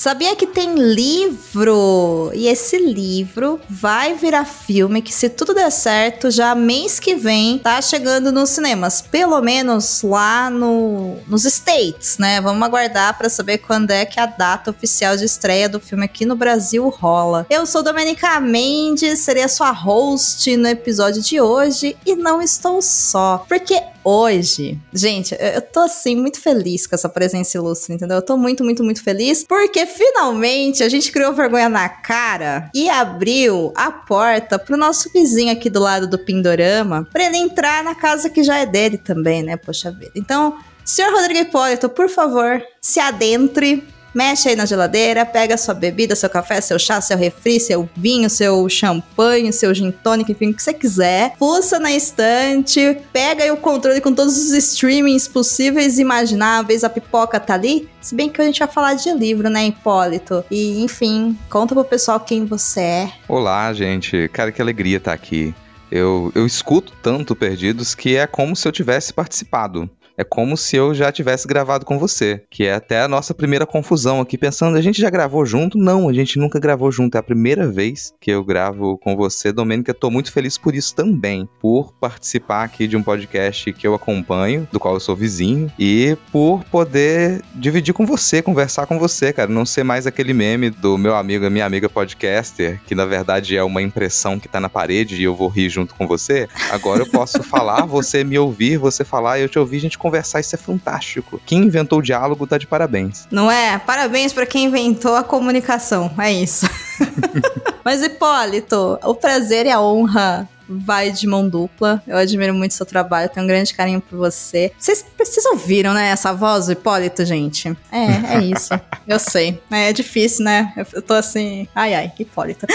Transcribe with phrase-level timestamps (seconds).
[0.00, 2.30] Sabia que tem livro?
[2.32, 7.58] E esse livro vai virar filme que, se tudo der certo, já mês que vem
[7.58, 9.02] tá chegando nos cinemas.
[9.02, 12.40] Pelo menos lá no, nos States, né?
[12.40, 16.24] Vamos aguardar para saber quando é que a data oficial de estreia do filme aqui
[16.24, 17.46] no Brasil rola.
[17.50, 22.80] Eu sou Domenica Mendes, serei a sua host no episódio de hoje e não estou
[22.80, 28.16] só, porque hoje, gente, eu tô assim muito feliz com essa presença ilustre, entendeu?
[28.16, 32.88] Eu tô muito, muito, muito feliz porque finalmente a gente criou vergonha na cara e
[32.88, 37.94] abriu a porta pro nosso vizinho aqui do lado do Pindorama para ele entrar na
[37.94, 39.56] casa que já é dele também, né?
[39.56, 40.12] Poxa vida.
[40.14, 46.16] Então, senhor Rodrigo Hipólito, por favor, se adentre Mexe aí na geladeira, pega sua bebida,
[46.16, 50.54] seu café, seu chá, seu refri, seu vinho, seu champanhe, seu gin tônica, enfim, o
[50.54, 51.34] que você quiser.
[51.38, 56.82] Pulsa na estante, pega aí o controle com todos os streamings possíveis e imagináveis.
[56.82, 57.88] A pipoca tá ali.
[58.00, 60.44] Se bem que a gente vai falar de livro, né, Hipólito?
[60.50, 63.12] E, enfim, conta pro pessoal quem você é.
[63.28, 64.28] Olá, gente.
[64.32, 65.54] Cara, que alegria estar aqui.
[65.90, 69.90] Eu, eu escuto tanto Perdidos que é como se eu tivesse participado.
[70.20, 73.64] É como se eu já tivesse gravado com você, que é até a nossa primeira
[73.64, 75.78] confusão aqui, pensando, a gente já gravou junto?
[75.78, 77.14] Não, a gente nunca gravou junto.
[77.14, 79.94] É a primeira vez que eu gravo com você, Domênica.
[79.94, 84.68] Tô muito feliz por isso também, por participar aqui de um podcast que eu acompanho,
[84.70, 89.50] do qual eu sou vizinho, e por poder dividir com você, conversar com você, cara.
[89.50, 93.64] Não ser mais aquele meme do meu amigo, minha amiga podcaster, que na verdade é
[93.64, 96.46] uma impressão que tá na parede e eu vou rir junto com você.
[96.70, 100.40] Agora eu posso falar, você me ouvir, você falar eu te ouvir, a gente conversar,
[100.40, 101.40] isso é fantástico.
[101.46, 103.28] Quem inventou o diálogo tá de parabéns.
[103.30, 103.78] Não é?
[103.78, 106.10] Parabéns para quem inventou a comunicação.
[106.18, 106.66] É isso.
[107.84, 112.02] Mas Hipólito, o prazer e a honra vai de mão dupla.
[112.06, 114.72] Eu admiro muito seu trabalho, tenho um grande carinho por você.
[114.78, 117.76] Vocês, vocês ouviram, né, essa voz do Hipólito, gente?
[117.90, 118.72] É, é isso.
[119.06, 119.60] Eu sei.
[119.70, 120.72] É, difícil, né?
[120.76, 121.66] Eu, eu tô assim.
[121.74, 122.66] Ai, ai, Hipólito.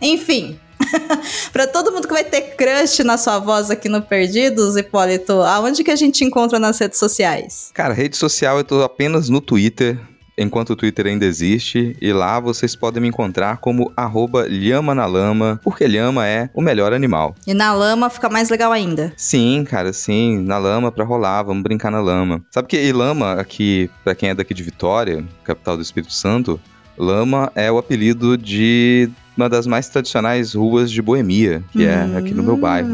[0.00, 0.60] Enfim.
[1.52, 5.84] pra todo mundo que vai ter crush na sua voz aqui no Perdidos, Hipólito, aonde
[5.84, 7.70] que a gente encontra nas redes sociais?
[7.74, 9.98] Cara, rede social eu tô apenas no Twitter,
[10.38, 15.06] enquanto o Twitter ainda existe, e lá vocês podem me encontrar como arroba lhama na
[15.06, 17.34] lama, porque lhama é o melhor animal.
[17.46, 19.12] E na lama fica mais legal ainda.
[19.16, 22.44] Sim, cara, sim, na lama pra rolar, vamos brincar na lama.
[22.50, 26.60] Sabe que e lama aqui, pra quem é daqui de Vitória, capital do Espírito Santo,
[26.96, 32.32] lama é o apelido de uma das mais tradicionais ruas de Boemia, que é aqui
[32.32, 32.88] no meu bairro.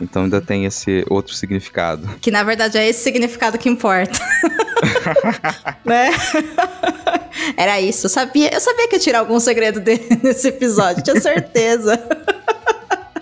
[0.00, 2.08] Então ainda tem esse outro significado.
[2.20, 4.18] Que na verdade é esse significado que importa.
[5.84, 6.10] né?
[7.56, 8.06] Era isso.
[8.06, 11.98] Eu sabia, eu sabia que ia tirar algum segredo dele nesse episódio, tinha certeza.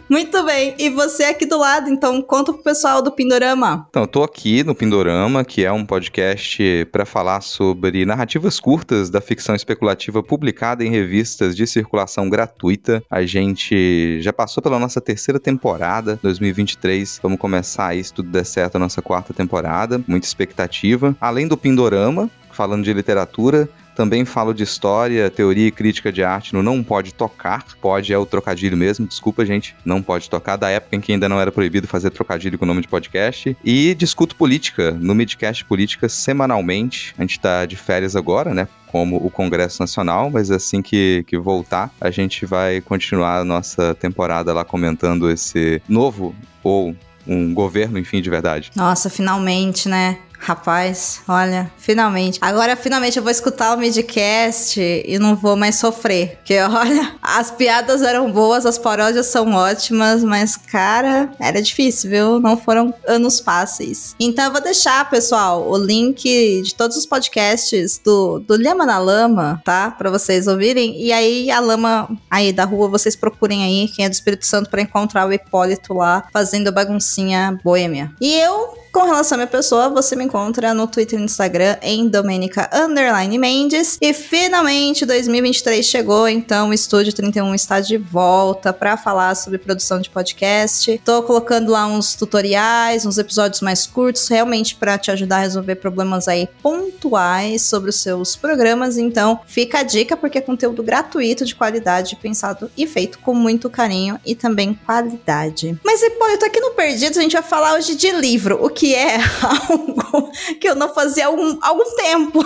[0.09, 0.75] Muito bem.
[0.78, 3.87] E você aqui do lado, então conta pro pessoal do Pindorama.
[3.91, 9.11] Então, eu tô aqui no Pindorama, que é um podcast para falar sobre narrativas curtas
[9.11, 13.03] da ficção especulativa publicada em revistas de circulação gratuita.
[13.11, 17.19] A gente já passou pela nossa terceira temporada, 2023.
[17.22, 20.00] Vamos começar aí, se tudo der certo, a nossa quarta temporada.
[20.06, 21.16] Muita expectativa.
[21.21, 26.53] Além do Pindorama, falando de literatura, também falo de história, teoria e crítica de arte
[26.53, 27.65] no Não Pode Tocar.
[27.81, 29.75] Pode é o trocadilho mesmo, desculpa, gente.
[29.84, 32.69] Não pode tocar, da época em que ainda não era proibido fazer trocadilho com o
[32.69, 33.57] nome de podcast.
[33.65, 37.15] E discuto política no Midcast Política semanalmente.
[37.16, 38.69] A gente tá de férias agora, né?
[38.87, 43.95] Como o Congresso Nacional, mas assim que, que voltar, a gente vai continuar a nossa
[43.95, 46.95] temporada lá comentando esse novo ou
[47.27, 48.71] um governo, enfim, de verdade.
[48.77, 50.19] Nossa, finalmente, né?
[50.38, 52.38] Rapaz, olha, finalmente.
[52.41, 56.36] Agora, finalmente, eu vou escutar o midcast e não vou mais sofrer.
[56.36, 62.41] Porque, olha, as piadas eram boas, as paródias são ótimas, mas, cara, era difícil, viu?
[62.41, 64.15] Não foram anos fáceis.
[64.21, 68.98] Então, eu vou deixar, pessoal, o link de todos os podcasts do, do Lhama na
[68.98, 69.91] Lama, tá?
[69.91, 71.00] Pra vocês ouvirem.
[71.00, 74.71] E aí, a lama aí da rua, vocês procurem aí quem é do Espírito Santo
[74.71, 78.12] pra encontrar o Hipólito lá fazendo baguncinha boêmia.
[78.21, 81.77] E eu com relação à minha pessoa, você me encontra no Twitter e no Instagram
[81.83, 83.98] em Domenica Underline Mendes.
[84.01, 90.01] E finalmente 2023 chegou, então o Estúdio 31 está de volta para falar sobre produção
[90.01, 90.98] de podcast.
[91.04, 95.75] Tô colocando lá uns tutoriais, uns episódios mais curtos, realmente para te ajudar a resolver
[95.75, 98.97] problemas aí pontuais sobre os seus programas.
[98.97, 103.69] Então, fica a dica porque é conteúdo gratuito de qualidade, pensado e feito com muito
[103.69, 105.78] carinho e também qualidade.
[105.84, 109.16] Mas Hipólito, aqui no Perdidos a gente vai falar hoje de livro, o que é
[109.42, 110.30] algo
[110.60, 112.44] que eu não fazia há algum, algum tempo.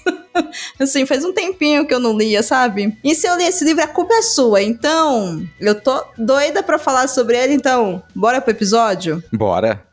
[0.78, 2.96] assim, faz um tempinho que eu não lia, sabe?
[3.02, 4.62] E se eu ler esse livro, a culpa é sua.
[4.62, 9.22] Então, eu tô doida pra falar sobre ele, então, bora pro episódio?
[9.32, 9.84] Bora.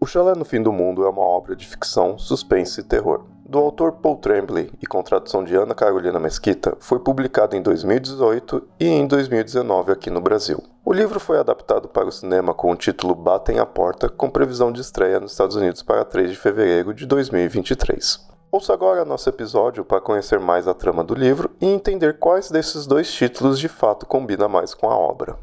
[0.00, 3.35] O Chalé no Fim do Mundo é uma obra de ficção, suspense e terror.
[3.48, 8.60] Do autor Paul Tremblay e com tradução de Ana Carolina Mesquita, foi publicado em 2018
[8.80, 10.60] e em 2019 aqui no Brasil.
[10.84, 14.72] O livro foi adaptado para o cinema com o título Batem a Porta, com previsão
[14.72, 18.26] de estreia nos Estados Unidos para 3 de fevereiro de 2023.
[18.50, 22.84] Ouça agora nosso episódio para conhecer mais a trama do livro e entender quais desses
[22.84, 25.38] dois títulos de fato combina mais com a obra.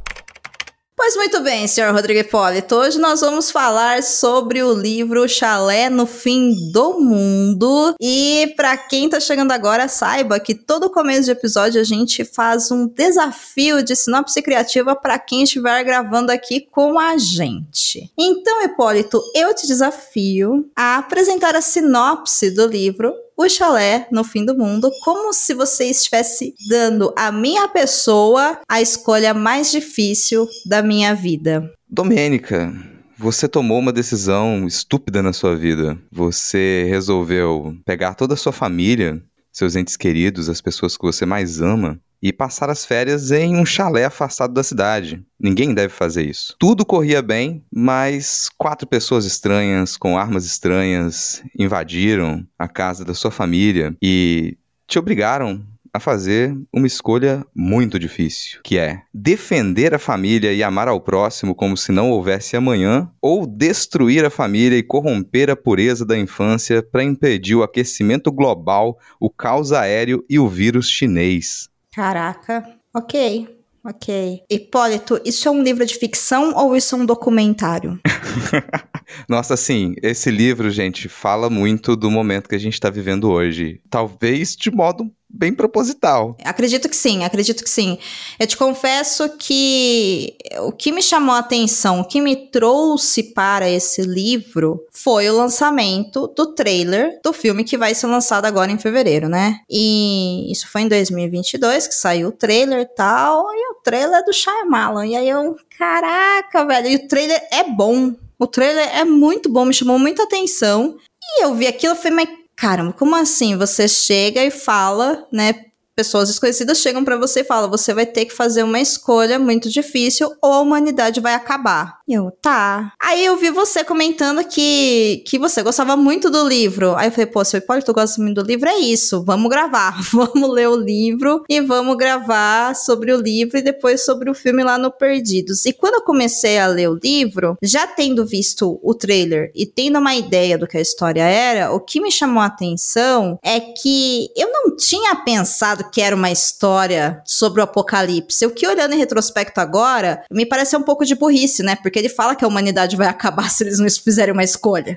[1.05, 2.75] Pois muito bem, senhor Rodrigo Hipólito.
[2.75, 7.93] Hoje nós vamos falar sobre o livro Chalé no Fim do Mundo.
[7.99, 12.71] E para quem tá chegando agora, saiba que todo começo de episódio a gente faz
[12.71, 18.09] um desafio de sinopse criativa para quem estiver gravando aqui com a gente.
[18.17, 24.45] Então, Hipólito, eu te desafio a apresentar a sinopse do livro o chalé no fim
[24.45, 30.81] do mundo, como se você estivesse dando à minha pessoa a escolha mais difícil da
[30.81, 31.71] minha vida.
[31.89, 32.73] Domênica,
[33.17, 35.97] você tomou uma decisão estúpida na sua vida.
[36.11, 41.61] Você resolveu pegar toda a sua família, seus entes queridos, as pessoas que você mais
[41.61, 45.21] ama, e passar as férias em um chalé afastado da cidade.
[45.37, 46.55] Ninguém deve fazer isso.
[46.57, 53.29] Tudo corria bem, mas quatro pessoas estranhas, com armas estranhas, invadiram a casa da sua
[53.29, 54.57] família e
[54.87, 55.61] te obrigaram
[55.93, 61.53] a fazer uma escolha muito difícil, que é defender a família e amar ao próximo
[61.53, 66.81] como se não houvesse amanhã, ou destruir a família e corromper a pureza da infância
[66.81, 71.69] para impedir o aquecimento global, o caos aéreo e o vírus chinês.
[71.93, 73.47] Caraca, ok.
[73.85, 74.43] Ok.
[74.49, 77.99] Hipólito, isso é um livro de ficção ou isso é um documentário?
[79.27, 83.81] Nossa, sim, esse livro, gente, fala muito do momento que a gente está vivendo hoje.
[83.89, 86.37] Talvez de modo bem proposital.
[86.43, 87.97] Acredito que sim, acredito que sim.
[88.39, 93.67] Eu te confesso que o que me chamou a atenção, o que me trouxe para
[93.67, 98.77] esse livro foi o lançamento do trailer do filme que vai ser lançado agora em
[98.77, 99.59] fevereiro, né?
[99.67, 104.23] E isso foi em 2022 que saiu o trailer e tal, e o trailer é
[104.23, 105.07] do Shyamalan.
[105.07, 108.13] E aí eu, caraca, velho, e o trailer é bom.
[108.43, 110.97] O trailer é muito bom, me chamou muita atenção.
[111.23, 113.57] E eu vi aquilo e falei, mas caramba, como assim?
[113.57, 115.53] Você chega e fala, né?
[115.95, 119.69] Pessoas desconhecidas chegam para você e falam: você vai ter que fazer uma escolha muito
[119.69, 121.99] difícil ou a humanidade vai acabar.
[122.07, 122.91] Eu, tá.
[123.01, 126.95] Aí eu vi você comentando que, que você gostava muito do livro.
[126.95, 129.23] Aí eu falei, pô, seu Hipólito gosta muito do livro, é isso.
[129.23, 130.01] Vamos gravar.
[130.11, 134.63] Vamos ler o livro e vamos gravar sobre o livro e depois sobre o filme
[134.63, 135.65] lá no Perdidos.
[135.65, 139.99] E quando eu comecei a ler o livro, já tendo visto o trailer e tendo
[139.99, 144.29] uma ideia do que a história era, o que me chamou a atenção é que
[144.35, 148.45] eu não tinha pensado que era uma história sobre o apocalipse.
[148.45, 151.75] O que olhando em retrospecto agora, me parece um pouco de burrice, né?
[151.75, 154.95] Porque ele fala que a humanidade vai acabar se eles não fizerem uma escolha.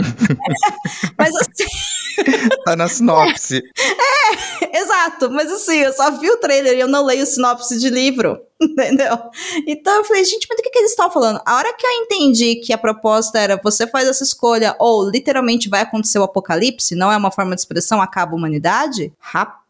[1.18, 1.64] mas assim.
[2.64, 3.62] tá na sinopse.
[3.78, 5.30] É, exato.
[5.30, 8.40] Mas assim, eu só vi o trailer e eu não leio sinopse de livro.
[8.60, 9.18] Entendeu?
[9.66, 11.40] Então eu falei, gente, mas do que, que eles estão falando?
[11.44, 15.68] A hora que eu entendi que a proposta era você faz essa escolha, ou literalmente
[15.68, 19.65] vai acontecer o apocalipse, não é uma forma de expressão, acaba a humanidade, rapaz,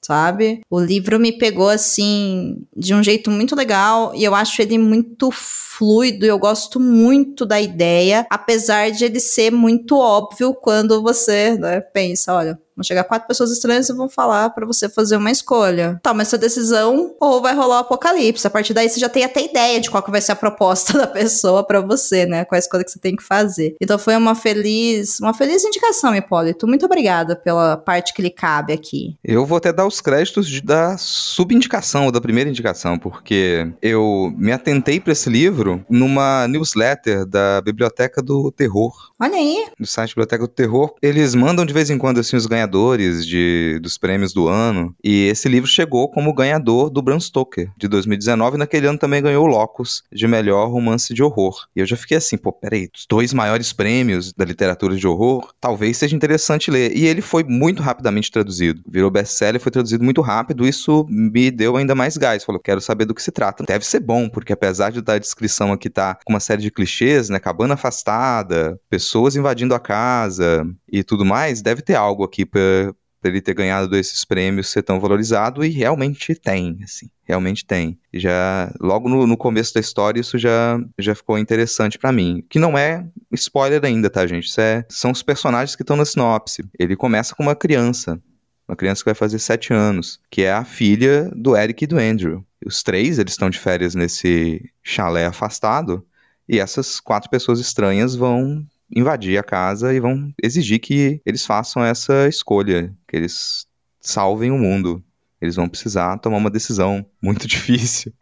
[0.00, 0.60] sabe?
[0.70, 5.30] O livro me pegou assim de um jeito muito legal e eu acho ele muito
[5.32, 11.80] fluido, eu gosto muito da ideia, apesar de ele ser muito óbvio quando você né,
[11.80, 16.00] pensa, olha, Vão chegar quatro pessoas estranhas e vão falar para você fazer uma escolha.
[16.14, 18.46] Mas sua decisão ou vai rolar o apocalipse.
[18.46, 20.96] A partir daí você já tem até ideia de qual que vai ser a proposta
[20.98, 22.44] da pessoa para você, né?
[22.44, 23.76] Qual a escolha que você tem que fazer.
[23.80, 26.66] Então foi uma feliz, uma feliz indicação, Hipólito.
[26.66, 29.16] Muito obrigada pela parte que lhe cabe aqui.
[29.24, 34.32] Eu vou até dar os créditos de, da subindicação, ou da primeira indicação, porque eu
[34.36, 38.92] me atentei para esse livro numa newsletter da Biblioteca do Terror.
[39.24, 39.64] Olha aí.
[39.80, 43.78] No site Biblioteca do Terror, eles mandam de vez em quando assim os ganhadores de,
[43.82, 44.94] dos prêmios do ano.
[45.02, 48.58] E esse livro chegou como ganhador do Bram Stoker de 2019.
[48.58, 51.56] Naquele ano também ganhou o Locus de melhor romance de horror.
[51.74, 55.54] E eu já fiquei assim, pô, peraí, os dois maiores prêmios da literatura de horror,
[55.58, 56.94] talvez seja interessante ler.
[56.94, 58.82] E ele foi muito rapidamente traduzido.
[58.86, 60.68] Virou best-seller, foi traduzido muito rápido.
[60.68, 62.44] Isso me deu ainda mais gás.
[62.44, 63.64] Falou, quero saber do que se trata.
[63.66, 67.30] Deve ser bom, porque apesar de da descrição aqui tá com uma série de clichês,
[67.30, 67.38] né?
[67.38, 72.92] Cabana afastada, pessoas invadindo a casa e tudo mais, deve ter algo aqui pra
[73.24, 77.98] ele ter ganhado esses prêmios, ser tão valorizado, e realmente tem, assim, realmente tem.
[78.12, 82.44] Já, logo no, no começo da história, isso já, já ficou interessante para mim.
[82.48, 84.48] Que não é spoiler ainda, tá, gente?
[84.48, 86.64] Isso é, são os personagens que estão na sinopse.
[86.78, 88.20] Ele começa com uma criança,
[88.68, 91.98] uma criança que vai fazer sete anos, que é a filha do Eric e do
[91.98, 92.44] Andrew.
[92.64, 96.04] Os três, eles estão de férias nesse chalé afastado,
[96.46, 101.84] e essas quatro pessoas estranhas vão invadir a casa e vão exigir que eles façam
[101.84, 103.66] essa escolha, que eles
[104.00, 105.02] salvem o mundo.
[105.40, 108.12] Eles vão precisar tomar uma decisão muito difícil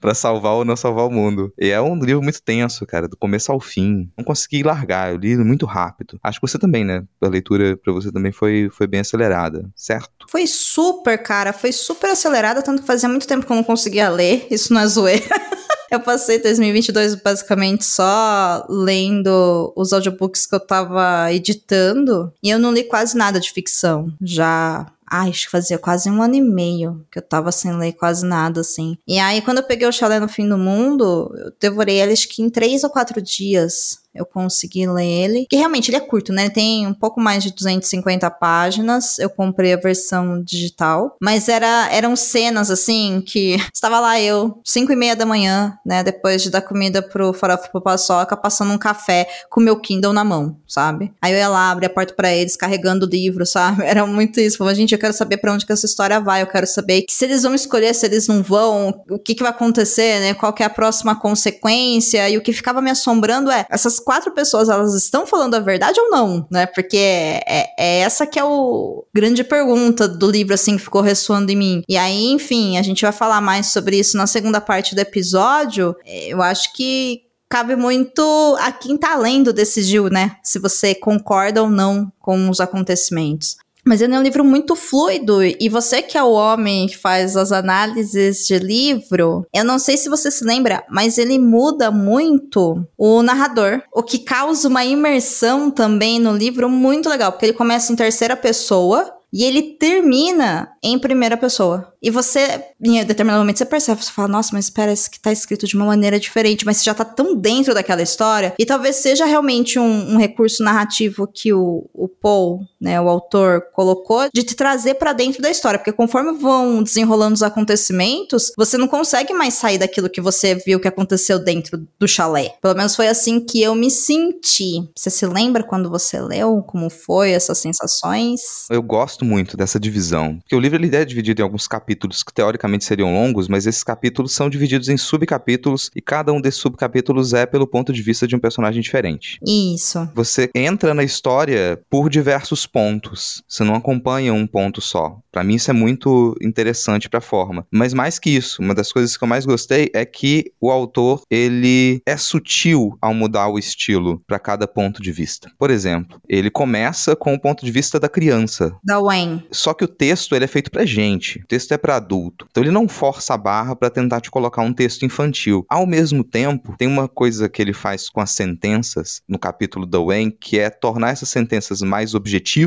[0.00, 1.52] para salvar ou não salvar o mundo.
[1.58, 4.10] E é um livro muito tenso, cara, do começo ao fim.
[4.16, 6.18] Não consegui largar, eu li muito rápido.
[6.22, 7.04] Acho que você também, né?
[7.20, 10.26] A leitura para você também foi, foi bem acelerada, certo?
[10.30, 14.08] Foi super, cara, foi super acelerada, tanto que fazia muito tempo que eu não conseguia
[14.08, 14.46] ler.
[14.50, 15.22] Isso não é zoeira.
[15.92, 22.72] Eu passei 2022 basicamente só lendo os audiobooks que eu tava editando e eu não
[22.72, 24.10] li quase nada de ficção.
[24.18, 27.92] Já Ai, acho que fazia quase um ano e meio que eu tava sem ler
[27.92, 28.96] quase nada, assim.
[29.06, 32.26] E aí, quando eu peguei o Chalé no Fim do Mundo, eu devorei ele acho
[32.26, 35.46] que em três ou quatro dias eu consegui ler ele.
[35.48, 36.50] Que realmente ele é curto, né?
[36.50, 39.18] Tem um pouco mais de 250 páginas.
[39.18, 41.16] Eu comprei a versão digital.
[41.20, 46.02] Mas era, eram cenas, assim, que estava lá eu, 5 e meia da manhã, né?
[46.02, 50.24] Depois de dar comida pro farofa pro paçoca, passando um café com meu Kindle na
[50.24, 51.12] mão, sabe?
[51.20, 53.84] Aí eu ia lá, abrir a porta para eles, carregando o livro, sabe?
[53.84, 54.58] Era muito isso.
[54.58, 56.42] Falava, gente, eu quero saber para onde que essa história vai.
[56.42, 59.50] Eu quero saber se eles vão escolher, se eles não vão, o que que vai
[59.50, 60.34] acontecer, né?
[60.34, 62.28] Qual que é a próxima consequência.
[62.28, 66.00] E o que ficava me assombrando é essas quatro pessoas, elas estão falando a verdade
[66.00, 66.66] ou não, né?
[66.66, 71.50] Porque é, é essa que é o grande pergunta do livro, assim, que ficou ressoando
[71.50, 71.82] em mim.
[71.88, 75.94] E aí, enfim, a gente vai falar mais sobre isso na segunda parte do episódio.
[76.04, 78.22] Eu acho que cabe muito
[78.60, 80.36] a quem tá lendo decidiu, né?
[80.42, 83.56] Se você concorda ou não com os acontecimentos.
[83.84, 87.36] Mas ele é um livro muito fluido e você que é o homem que faz
[87.36, 92.86] as análises de livro, eu não sei se você se lembra, mas ele muda muito
[92.96, 97.92] o narrador, o que causa uma imersão também no livro muito legal, porque ele começa
[97.92, 101.94] em terceira pessoa e ele termina em primeira pessoa.
[102.02, 105.32] E você, em determinado momento, você percebe, você fala, nossa, mas espera, isso que tá
[105.32, 108.96] escrito de uma maneira diferente, mas você já tá tão dentro daquela história, e talvez
[108.96, 114.42] seja realmente um, um recurso narrativo que o, o Paul, né, o autor, colocou, de
[114.42, 119.32] te trazer para dentro da história, porque conforme vão desenrolando os acontecimentos, você não consegue
[119.32, 122.54] mais sair daquilo que você viu que aconteceu dentro do chalé.
[122.60, 124.90] Pelo menos foi assim que eu me senti.
[124.96, 128.40] Você se lembra quando você leu, como foi essas sensações?
[128.68, 132.34] Eu gosto muito dessa divisão, porque o livro ele é dividido em alguns capítulos que
[132.34, 137.32] teoricamente seriam longos, mas esses capítulos são divididos em subcapítulos e cada um desses subcapítulos
[137.32, 139.38] é pelo ponto de vista de um personagem diferente.
[139.46, 140.08] Isso.
[140.14, 143.42] Você entra na história por diversos pontos.
[143.46, 145.18] Você não acompanha um ponto só.
[145.30, 147.66] Para mim isso é muito interessante para a forma.
[147.70, 151.22] Mas mais que isso, uma das coisas que eu mais gostei é que o autor
[151.30, 155.50] ele é sutil ao mudar o estilo para cada ponto de vista.
[155.58, 158.74] Por exemplo, ele começa com o ponto de vista da criança.
[158.84, 159.46] Da Wayne.
[159.50, 161.40] Só que o texto ele é feito pra gente.
[161.40, 162.46] O texto é para adulto.
[162.50, 165.64] Então ele não força a barra para tentar te colocar um texto infantil.
[165.68, 169.98] Ao mesmo tempo, tem uma coisa que ele faz com as sentenças no capítulo da
[169.98, 172.61] Wayne, que é tornar essas sentenças mais objetivas,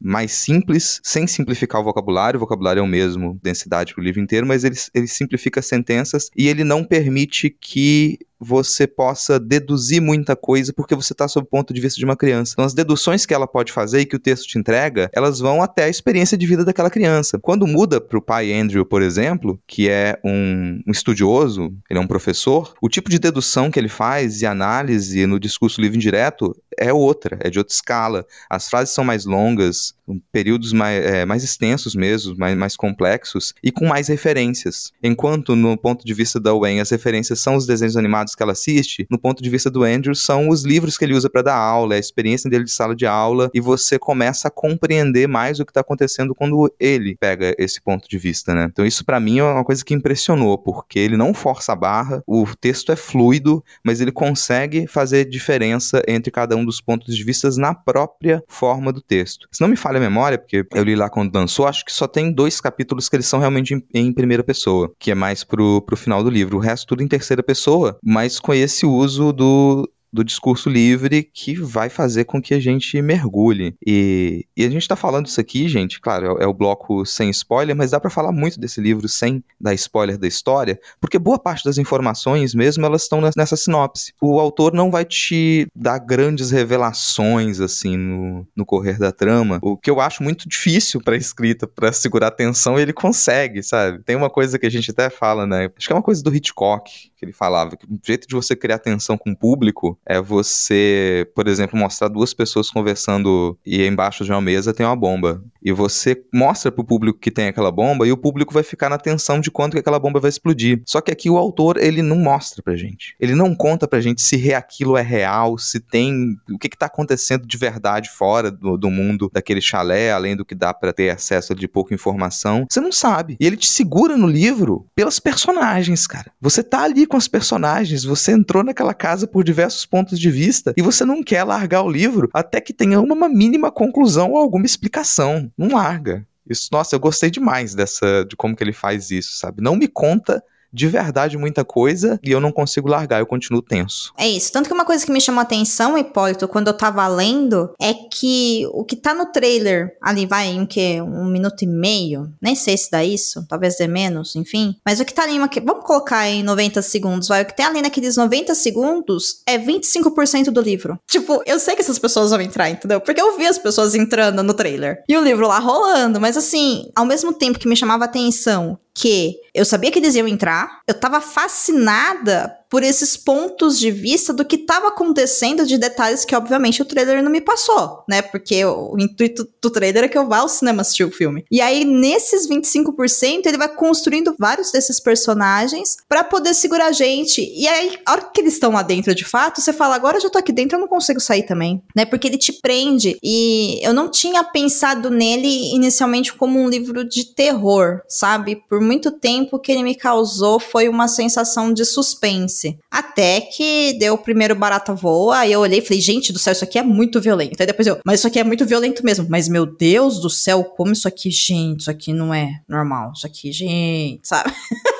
[0.00, 2.38] mais simples, sem simplificar o vocabulário.
[2.38, 5.66] O vocabulário é o mesmo, densidade para o livro inteiro, mas ele, ele simplifica as
[5.66, 11.46] sentenças e ele não permite que você possa deduzir muita coisa porque você está sob
[11.46, 12.52] o ponto de vista de uma criança.
[12.52, 15.62] Então, as deduções que ela pode fazer e que o texto te entrega, elas vão
[15.62, 17.38] até a experiência de vida daquela criança.
[17.38, 22.02] Quando muda para o pai Andrew, por exemplo, que é um, um, estudioso, ele é
[22.02, 26.54] um professor, o tipo de dedução que ele faz e análise no discurso livre indireto
[26.78, 28.26] é outra, é de outra escala.
[28.50, 29.94] As frases são mais longas,
[30.32, 34.92] períodos mais, é, mais extensos mesmo, mais, mais complexos e com mais referências.
[35.02, 38.52] Enquanto no ponto de vista da Wayne as referências são os desenhos animados que ela
[38.52, 41.56] assiste, no ponto de vista do Andrew, são os livros que ele usa para dar
[41.56, 45.60] aula, é a experiência dele de sala de aula, e você começa a compreender mais
[45.60, 48.68] o que tá acontecendo quando ele pega esse ponto de vista, né?
[48.70, 52.22] Então isso para mim é uma coisa que impressionou, porque ele não força a barra,
[52.26, 57.24] o texto é fluido, mas ele consegue fazer diferença entre cada um dos pontos de
[57.24, 59.48] vista na própria forma do texto.
[59.52, 62.06] Se não me falha a memória, porque eu li lá quando lançou, acho que só
[62.06, 65.82] tem dois capítulos que eles são realmente em, em primeira pessoa, que é mais pro,
[65.82, 66.56] pro final do livro.
[66.56, 71.56] O resto tudo em terceira pessoa, mas com esse uso do, do discurso livre que
[71.56, 73.74] vai fazer com que a gente mergulhe.
[73.84, 77.28] E, e a gente está falando isso aqui, gente, claro, é, é, o bloco sem
[77.30, 81.38] spoiler, mas dá para falar muito desse livro sem dar spoiler da história, porque boa
[81.38, 84.12] parte das informações mesmo elas estão nessa sinopse.
[84.22, 89.76] O autor não vai te dar grandes revelações assim no, no correr da trama, o
[89.76, 94.00] que eu acho muito difícil para escrita, para segurar a atenção, ele consegue, sabe?
[94.04, 95.68] Tem uma coisa que a gente até fala, né?
[95.76, 98.54] Acho que é uma coisa do Hitchcock que ele falava, que o jeito de você
[98.54, 104.24] criar atenção com o público é você, por exemplo, mostrar duas pessoas conversando e embaixo
[104.24, 105.42] de uma mesa tem uma bomba.
[105.62, 108.98] E você mostra pro público que tem aquela bomba e o público vai ficar na
[108.98, 110.82] tensão de quando que aquela bomba vai explodir.
[110.86, 113.16] Só que aqui o autor, ele não mostra pra gente.
[113.18, 116.86] Ele não conta pra gente se aquilo é real, se tem o que que tá
[116.86, 121.10] acontecendo de verdade fora do, do mundo daquele chalé, além do que dá para ter
[121.10, 122.66] acesso de pouca informação.
[122.70, 123.36] Você não sabe.
[123.40, 126.30] E ele te segura no livro pelas personagens, cara.
[126.40, 130.74] Você tá ali com as personagens, você entrou naquela casa por diversos pontos de vista
[130.76, 134.66] e você não quer largar o livro até que tenha uma mínima conclusão ou alguma
[134.66, 135.52] explicação.
[135.56, 136.26] Não larga.
[136.50, 139.62] Isso, nossa, eu gostei demais dessa de como que ele faz isso, sabe?
[139.62, 140.42] Não me conta
[140.74, 144.12] de verdade muita coisa e eu não consigo largar, eu continuo tenso.
[144.18, 144.50] É isso.
[144.50, 147.94] Tanto que uma coisa que me chamou a atenção, Hipólito, quando eu tava lendo, é
[147.94, 151.00] que o que tá no trailer, ali vai em que?
[151.00, 152.32] Um minuto e meio?
[152.42, 154.74] Nem sei se dá isso, talvez dê menos, enfim.
[154.84, 157.42] Mas o que tá ali, vamos colocar em 90 segundos, vai.
[157.42, 160.98] O que tem ali naqueles 90 segundos é 25% do livro.
[161.06, 163.00] Tipo, eu sei que essas pessoas vão entrar, entendeu?
[163.00, 165.04] Porque eu vi as pessoas entrando no trailer.
[165.08, 168.78] E o livro lá rolando, mas assim, ao mesmo tempo que me chamava a atenção
[168.94, 174.32] que eu sabia que eles iam entrar, eu tava fascinada por esses pontos de vista
[174.32, 178.22] do que estava acontecendo de detalhes que, obviamente, o trailer não me passou, né?
[178.22, 181.44] Porque o, intuito do trailer é que eu vá ao cinema assistir o filme.
[181.50, 187.40] E aí, nesses 25%, ele vai construindo vários desses personagens para poder segurar a gente.
[187.40, 190.22] E aí, a hora que eles estão lá dentro de fato, você fala, agora eu
[190.22, 192.04] já tô aqui dentro, eu não consigo sair também, né?
[192.04, 193.16] Porque ele te prende.
[193.22, 198.56] E eu não tinha pensado nele inicialmente como um livro de terror, sabe?
[198.68, 202.53] Por muito tempo, o que ele me causou foi uma sensação de suspense.
[202.90, 206.52] Até que deu o primeiro barata voa, aí eu olhei e falei, gente do céu,
[206.52, 207.60] isso aqui é muito violento.
[207.60, 209.26] Aí depois eu, mas isso aqui é muito violento mesmo.
[209.28, 213.12] Mas meu Deus do céu, como isso aqui, gente, isso aqui não é normal.
[213.14, 214.52] Isso aqui, gente, sabe?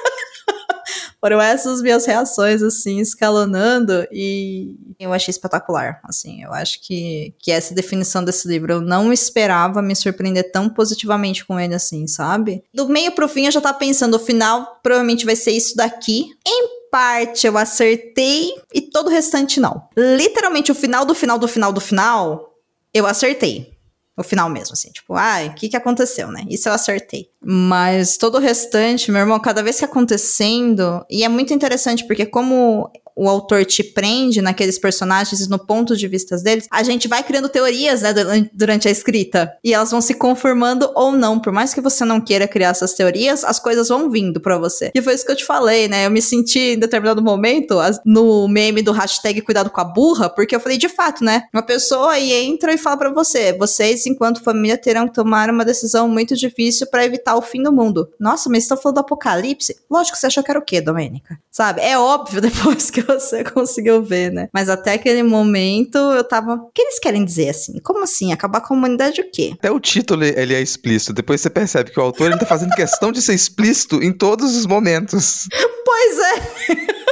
[1.25, 7.51] Foram essas minhas reações, assim, escalonando e eu achei espetacular, assim, eu acho que, que
[7.51, 12.63] essa definição desse livro, eu não esperava me surpreender tão positivamente com ele, assim, sabe?
[12.75, 16.27] Do meio pro fim eu já tava pensando, o final provavelmente vai ser isso daqui,
[16.47, 19.89] em parte eu acertei e todo o restante não.
[19.97, 22.55] Literalmente, o final do final do final do final,
[22.95, 23.75] eu acertei.
[24.17, 26.45] O final mesmo, assim, tipo, ai, o que que aconteceu, né?
[26.49, 27.31] Isso eu acertei.
[27.43, 32.27] Mas todo o restante, meu irmão, cada vez que acontecendo, e é muito interessante porque
[32.27, 37.23] como o autor te prende naqueles personagens no ponto de vista deles, a gente vai
[37.23, 38.13] criando teorias, né,
[38.53, 39.53] durante a escrita.
[39.63, 41.39] E elas vão se conformando ou não.
[41.39, 44.91] Por mais que você não queira criar essas teorias, as coisas vão vindo para você.
[44.95, 46.07] E foi isso que eu te falei, né?
[46.07, 50.55] Eu me senti em determinado momento no meme do hashtag cuidado com a burra, porque
[50.55, 51.45] eu falei, de fato, né?
[51.53, 55.65] Uma pessoa aí entra e fala para você: vocês, enquanto família, terão que tomar uma
[55.65, 58.09] decisão muito difícil para evitar o fim do mundo.
[58.19, 59.77] Nossa, mas estão falando do apocalipse?
[59.91, 61.39] Lógico você achou que era o quê, Domênica?
[61.51, 61.81] Sabe?
[61.83, 64.49] É óbvio depois que você conseguiu ver, né?
[64.53, 66.55] Mas até aquele momento eu tava.
[66.55, 67.79] O que eles querem dizer assim?
[67.81, 68.33] Como assim?
[68.33, 69.53] Acabar com a humanidade o quê?
[69.59, 71.13] Até o título ele é explícito.
[71.13, 74.57] Depois você percebe que o autor ele tá fazendo questão de ser explícito em todos
[74.57, 75.49] os momentos.
[75.87, 76.95] Pois é.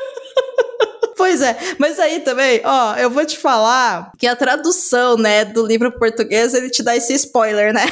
[1.17, 5.65] Pois é, mas aí também, ó, eu vou te falar que a tradução, né, do
[5.65, 7.87] livro português, ele te dá esse spoiler, né?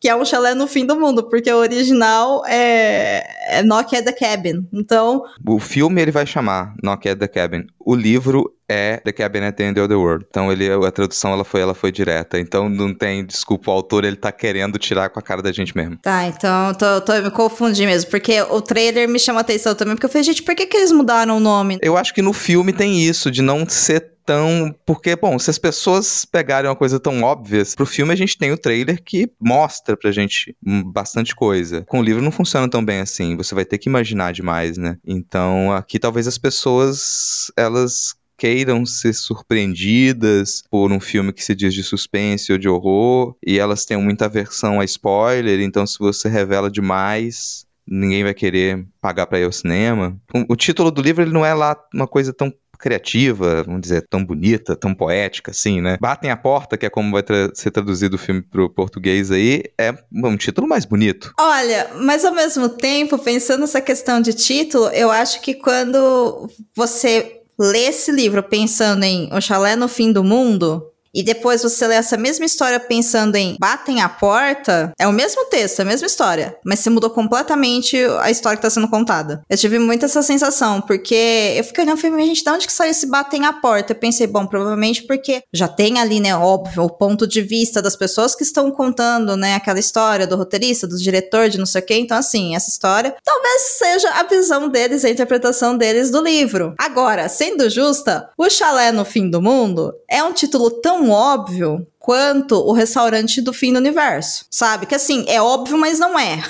[0.00, 4.04] Que é um chalé no fim do mundo, porque o original é, é Knock at
[4.04, 4.66] the Cabin.
[4.72, 5.22] Então.
[5.46, 7.66] O filme ele vai chamar Knock at the Cabin.
[7.78, 10.24] O livro é The Cabin at the End of the World.
[10.30, 12.38] Então ele, a tradução ela foi, ela foi direta.
[12.38, 15.76] Então não tem desculpa, o autor ele tá querendo tirar com a cara da gente
[15.76, 15.98] mesmo.
[15.98, 20.06] Tá, então tô, tô me confundi mesmo, porque o trailer me chama atenção também, porque
[20.06, 21.78] eu falei, gente, por que, que eles mudaram o nome?
[21.82, 25.58] Eu acho que no filme tem isso, de não ser Então, porque, bom, se as
[25.58, 29.96] pessoas pegarem uma coisa tão óbvia, pro filme a gente tem o trailer que mostra
[29.96, 31.84] pra gente bastante coisa.
[31.88, 34.98] Com o livro não funciona tão bem assim, você vai ter que imaginar demais, né?
[35.04, 41.74] Então, aqui talvez as pessoas, elas queiram ser surpreendidas por um filme que se diz
[41.74, 46.28] de suspense ou de horror, e elas têm muita aversão a spoiler, então se você
[46.28, 50.16] revela demais, ninguém vai querer pagar para ir ao cinema.
[50.32, 54.06] O, o título do livro ele não é lá uma coisa tão criativa, vamos dizer,
[54.08, 55.96] tão bonita, tão poética, assim, né?
[56.00, 59.64] Batem a Porta, que é como vai tra ser traduzido o filme pro português aí,
[59.78, 61.32] é um título mais bonito.
[61.38, 67.40] Olha, mas ao mesmo tempo, pensando nessa questão de título, eu acho que quando você
[67.58, 71.94] lê esse livro pensando em O Chalé no Fim do Mundo, e depois você lê
[71.94, 76.06] essa mesma história pensando em batem a porta, é o mesmo texto, é a mesma
[76.06, 79.42] história, mas você mudou completamente a história que tá sendo contada.
[79.48, 82.72] Eu tive muito essa sensação, porque eu fiquei olhando e falei, gente, de onde que
[82.72, 83.92] saiu esse batem a porta?
[83.92, 87.96] Eu pensei, bom, provavelmente porque já tem ali, né, óbvio, o ponto de vista das
[87.96, 91.84] pessoas que estão contando, né, aquela história do roteirista, do diretor, de não sei o
[91.84, 91.94] quê.
[91.94, 96.74] Então, assim, essa história talvez seja a visão deles, a interpretação deles do livro.
[96.78, 101.86] Agora, sendo justa, O Chalé no Fim do Mundo é um título tão tão óbvio
[101.98, 104.86] quanto o restaurante do fim do universo, sabe?
[104.86, 106.42] Que assim, é óbvio, mas não é.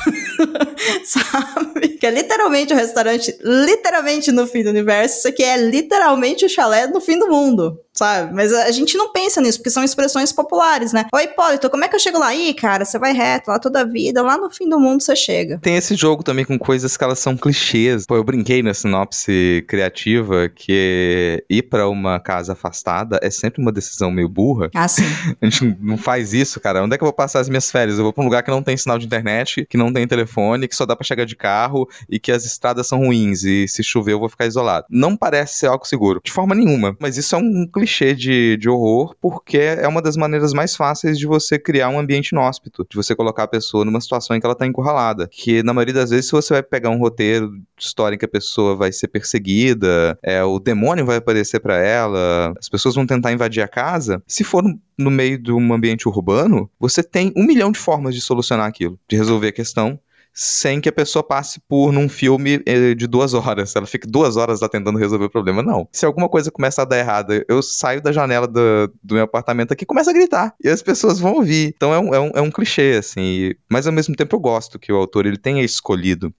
[1.04, 1.88] sabe?
[1.88, 6.48] Que é literalmente o restaurante, literalmente no fim do universo, isso aqui é literalmente o
[6.48, 8.32] chalé no fim do mundo sabe?
[8.34, 11.06] Mas a gente não pensa nisso, porque são expressões populares, né?
[11.14, 12.30] Oi, Hipólito, como é que eu chego lá?
[12.30, 15.14] aí, cara, você vai reto lá toda a vida, lá no fim do mundo você
[15.14, 15.58] chega.
[15.58, 18.06] Tem esse jogo também com coisas que elas são clichês.
[18.06, 23.72] Pô, eu brinquei na sinopse criativa que ir para uma casa afastada é sempre uma
[23.72, 24.70] decisão meio burra.
[24.74, 25.04] Ah, sim.
[25.40, 26.82] a gente não faz isso, cara.
[26.82, 27.98] Onde é que eu vou passar as minhas férias?
[27.98, 30.68] Eu vou pra um lugar que não tem sinal de internet, que não tem telefone,
[30.68, 33.82] que só dá para chegar de carro e que as estradas são ruins e se
[33.82, 34.86] chover eu vou ficar isolado.
[34.88, 36.96] Não parece ser algo seguro, de forma nenhuma.
[37.00, 40.76] Mas isso é um clichê clichê de, de horror, porque é uma das maneiras mais
[40.76, 44.40] fáceis de você criar um ambiente inóspito, de você colocar a pessoa numa situação em
[44.40, 45.29] que ela tá encurralada.
[45.31, 48.24] Que na maioria das vezes, se você vai pegar um roteiro de história em que
[48.24, 53.07] a pessoa vai ser perseguida, é, o demônio vai aparecer para ela, as pessoas vão
[53.07, 54.62] tentar invadir a casa, se for
[54.96, 58.98] no meio de um ambiente urbano, você tem um milhão de formas de solucionar aquilo,
[59.09, 59.98] de resolver a questão
[60.42, 63.76] sem que a pessoa passe por num filme eh, de duas horas.
[63.76, 65.62] Ela fica duas horas lá tentando resolver o problema.
[65.62, 65.87] Não.
[65.92, 69.72] Se alguma coisa começa a dar errado, eu saio da janela do, do meu apartamento
[69.72, 70.55] aqui e começo a gritar.
[70.64, 71.74] E as pessoas vão ouvir.
[71.76, 73.53] Então é um, é um, é um clichê, assim.
[73.70, 76.35] Mas ao mesmo tempo eu gosto que o autor ele tenha escolhido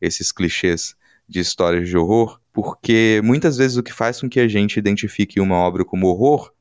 [0.00, 0.94] esses clichês
[1.28, 5.40] de histórias de horror porque muitas vezes o que faz com que a gente identifique
[5.40, 6.52] uma obra como horror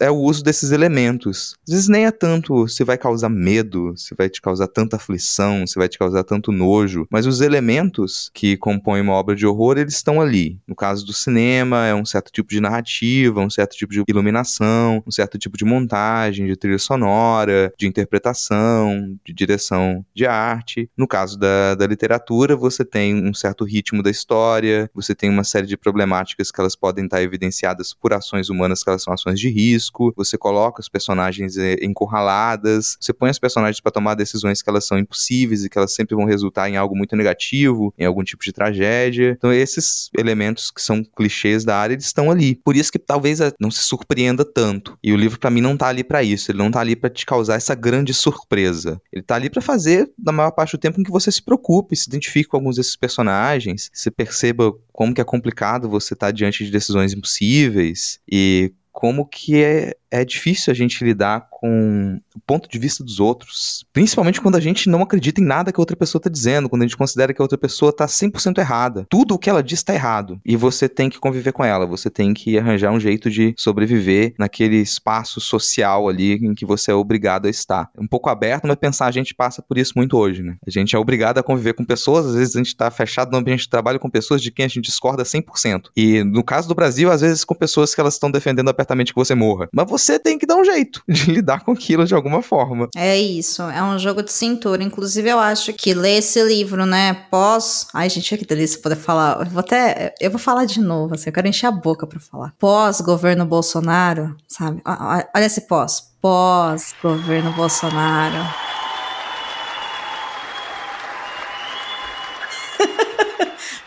[0.00, 1.54] é, o uso desses elementos.
[1.66, 5.66] Às vezes nem é tanto se vai causar medo, se vai te causar tanta aflição,
[5.66, 9.78] se vai te causar tanto nojo, mas os elementos que compõem uma obra de horror,
[9.78, 10.60] eles estão ali.
[10.66, 15.02] No caso do cinema, é um certo tipo de narrativa, um certo tipo de iluminação,
[15.06, 20.88] um certo tipo de montagem, de trilha sonora, de interpretação, de direção de arte.
[20.96, 25.44] No caso da, da literatura, você tem um certo ritmo da história, você tem uma
[25.44, 29.39] série de problemáticas que elas podem estar evidenciadas por ações humanas que elas são ações
[29.40, 34.62] de risco, você coloca os personagens eh, encurraladas, você põe os personagens para tomar decisões
[34.62, 38.04] que elas são impossíveis e que elas sempre vão resultar em algo muito negativo, em
[38.04, 39.34] algum tipo de tragédia.
[39.36, 42.56] Então esses elementos que são clichês da área, eles estão ali.
[42.56, 44.98] Por isso que talvez eh, não se surpreenda tanto.
[45.02, 47.10] E o livro para mim não tá ali para isso, ele não tá ali para
[47.10, 49.00] te causar essa grande surpresa.
[49.12, 51.96] Ele tá ali para fazer na maior parte do tempo em que você se preocupe,
[51.96, 56.30] se identifique com alguns desses personagens, se perceba como que é complicado você estar tá
[56.30, 62.40] diante de decisões impossíveis e como que é, é difícil a gente lidar com o
[62.40, 65.82] ponto de vista dos outros, principalmente quando a gente não acredita em nada que a
[65.82, 69.06] outra pessoa está dizendo, quando a gente considera que a outra pessoa está 100% errada.
[69.08, 72.10] Tudo o que ela diz está errado e você tem que conviver com ela, você
[72.10, 76.94] tem que arranjar um jeito de sobreviver naquele espaço social ali em que você é
[76.94, 77.90] obrigado a estar.
[77.96, 80.56] É um pouco aberto, mas pensar a gente passa por isso muito hoje, né?
[80.66, 83.38] A gente é obrigado a conviver com pessoas, às vezes a gente está fechado no
[83.38, 85.90] ambiente de trabalho com pessoas de quem a gente discorda 100%.
[85.96, 89.18] E no caso do Brasil, às vezes com pessoas que elas estão defendendo apertamente que
[89.18, 89.68] você morra.
[89.72, 92.88] Mas você tem que dar um jeito de lidar com aquilo de alguma forma.
[92.96, 94.82] É isso, é um jogo de cintura.
[94.82, 97.86] Inclusive, eu acho que ler esse livro, né, pós.
[97.92, 99.40] Ai, gente, que delícia poder falar.
[99.40, 100.14] Eu vou até.
[100.20, 102.54] Eu vou falar de novo, assim, eu quero encher a boca pra falar.
[102.58, 104.82] Pós-governo Bolsonaro, sabe?
[104.84, 106.10] Olha esse pós.
[106.20, 108.69] Pós-governo Bolsonaro.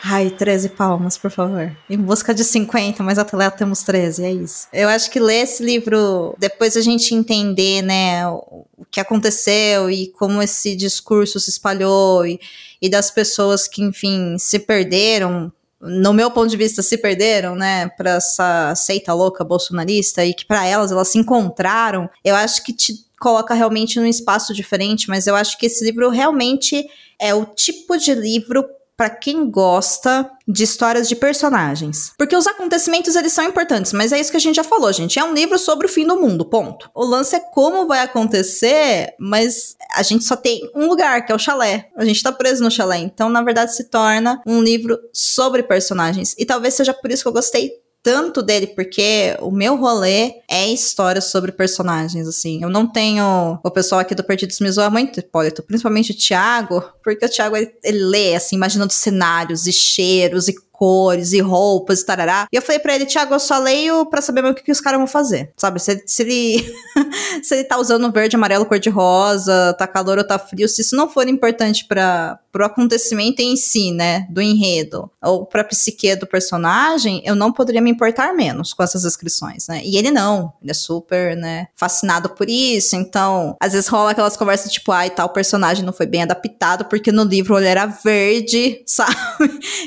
[0.06, 1.74] Ai, 13 palmas, por favor.
[1.88, 4.68] Em busca de 50, mas até lá temos 13, é isso.
[4.70, 10.08] Eu acho que ler esse livro, depois a gente entender, né, o que aconteceu e
[10.08, 12.38] como esse discurso se espalhou e,
[12.82, 17.88] e das pessoas que, enfim, se perderam no meu ponto de vista, se perderam, né,
[17.88, 22.74] pra essa seita louca bolsonarista e que para elas elas se encontraram, eu acho que
[22.74, 26.86] te coloca realmente num espaço diferente, mas eu acho que esse livro realmente
[27.18, 32.12] é o tipo de livro para quem gosta de histórias de personagens.
[32.18, 35.18] Porque os acontecimentos eles são importantes, mas é isso que a gente já falou, gente.
[35.18, 36.90] É um livro sobre o fim do mundo, ponto.
[36.94, 41.34] O lance é como vai acontecer, mas a gente só tem um lugar, que é
[41.34, 41.90] o chalé.
[41.96, 46.34] A gente tá preso no chalé, então na verdade se torna um livro sobre personagens.
[46.38, 50.68] E talvez seja por isso que eu gostei tanto dele, porque o meu rolê é
[50.68, 52.62] história sobre personagens, assim.
[52.62, 53.58] Eu não tenho.
[53.64, 57.56] O pessoal aqui do Partido me zoa muito, Hipólito, principalmente o Thiago, porque o Thiago
[57.56, 62.46] ele, ele lê, assim, imaginando cenários e cheiros e cores e roupas e tarará.
[62.52, 64.82] E eu falei pra ele, Thiago, eu só leio pra saber o que, que os
[64.82, 65.50] caras vão fazer.
[65.56, 65.80] Sabe?
[65.80, 66.74] Se, se ele.
[67.42, 70.82] se ele tá usando verde, amarelo, cor de rosa, tá calor ou tá frio, se
[70.82, 74.28] isso não for importante para pro acontecimento em si, né?
[74.30, 79.04] Do enredo, ou pra psique do personagem, eu não poderia me importar menos com essas
[79.04, 79.82] inscrições, né?
[79.84, 80.52] E ele não.
[80.62, 81.66] Ele é super, né?
[81.74, 82.94] Fascinado por isso.
[82.94, 87.10] Então, às vezes rola aquelas conversas tipo, ai, tal personagem não foi bem adaptado porque
[87.10, 89.16] no livro ele era verde, sabe?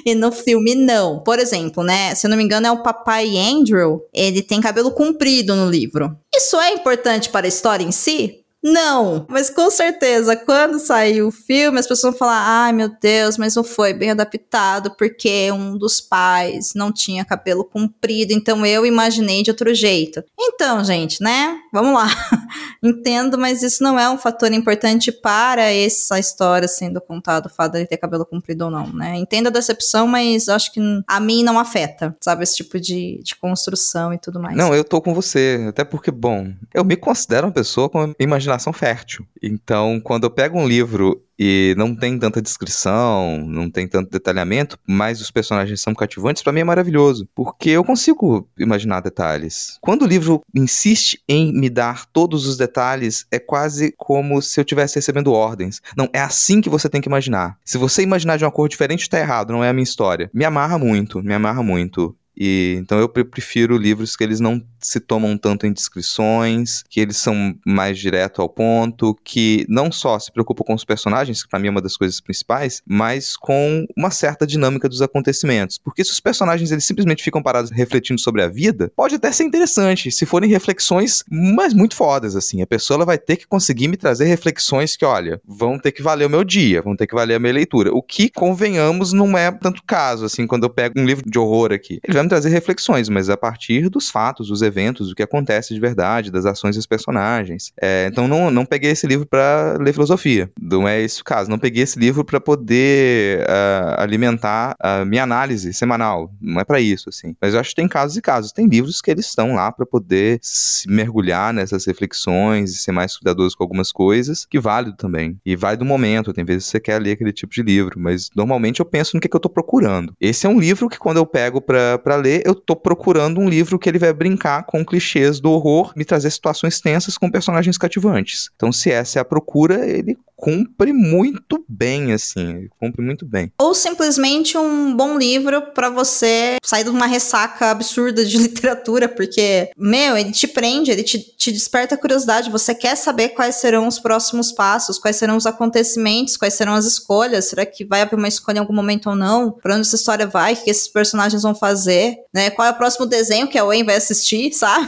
[0.05, 1.19] e no filme não.
[1.19, 2.13] Por exemplo, né?
[2.15, 4.01] Se eu não me engano, é o papai Andrew.
[4.13, 6.17] Ele tem cabelo comprido no livro.
[6.35, 8.43] Isso é importante para a história em si?
[8.69, 13.37] Não, mas com certeza, quando sair o filme, as pessoas vão falar: ai meu Deus,
[13.37, 18.85] mas não foi bem adaptado porque um dos pais não tinha cabelo comprido, então eu
[18.85, 20.21] imaginei de outro jeito.
[20.37, 21.57] Então, gente, né?
[21.71, 22.07] Vamos lá.
[22.83, 27.71] Entendo, mas isso não é um fator importante para essa história sendo contada, o fato
[27.71, 29.15] de ele ter cabelo comprido ou não, né?
[29.15, 32.43] Entendo a decepção, mas acho que a mim não afeta, sabe?
[32.43, 34.57] Esse tipo de, de construção e tudo mais.
[34.57, 38.56] Não, eu tô com você, até porque, bom, eu me considero uma pessoa com imaginação
[38.57, 39.25] imaginação fértil.
[39.41, 44.77] Então, quando eu pego um livro e não tem tanta descrição, não tem tanto detalhamento,
[44.87, 49.77] mas os personagens são cativantes, para mim é maravilhoso, porque eu consigo imaginar detalhes.
[49.81, 54.63] Quando o livro insiste em me dar todos os detalhes, é quase como se eu
[54.63, 55.79] estivesse recebendo ordens.
[55.95, 57.57] Não, é assim que você tem que imaginar.
[57.63, 60.29] Se você imaginar de uma cor diferente, está errado, não é a minha história.
[60.33, 62.15] Me amarra muito, me amarra muito.
[62.39, 67.17] E então eu prefiro livros que eles não se tomam tanto em descrições, que eles
[67.17, 71.59] são mais direto ao ponto, que não só se preocupam com os personagens, que para
[71.59, 75.77] mim é uma das coisas principais, mas com uma certa dinâmica dos acontecimentos.
[75.77, 79.43] Porque se os personagens eles simplesmente ficam parados refletindo sobre a vida, pode até ser
[79.43, 82.61] interessante, se forem reflexões, mas muito fodas assim.
[82.61, 86.01] A pessoa ela vai ter que conseguir me trazer reflexões que, olha, vão ter que
[86.01, 87.93] valer o meu dia, vão ter que valer a minha leitura.
[87.93, 91.71] O que convenhamos não é tanto caso assim, quando eu pego um livro de horror
[91.71, 91.99] aqui.
[92.03, 95.73] Ele vai me trazer reflexões, mas a partir dos fatos, dos eventos, do que acontece
[95.73, 97.71] de verdade, das ações dos personagens.
[97.81, 100.51] É, então não, não peguei esse livro para ler filosofia.
[100.61, 101.49] Não é esse o caso.
[101.49, 106.31] Não peguei esse livro para poder uh, alimentar a minha análise semanal.
[106.41, 107.35] Não é para isso, assim.
[107.41, 108.51] Mas eu acho que tem casos e casos.
[108.51, 113.15] Tem livros que eles estão lá para poder se mergulhar nessas reflexões e ser mais
[113.17, 115.37] cuidadoso com algumas coisas, que válido também.
[115.45, 116.33] E vai do momento.
[116.33, 119.21] Tem vezes que você quer ler aquele tipo de livro, mas normalmente eu penso no
[119.21, 120.13] que, que eu tô procurando.
[120.19, 123.79] Esse é um livro que quando eu pego para ler, eu tô procurando um livro
[123.79, 128.49] que ele vai brincar com clichês do horror, me trazer situações tensas com personagens cativantes.
[128.55, 133.51] Então, se essa é a procura, ele cumpre muito bem, assim, cumpre muito bem.
[133.57, 139.71] Ou simplesmente um bom livro para você sair de uma ressaca absurda de literatura, porque,
[139.75, 143.87] meu, ele te prende, ele te, te desperta a curiosidade, você quer saber quais serão
[143.87, 148.15] os próximos passos, quais serão os acontecimentos, quais serão as escolhas, será que vai haver
[148.15, 149.51] uma escolha em algum momento ou não?
[149.51, 152.51] Pra onde essa história vai, o que esses personagens vão fazer, né?
[152.51, 154.87] Qual é o próximo desenho que a Wayne vai assistir, sabe?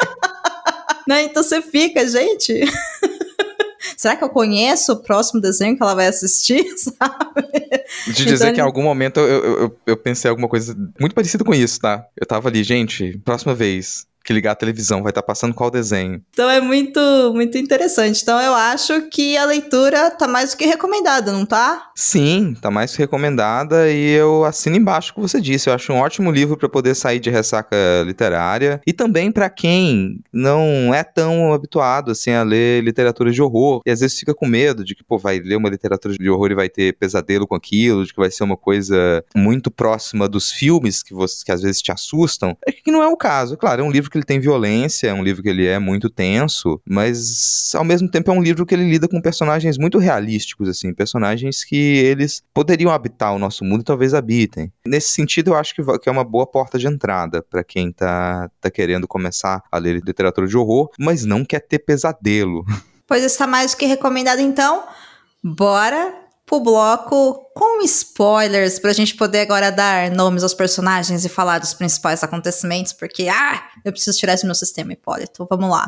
[1.06, 1.24] né?
[1.24, 2.64] Então você fica, gente
[3.96, 7.48] será que eu conheço o próximo desenho que ela vai assistir, sabe?
[8.06, 11.44] De dizer então, que em algum momento eu, eu, eu pensei alguma coisa muito parecida
[11.44, 12.04] com isso, tá?
[12.20, 15.70] Eu tava ali, gente, próxima vez, que ligar a televisão, vai estar tá passando qual
[15.70, 16.22] desenho.
[16.32, 17.00] Então é muito,
[17.34, 18.22] muito interessante.
[18.22, 21.90] Então eu acho que a leitura tá mais do que recomendada, não tá?
[21.94, 25.68] Sim, tá mais que recomendada e eu assino embaixo o que você disse.
[25.68, 30.20] Eu acho um ótimo livro para poder sair de ressaca literária e também para quem
[30.32, 34.46] não é tão habituado assim a ler literatura de horror e às vezes fica com
[34.46, 37.54] medo de que pô, vai ler uma literatura de horror e vai ter pesadelo com
[37.54, 41.62] aquilo, de que vai ser uma coisa muito próxima dos filmes que, você, que às
[41.62, 42.56] vezes te assustam.
[42.66, 43.56] É que não é o caso.
[43.56, 46.08] Claro, é um livro que ele tem violência, é um livro que ele é muito
[46.08, 50.68] tenso, mas ao mesmo tempo é um livro que ele lida com personagens muito realísticos,
[50.68, 54.72] assim, personagens que eles poderiam habitar o nosso mundo e talvez habitem.
[54.86, 58.50] Nesse sentido, eu acho que, que é uma boa porta de entrada para quem tá,
[58.60, 62.64] tá querendo começar a ler literatura de horror, mas não quer ter pesadelo.
[63.06, 64.84] Pois está mais do que recomendado, então.
[65.42, 66.19] Bora
[66.50, 71.72] pro bloco com spoilers, pra gente poder agora dar nomes aos personagens e falar dos
[71.72, 75.46] principais acontecimentos, porque, ah, eu preciso tirar isso do meu sistema, Hipólito.
[75.48, 75.86] Vamos lá.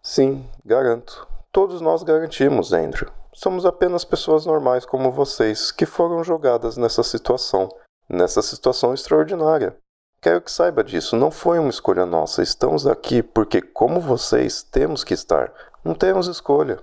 [0.00, 1.26] Sim, garanto.
[1.50, 3.10] Todos nós garantimos, Andrew.
[3.32, 7.68] Somos apenas pessoas normais como vocês que foram jogadas nessa situação,
[8.08, 9.76] nessa situação extraordinária.
[10.22, 12.40] Quero que saiba disso, não foi uma escolha nossa.
[12.40, 15.52] Estamos aqui porque, como vocês, temos que estar.
[15.84, 16.78] Não temos escolha.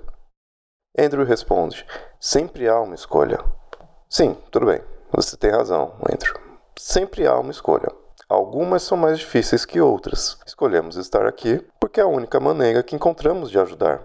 [0.97, 1.85] Andrew responde:
[2.19, 3.39] Sempre há uma escolha.
[4.09, 4.81] Sim, tudo bem.
[5.13, 6.35] Você tem razão, Andrew.
[6.77, 7.89] Sempre há uma escolha.
[8.27, 10.37] Algumas são mais difíceis que outras.
[10.45, 14.01] Escolhemos estar aqui porque é a única maneira que encontramos de ajudar.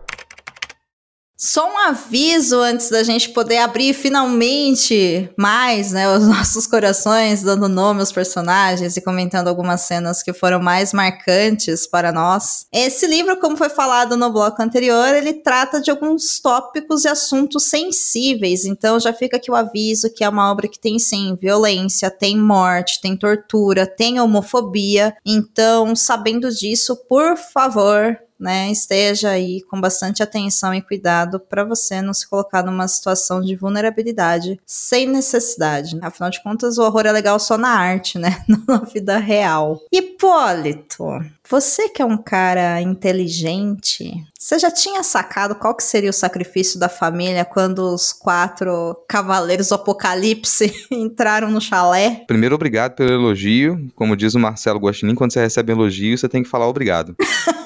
[1.38, 7.68] Só um aviso antes da gente poder abrir finalmente mais, né, os nossos corações, dando
[7.68, 12.66] nome aos personagens e comentando algumas cenas que foram mais marcantes para nós.
[12.72, 17.64] Esse livro, como foi falado no bloco anterior, ele trata de alguns tópicos e assuntos
[17.64, 22.10] sensíveis, então já fica aqui o aviso que é uma obra que tem sim violência,
[22.10, 25.14] tem morte, tem tortura, tem homofobia.
[25.24, 32.02] Então, sabendo disso, por favor, né, esteja aí com bastante atenção e cuidado para você
[32.02, 35.98] não se colocar numa situação de vulnerabilidade sem necessidade.
[36.02, 38.44] Afinal de contas, o horror é legal só na arte, né?
[38.66, 39.80] Na vida real.
[39.92, 41.04] Hipólito,
[41.48, 46.78] você que é um cara inteligente, você já tinha sacado qual que seria o sacrifício
[46.78, 52.24] da família quando os quatro cavaleiros do apocalipse entraram no chalé?
[52.26, 53.88] Primeiro, obrigado pelo elogio.
[53.94, 57.14] Como diz o Marcelo Guaxinim, quando você recebe elogio, você tem que falar obrigado.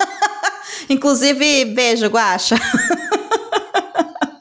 [0.93, 2.57] Inclusive, beijo, Guaxa.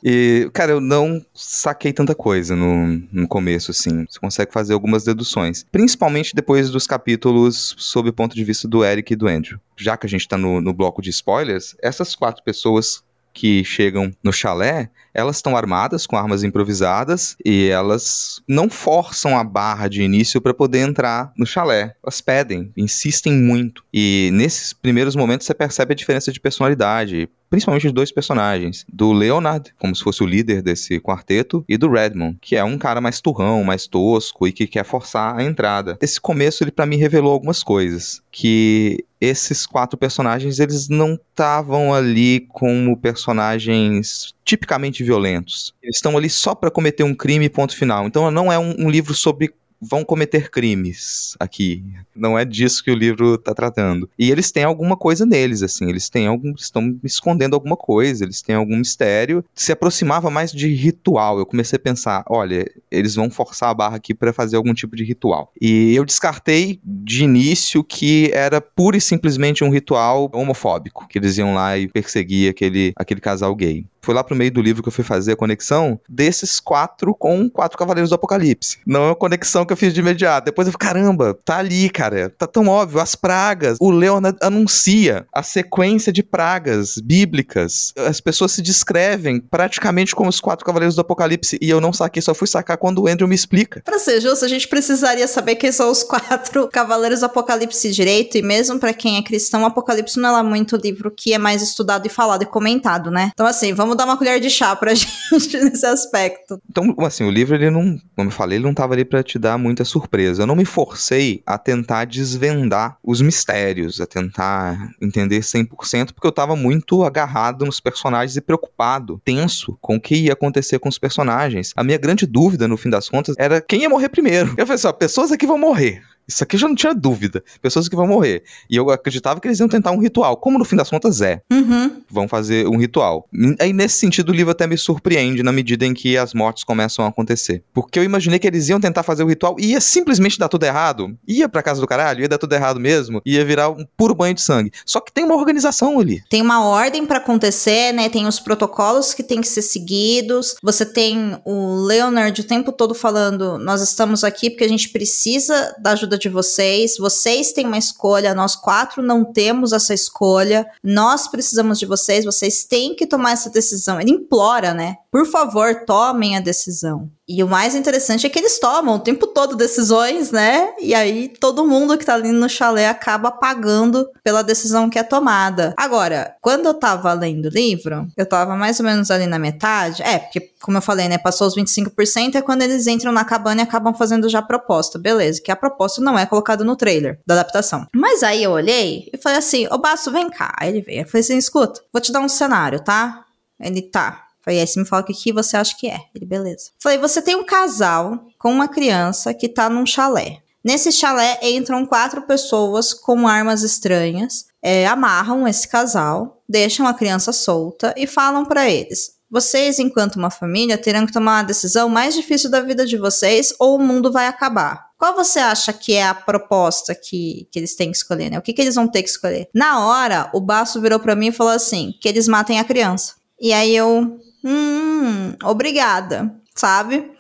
[0.04, 4.06] E, cara, eu não saquei tanta coisa no, no começo, assim.
[4.10, 5.66] Você consegue fazer algumas deduções.
[5.72, 9.60] Principalmente depois dos capítulos sob o ponto de vista do Eric e do Andrew.
[9.78, 14.12] Já que a gente tá no, no bloco de spoilers, essas quatro pessoas que chegam
[14.24, 20.02] no chalé, elas estão armadas com armas improvisadas e elas não forçam a barra de
[20.02, 21.96] início para poder entrar no chalé.
[22.04, 23.84] Elas pedem, insistem muito.
[23.94, 29.12] E nesses primeiros momentos você percebe a diferença de personalidade principalmente os dois personagens, do
[29.12, 33.02] Leonard, como se fosse o líder desse quarteto, e do Redmond, que é um cara
[33.02, 35.98] mais turrão, mais tosco e que quer forçar a entrada.
[36.02, 41.94] Esse começo ele para mim revelou algumas coisas, que esses quatro personagens eles não estavam
[41.94, 45.76] ali como personagens tipicamente violentos.
[45.84, 48.08] Eles estão ali só para cometer um crime ponto final.
[48.08, 51.84] Então não é um, um livro sobre vão cometer crimes aqui.
[52.16, 54.10] Não é disso que o livro está tratando.
[54.18, 58.42] E eles têm alguma coisa neles, assim, eles têm algum, estão escondendo alguma coisa, eles
[58.42, 59.44] têm algum mistério.
[59.56, 61.40] Se aproximava mais de ritual.
[61.40, 64.96] Eu comecei a pensar, olha, eles vão forçar a barra aqui para fazer algum tipo
[64.96, 65.52] de ritual.
[65.62, 71.38] E eu descartei de início que era pura e simplesmente um ritual homofóbico, que eles
[71.38, 74.90] iam lá e perseguir aquele, aquele casal gay foi lá pro meio do livro que
[74.90, 78.80] eu fui fazer a conexão desses quatro com quatro Cavaleiros do Apocalipse.
[78.86, 80.46] Não é uma conexão que eu fiz de imediato.
[80.46, 82.30] Depois eu falei, caramba, tá ali, cara.
[82.30, 83.00] Tá tão óbvio.
[83.00, 83.78] As pragas.
[83.80, 87.94] O Leonard anuncia a sequência de pragas bíblicas.
[87.98, 91.58] As pessoas se descrevem praticamente como os quatro Cavaleiros do Apocalipse.
[91.62, 93.82] E eu não saquei, só fui sacar quando o Andrew me explica.
[93.84, 98.38] Pra ser justo, a gente precisaria saber quem são os quatro Cavaleiros do Apocalipse direito.
[98.38, 101.62] E mesmo para quem é cristão, o Apocalipse não é muito livro que é mais
[101.62, 103.32] estudado e falado e comentado, né?
[103.34, 106.60] Então, assim, vamos dar uma colher de chá pra gente nesse aspecto.
[106.70, 109.38] Então, assim, o livro, ele não, como eu falei, ele não tava ali para te
[109.38, 110.44] dar muita surpresa.
[110.44, 116.32] Eu não me forcei a tentar desvendar os mistérios, a tentar entender 100%, porque eu
[116.32, 120.98] tava muito agarrado nos personagens e preocupado, tenso com o que ia acontecer com os
[120.98, 121.74] personagens.
[121.76, 124.50] A minha grande dúvida, no fim das contas, era quem ia morrer primeiro.
[124.58, 126.04] Eu falei assim, ó, pessoas aqui vão morrer.
[126.30, 127.44] Isso aqui eu já não tinha dúvida.
[127.60, 128.44] Pessoas que vão morrer.
[128.70, 130.38] E eu acreditava que eles iam tentar um ritual.
[130.38, 131.42] Como no fim das contas é.
[131.52, 132.02] Uhum.
[132.08, 133.28] Vão fazer um ritual.
[133.60, 137.04] Aí, nesse sentido, o livro até me surpreende na medida em que as mortes começam
[137.04, 137.64] a acontecer.
[137.74, 140.66] Porque eu imaginei que eles iam tentar fazer o ritual e ia simplesmente dar tudo
[140.66, 141.18] errado.
[141.28, 143.22] Ia pra casa do caralho, ia dar tudo errado mesmo.
[143.26, 144.72] Ia virar um puro banho de sangue.
[144.86, 146.22] Só que tem uma organização ali.
[146.30, 148.08] Tem uma ordem para acontecer, né?
[148.08, 150.56] Tem os protocolos que tem que ser seguidos.
[150.62, 155.76] Você tem o Leonard o tempo todo falando: nós estamos aqui porque a gente precisa
[155.80, 156.98] da ajuda de vocês.
[156.98, 160.68] Vocês têm uma escolha, nós quatro não temos essa escolha.
[160.84, 164.00] Nós precisamos de vocês, vocês têm que tomar essa decisão.
[164.00, 164.98] Ele implora, né?
[165.12, 167.10] Por favor, tomem a decisão.
[167.30, 170.74] E o mais interessante é que eles tomam o tempo todo decisões, né?
[170.80, 175.04] E aí todo mundo que tá ali no chalé acaba pagando pela decisão que é
[175.04, 175.76] tomada.
[175.78, 180.02] Agora, quando eu tava lendo o livro, eu tava mais ou menos ali na metade.
[180.02, 181.20] É, porque, como eu falei, né?
[181.20, 184.98] Passou os 25%, é quando eles entram na cabana e acabam fazendo já a proposta.
[184.98, 187.86] Beleza, que a proposta não é colocada no trailer da adaptação.
[187.94, 190.56] Mas aí eu olhei e falei assim: Ô Baço, vem cá.
[190.60, 191.02] Aí ele veio.
[191.02, 193.24] Eu falei assim: escuta, vou te dar um cenário, tá?
[193.60, 194.29] Ele tá.
[194.50, 196.00] Falei, aí você me fala o que, que você acha que é.
[196.16, 196.72] Ele, beleza.
[196.82, 200.40] Falei, você tem um casal com uma criança que tá num chalé.
[200.64, 207.32] Nesse chalé entram quatro pessoas com armas estranhas, é, amarram esse casal, deixam a criança
[207.32, 212.16] solta e falam para eles: vocês, enquanto uma família, terão que tomar a decisão mais
[212.16, 214.90] difícil da vida de vocês ou o mundo vai acabar.
[214.98, 218.40] Qual você acha que é a proposta que, que eles têm que escolher, né?
[218.40, 219.48] O que, que eles vão ter que escolher?
[219.54, 223.20] Na hora, o Baço virou para mim e falou assim: que eles matem a criança.
[223.40, 227.12] E aí eu, hum, obrigada, sabe?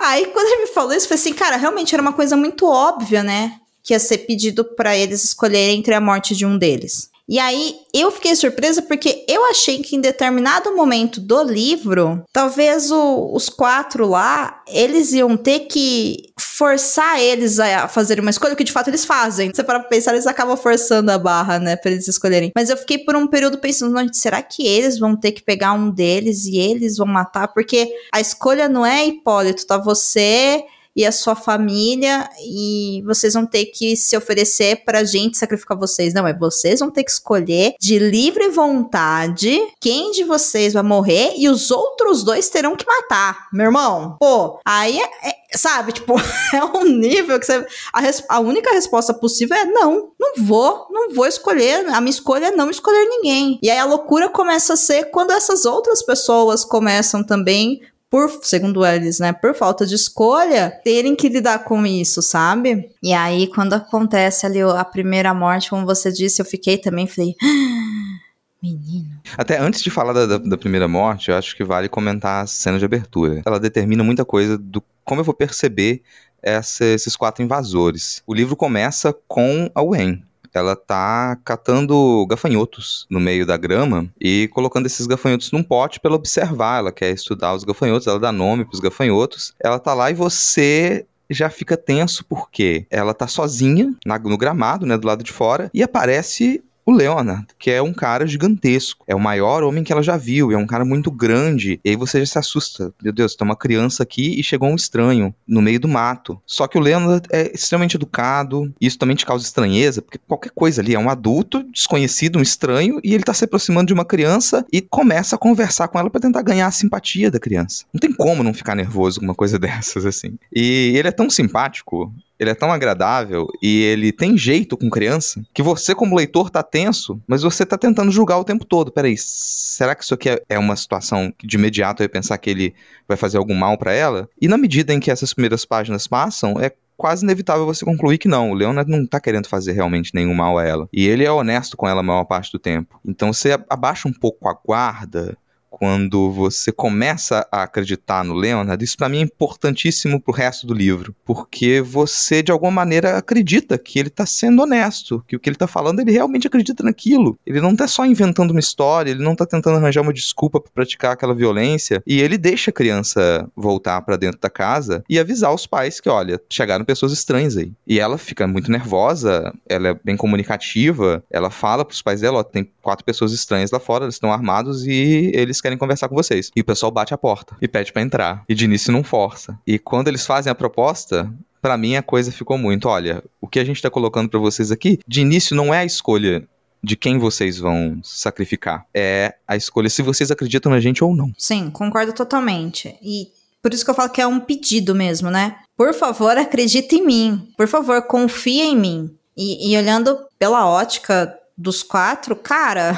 [0.00, 2.66] Aí quando ele me falou isso, eu falei assim, cara, realmente era uma coisa muito
[2.66, 3.58] óbvia, né?
[3.82, 7.10] Que ia ser pedido para eles escolherem entre a morte de um deles.
[7.28, 12.90] E aí eu fiquei surpresa porque eu achei que em determinado momento do livro, talvez
[12.90, 18.64] o, os quatro lá, eles iam ter que forçar eles a fazer uma escolha, que
[18.64, 19.50] de fato eles fazem.
[19.54, 22.52] Você para pensar, eles acabam forçando a barra, né, pra eles escolherem.
[22.54, 25.90] Mas eu fiquei por um período pensando, será que eles vão ter que pegar um
[25.90, 27.48] deles e eles vão matar?
[27.48, 30.64] Porque a escolha não é Hipólito, tá você
[30.96, 36.14] e a sua família e vocês vão ter que se oferecer pra gente sacrificar vocês.
[36.14, 41.34] Não, é vocês vão ter que escolher de livre vontade quem de vocês vai morrer
[41.36, 43.48] e os outros dois terão que matar.
[43.52, 46.14] Meu irmão, pô, aí é, é sabe, tipo,
[46.54, 47.66] é um nível que você.
[47.92, 51.86] A, res, a, única resposta possível é não, não vou, não vou escolher.
[51.88, 53.58] A minha escolha é não escolher ninguém.
[53.62, 57.80] E aí a loucura começa a ser quando essas outras pessoas começam também
[58.10, 62.90] por, segundo eles, né, por falta de escolha, terem que lidar com isso, sabe?
[63.02, 67.34] E aí, quando acontece ali a primeira morte, como você disse, eu fiquei também, falei.
[67.42, 68.18] Ah,
[68.62, 69.10] menino.
[69.36, 72.46] Até antes de falar da, da, da, primeira morte, eu acho que vale comentar a
[72.46, 73.42] cena de abertura.
[73.44, 76.02] Ela determina muita coisa do como eu vou perceber
[76.42, 78.22] essa, esses quatro invasores.
[78.26, 80.22] O livro começa com a Wen,
[80.56, 86.14] ela tá catando gafanhotos no meio da grama e colocando esses gafanhotos num pote para
[86.14, 86.78] observar.
[86.78, 89.54] Ela quer estudar os gafanhotos, ela dá nome para os gafanhotos.
[89.62, 93.94] Ela tá lá e você já fica tenso porque ela tá sozinha
[94.24, 98.26] no gramado, né, do lado de fora, e aparece o Leonard, que é um cara
[98.26, 99.04] gigantesco.
[99.08, 100.52] É o maior homem que ela já viu.
[100.52, 101.80] É um cara muito grande.
[101.84, 102.94] E aí você já se assusta.
[103.02, 106.40] Meu Deus, tem uma criança aqui e chegou um estranho no meio do mato.
[106.46, 108.72] Só que o Leonard é extremamente educado.
[108.80, 113.00] Isso também te causa estranheza, porque qualquer coisa ali é um adulto desconhecido, um estranho,
[113.02, 116.20] e ele tá se aproximando de uma criança e começa a conversar com ela para
[116.20, 117.84] tentar ganhar a simpatia da criança.
[117.92, 120.38] Não tem como não ficar nervoso com uma coisa dessas, assim.
[120.54, 125.42] E ele é tão simpático ele é tão agradável e ele tem jeito com criança
[125.54, 128.92] que você, como leitor, tá tenso, mas você tá tentando julgar o tempo todo.
[128.92, 132.38] Peraí, será que isso aqui é, é uma situação que de imediato eu ia pensar
[132.38, 132.74] que ele
[133.08, 134.28] vai fazer algum mal para ela?
[134.40, 138.28] E na medida em que essas primeiras páginas passam, é quase inevitável você concluir que
[138.28, 140.88] não, o Leonard não tá querendo fazer realmente nenhum mal a ela.
[140.92, 142.98] E ele é honesto com ela a maior parte do tempo.
[143.04, 145.36] Então você abaixa um pouco a guarda
[145.78, 150.72] quando você começa a acreditar no Leonard, isso para mim é importantíssimo pro resto do
[150.72, 155.50] livro, porque você de alguma maneira acredita que ele tá sendo honesto, que o que
[155.50, 157.38] ele tá falando ele realmente acredita naquilo.
[157.46, 160.72] Ele não tá só inventando uma história, ele não tá tentando arranjar uma desculpa para
[160.72, 165.52] praticar aquela violência, e ele deixa a criança voltar para dentro da casa e avisar
[165.52, 167.70] os pais que, olha, chegaram pessoas estranhas aí.
[167.86, 172.42] E ela fica muito nervosa, ela é bem comunicativa, ela fala pros pais dela, ó,
[172.42, 176.50] tem quatro pessoas estranhas lá fora, eles estão armados e eles querem conversar com vocês.
[176.54, 178.44] E o pessoal bate a porta e pede para entrar.
[178.48, 179.58] E de início não força.
[179.66, 183.58] E quando eles fazem a proposta, para mim a coisa ficou muito, olha, o que
[183.58, 186.46] a gente tá colocando para vocês aqui, de início não é a escolha
[186.82, 188.86] de quem vocês vão sacrificar.
[188.94, 191.32] É a escolha se vocês acreditam na gente ou não.
[191.36, 192.96] Sim, concordo totalmente.
[193.02, 193.26] E
[193.60, 195.56] por isso que eu falo que é um pedido mesmo, né?
[195.76, 197.48] Por favor, acredita em mim.
[197.56, 199.16] Por favor, confia em mim.
[199.36, 202.96] E, e olhando pela ótica dos quatro, cara,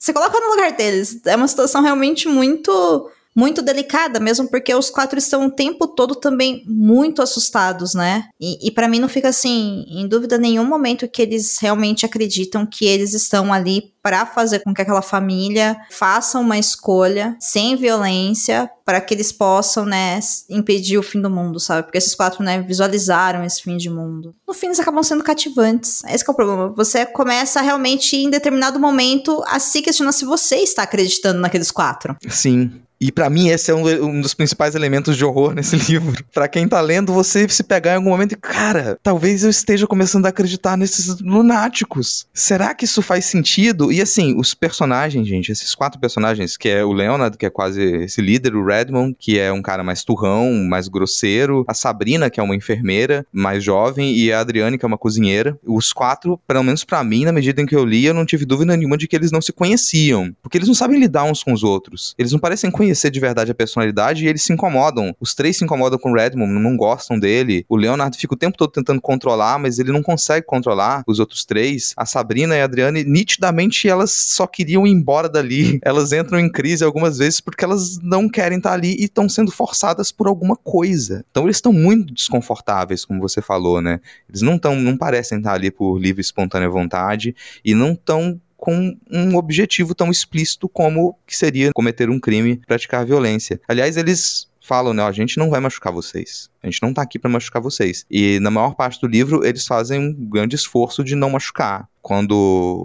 [0.00, 1.20] você coloca no lugar deles.
[1.26, 3.10] É uma situação realmente muito
[3.40, 8.28] muito delicada, mesmo porque os quatro estão o tempo todo também muito assustados, né?
[8.38, 12.66] E, e para mim não fica assim, em dúvida nenhum momento que eles realmente acreditam
[12.66, 18.70] que eles estão ali para fazer com que aquela família faça uma escolha sem violência
[18.84, 21.84] para que eles possam, né, impedir o fim do mundo, sabe?
[21.84, 24.34] Porque esses quatro, né, visualizaram esse fim de mundo.
[24.46, 26.02] No fim, eles acabam sendo cativantes.
[26.04, 26.68] Esse é o problema.
[26.76, 32.16] Você começa realmente, em determinado momento, a se questionar se você está acreditando naqueles quatro.
[32.28, 32.82] Sim.
[33.00, 36.22] E para mim esse é um, um, dos principais elementos de horror nesse livro.
[36.34, 39.86] Para quem tá lendo, você se pegar em algum momento e, cara, talvez eu esteja
[39.86, 42.26] começando a acreditar nesses lunáticos.
[42.34, 43.90] Será que isso faz sentido?
[43.90, 47.80] E assim, os personagens, gente, esses quatro personagens, que é o Leonard, que é quase
[47.80, 52.38] esse líder, o Redmond, que é um cara mais turrão, mais grosseiro, a Sabrina, que
[52.38, 55.58] é uma enfermeira mais jovem, e a Adriane, que é uma cozinheira.
[55.64, 58.44] Os quatro, pelo menos para mim, na medida em que eu li, eu não tive
[58.44, 61.52] dúvida nenhuma de que eles não se conheciam, porque eles não sabem lidar uns com
[61.52, 62.14] os outros.
[62.18, 65.14] Eles não parecem conhecer conhecer de verdade a personalidade e eles se incomodam.
[65.20, 67.64] Os três se incomodam com o Redmond, não gostam dele.
[67.68, 71.44] O Leonard fica o tempo todo tentando controlar, mas ele não consegue controlar os outros
[71.44, 71.94] três.
[71.96, 75.78] A Sabrina e a Adriane, nitidamente, elas só queriam ir embora dali.
[75.84, 79.50] Elas entram em crise algumas vezes porque elas não querem estar ali e estão sendo
[79.50, 81.24] forçadas por alguma coisa.
[81.30, 84.00] Então eles estão muito desconfortáveis, como você falou, né?
[84.28, 87.34] Eles não estão, não parecem estar ali por livre e espontânea vontade
[87.64, 93.06] e não estão com um objetivo tão explícito como que seria cometer um crime, praticar
[93.06, 93.58] violência.
[93.66, 96.50] Aliás, eles falam, né, a gente não vai machucar vocês.
[96.62, 98.04] A gente não tá aqui para machucar vocês.
[98.10, 101.88] E na maior parte do livro, eles fazem um grande esforço de não machucar.
[102.02, 102.34] Quando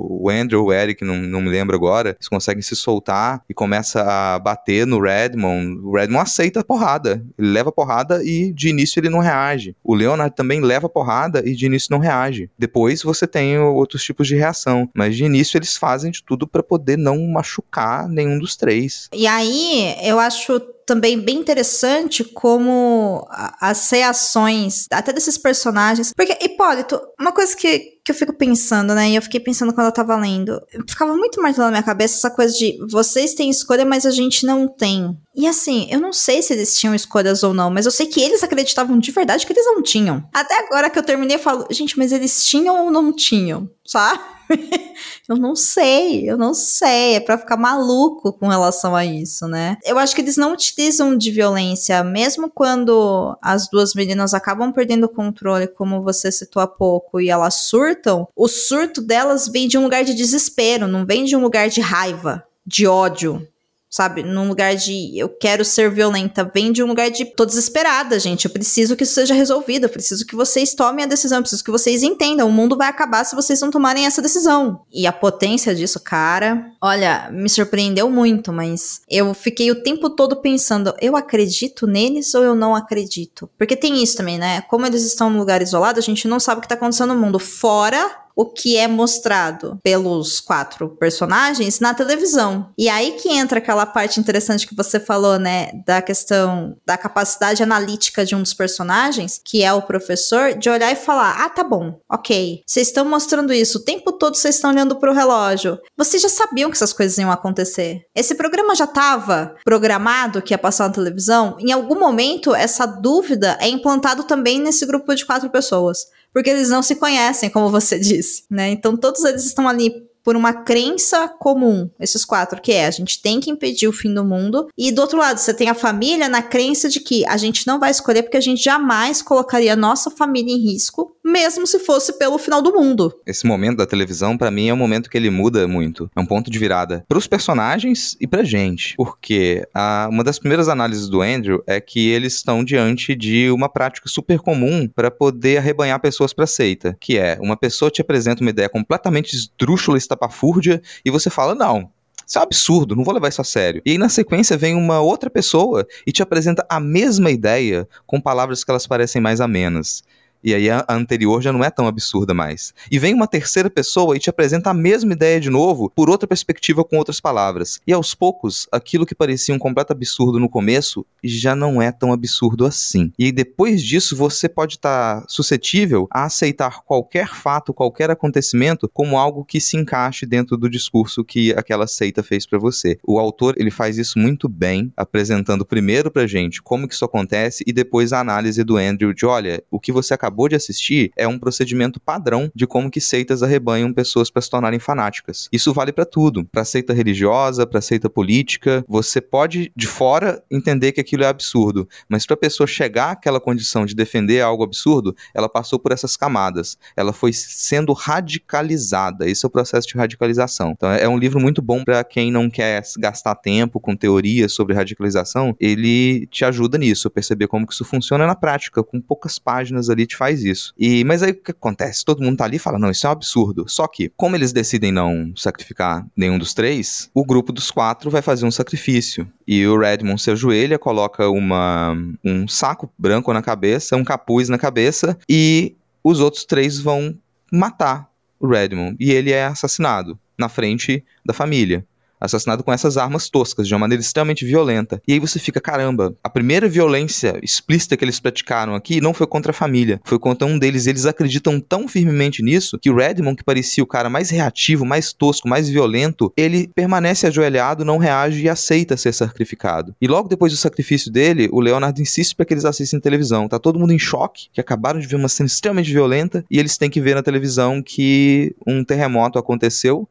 [0.09, 4.01] o Andrew o Eric, não, não me lembro agora, eles conseguem se soltar e começa
[4.01, 7.23] a bater no Redmond, o Redmond aceita a porrada.
[7.37, 9.75] Ele leva a porrada e de início ele não reage.
[9.83, 12.49] O Leonard também leva a porrada e de início não reage.
[12.57, 16.63] Depois você tem outros tipos de reação, mas de início eles fazem de tudo para
[16.63, 19.09] poder não machucar nenhum dos três.
[19.13, 23.27] E aí, eu acho também bem interessante como
[23.59, 26.11] as reações até desses personagens.
[26.15, 29.09] Porque, Hipólito, uma coisa que, que eu fico pensando, né?
[29.09, 30.61] E eu fiquei pensando quando eu tava lendo.
[30.87, 34.45] Ficava muito martelando na minha cabeça essa coisa de vocês têm escolha, mas a gente
[34.45, 35.17] não tem.
[35.35, 38.21] E assim, eu não sei se eles tinham escolhas ou não, mas eu sei que
[38.21, 40.23] eles acreditavam de verdade que eles não tinham.
[40.33, 43.69] Até agora que eu terminei, eu falo, gente, mas eles tinham ou não tinham?
[43.85, 44.19] Sabe?
[45.27, 47.15] eu não sei, eu não sei.
[47.15, 49.77] É pra ficar maluco com relação a isso, né?
[49.83, 55.05] Eu acho que eles não utilizam de violência, mesmo quando as duas meninas acabam perdendo
[55.05, 58.27] o controle, como você citou há pouco, e elas surtam.
[58.35, 61.81] O surto delas vem de um lugar de desespero, não vem de um lugar de
[61.81, 63.47] raiva, de ódio,
[63.95, 64.23] sabe?
[64.23, 68.43] Num lugar de eu quero ser violenta, vem de um lugar de tô desesperada, gente.
[68.43, 71.63] Eu preciso que isso seja resolvido, eu preciso que vocês tomem a decisão, eu preciso
[71.63, 72.49] que vocês entendam.
[72.49, 74.81] O mundo vai acabar se vocês não tomarem essa decisão.
[74.91, 80.41] E a potência disso, cara, olha, me surpreendeu muito, mas eu fiquei o tempo todo
[80.41, 83.49] pensando, eu acredito neles ou eu não acredito?
[83.57, 84.59] Porque tem isso também, né?
[84.63, 87.21] Como eles estão num lugar isolado, a gente não sabe o que tá acontecendo no
[87.21, 92.69] mundo fora o que é mostrado pelos quatro personagens na televisão.
[92.77, 97.63] E aí que entra aquela parte interessante que você falou, né, da questão da capacidade
[97.63, 101.63] analítica de um dos personagens, que é o professor, de olhar e falar: "Ah, tá
[101.63, 101.99] bom.
[102.09, 102.61] OK.
[102.65, 105.79] Vocês estão mostrando isso o tempo todo, vocês estão olhando pro relógio.
[105.97, 108.05] Vocês já sabiam que essas coisas iam acontecer.
[108.13, 111.55] Esse programa já estava programado que ia passar na televisão.
[111.59, 116.67] Em algum momento essa dúvida é implantado também nesse grupo de quatro pessoas porque eles
[116.67, 118.69] não se conhecem, como você disse, né?
[118.69, 123.21] Então todos eles estão ali por uma crença comum, esses quatro, que é a gente
[123.21, 124.67] tem que impedir o fim do mundo.
[124.75, 127.79] E do outro lado, você tem a família na crença de que a gente não
[127.79, 132.13] vai escolher porque a gente jamais colocaria a nossa família em risco, mesmo se fosse
[132.19, 133.11] pelo final do mundo.
[133.25, 136.07] Esse momento da televisão, para mim, é um momento que ele muda muito.
[136.15, 138.95] É um ponto de virada para os personagens e pra gente.
[138.95, 143.67] Porque a, uma das primeiras análises do Andrew é que eles estão diante de uma
[143.67, 148.41] prática super comum para poder arrebanhar pessoas para seita, que é uma pessoa te apresenta
[148.41, 151.89] uma ideia completamente esdrúxula estapafúrdia e você fala, não,
[152.27, 153.81] isso é um absurdo, não vou levar isso a sério.
[153.83, 158.21] E aí, na sequência, vem uma outra pessoa e te apresenta a mesma ideia com
[158.21, 160.03] palavras que elas parecem mais amenas.
[160.45, 162.71] E aí a anterior já não é tão absurda mais.
[162.91, 166.27] E vem uma terceira pessoa e te apresenta a mesma ideia de novo, por outra
[166.27, 167.79] perspectiva com outras palavras.
[167.87, 172.13] E aos poucos, aquilo que parecia um completo absurdo no começo já não é tão
[172.13, 173.11] absurdo assim.
[173.17, 179.17] E depois disso, você pode estar tá suscetível a aceitar qualquer fato, qualquer acontecimento como
[179.17, 182.99] algo que se encaixe dentro do discurso que aquela seita fez para você.
[183.03, 187.63] O autor, ele faz isso muito bem, apresentando primeiro pra gente como que isso acontece
[187.65, 191.11] e depois a análise do Andrew de, olha, o que você acabou acabou de assistir
[191.15, 195.47] é um procedimento padrão de como que seitas arrebanham pessoas para se tornarem fanáticas.
[195.51, 198.83] Isso vale para tudo, para seita religiosa, para seita política.
[198.87, 203.39] Você pode de fora entender que aquilo é absurdo, mas para a pessoa chegar àquela
[203.39, 206.77] condição de defender algo absurdo, ela passou por essas camadas.
[206.97, 209.29] Ela foi sendo radicalizada.
[209.29, 210.71] Esse é o processo de radicalização.
[210.71, 214.75] Então é um livro muito bom para quem não quer gastar tempo com teorias sobre
[214.75, 215.55] radicalização.
[215.59, 220.05] Ele te ajuda nisso, perceber como que isso funciona na prática, com poucas páginas ali
[220.05, 220.73] te faz isso.
[220.77, 222.05] E mas aí o que acontece?
[222.05, 223.65] Todo mundo tá ali e fala: "Não, isso é um absurdo".
[223.67, 228.21] Só que, como eles decidem não sacrificar nenhum dos três, o grupo dos quatro vai
[228.21, 229.27] fazer um sacrifício.
[229.47, 234.57] E o Redmond se ajoelha, coloca uma um saco branco na cabeça, um capuz na
[234.57, 237.17] cabeça e os outros três vão
[237.51, 238.09] matar
[238.39, 241.85] o Redmond e ele é assassinado na frente da família.
[242.19, 245.01] Assassinado com essas armas toscas, de uma maneira extremamente violenta.
[245.07, 249.27] E aí você fica, caramba, a primeira violência explícita que eles praticaram aqui não foi
[249.27, 250.87] contra a família, foi contra um deles.
[250.87, 255.13] Eles acreditam tão firmemente nisso que o Redmond, que parecia o cara mais reativo, mais
[255.13, 259.95] tosco, mais violento, ele permanece ajoelhado, não reage e aceita ser sacrificado.
[260.01, 263.47] E logo depois do sacrifício dele, o Leonard insiste para que eles assistam televisão.
[263.47, 266.77] Tá todo mundo em choque, que acabaram de ver uma cena extremamente violenta, e eles
[266.77, 270.07] têm que ver na televisão que um terremoto aconteceu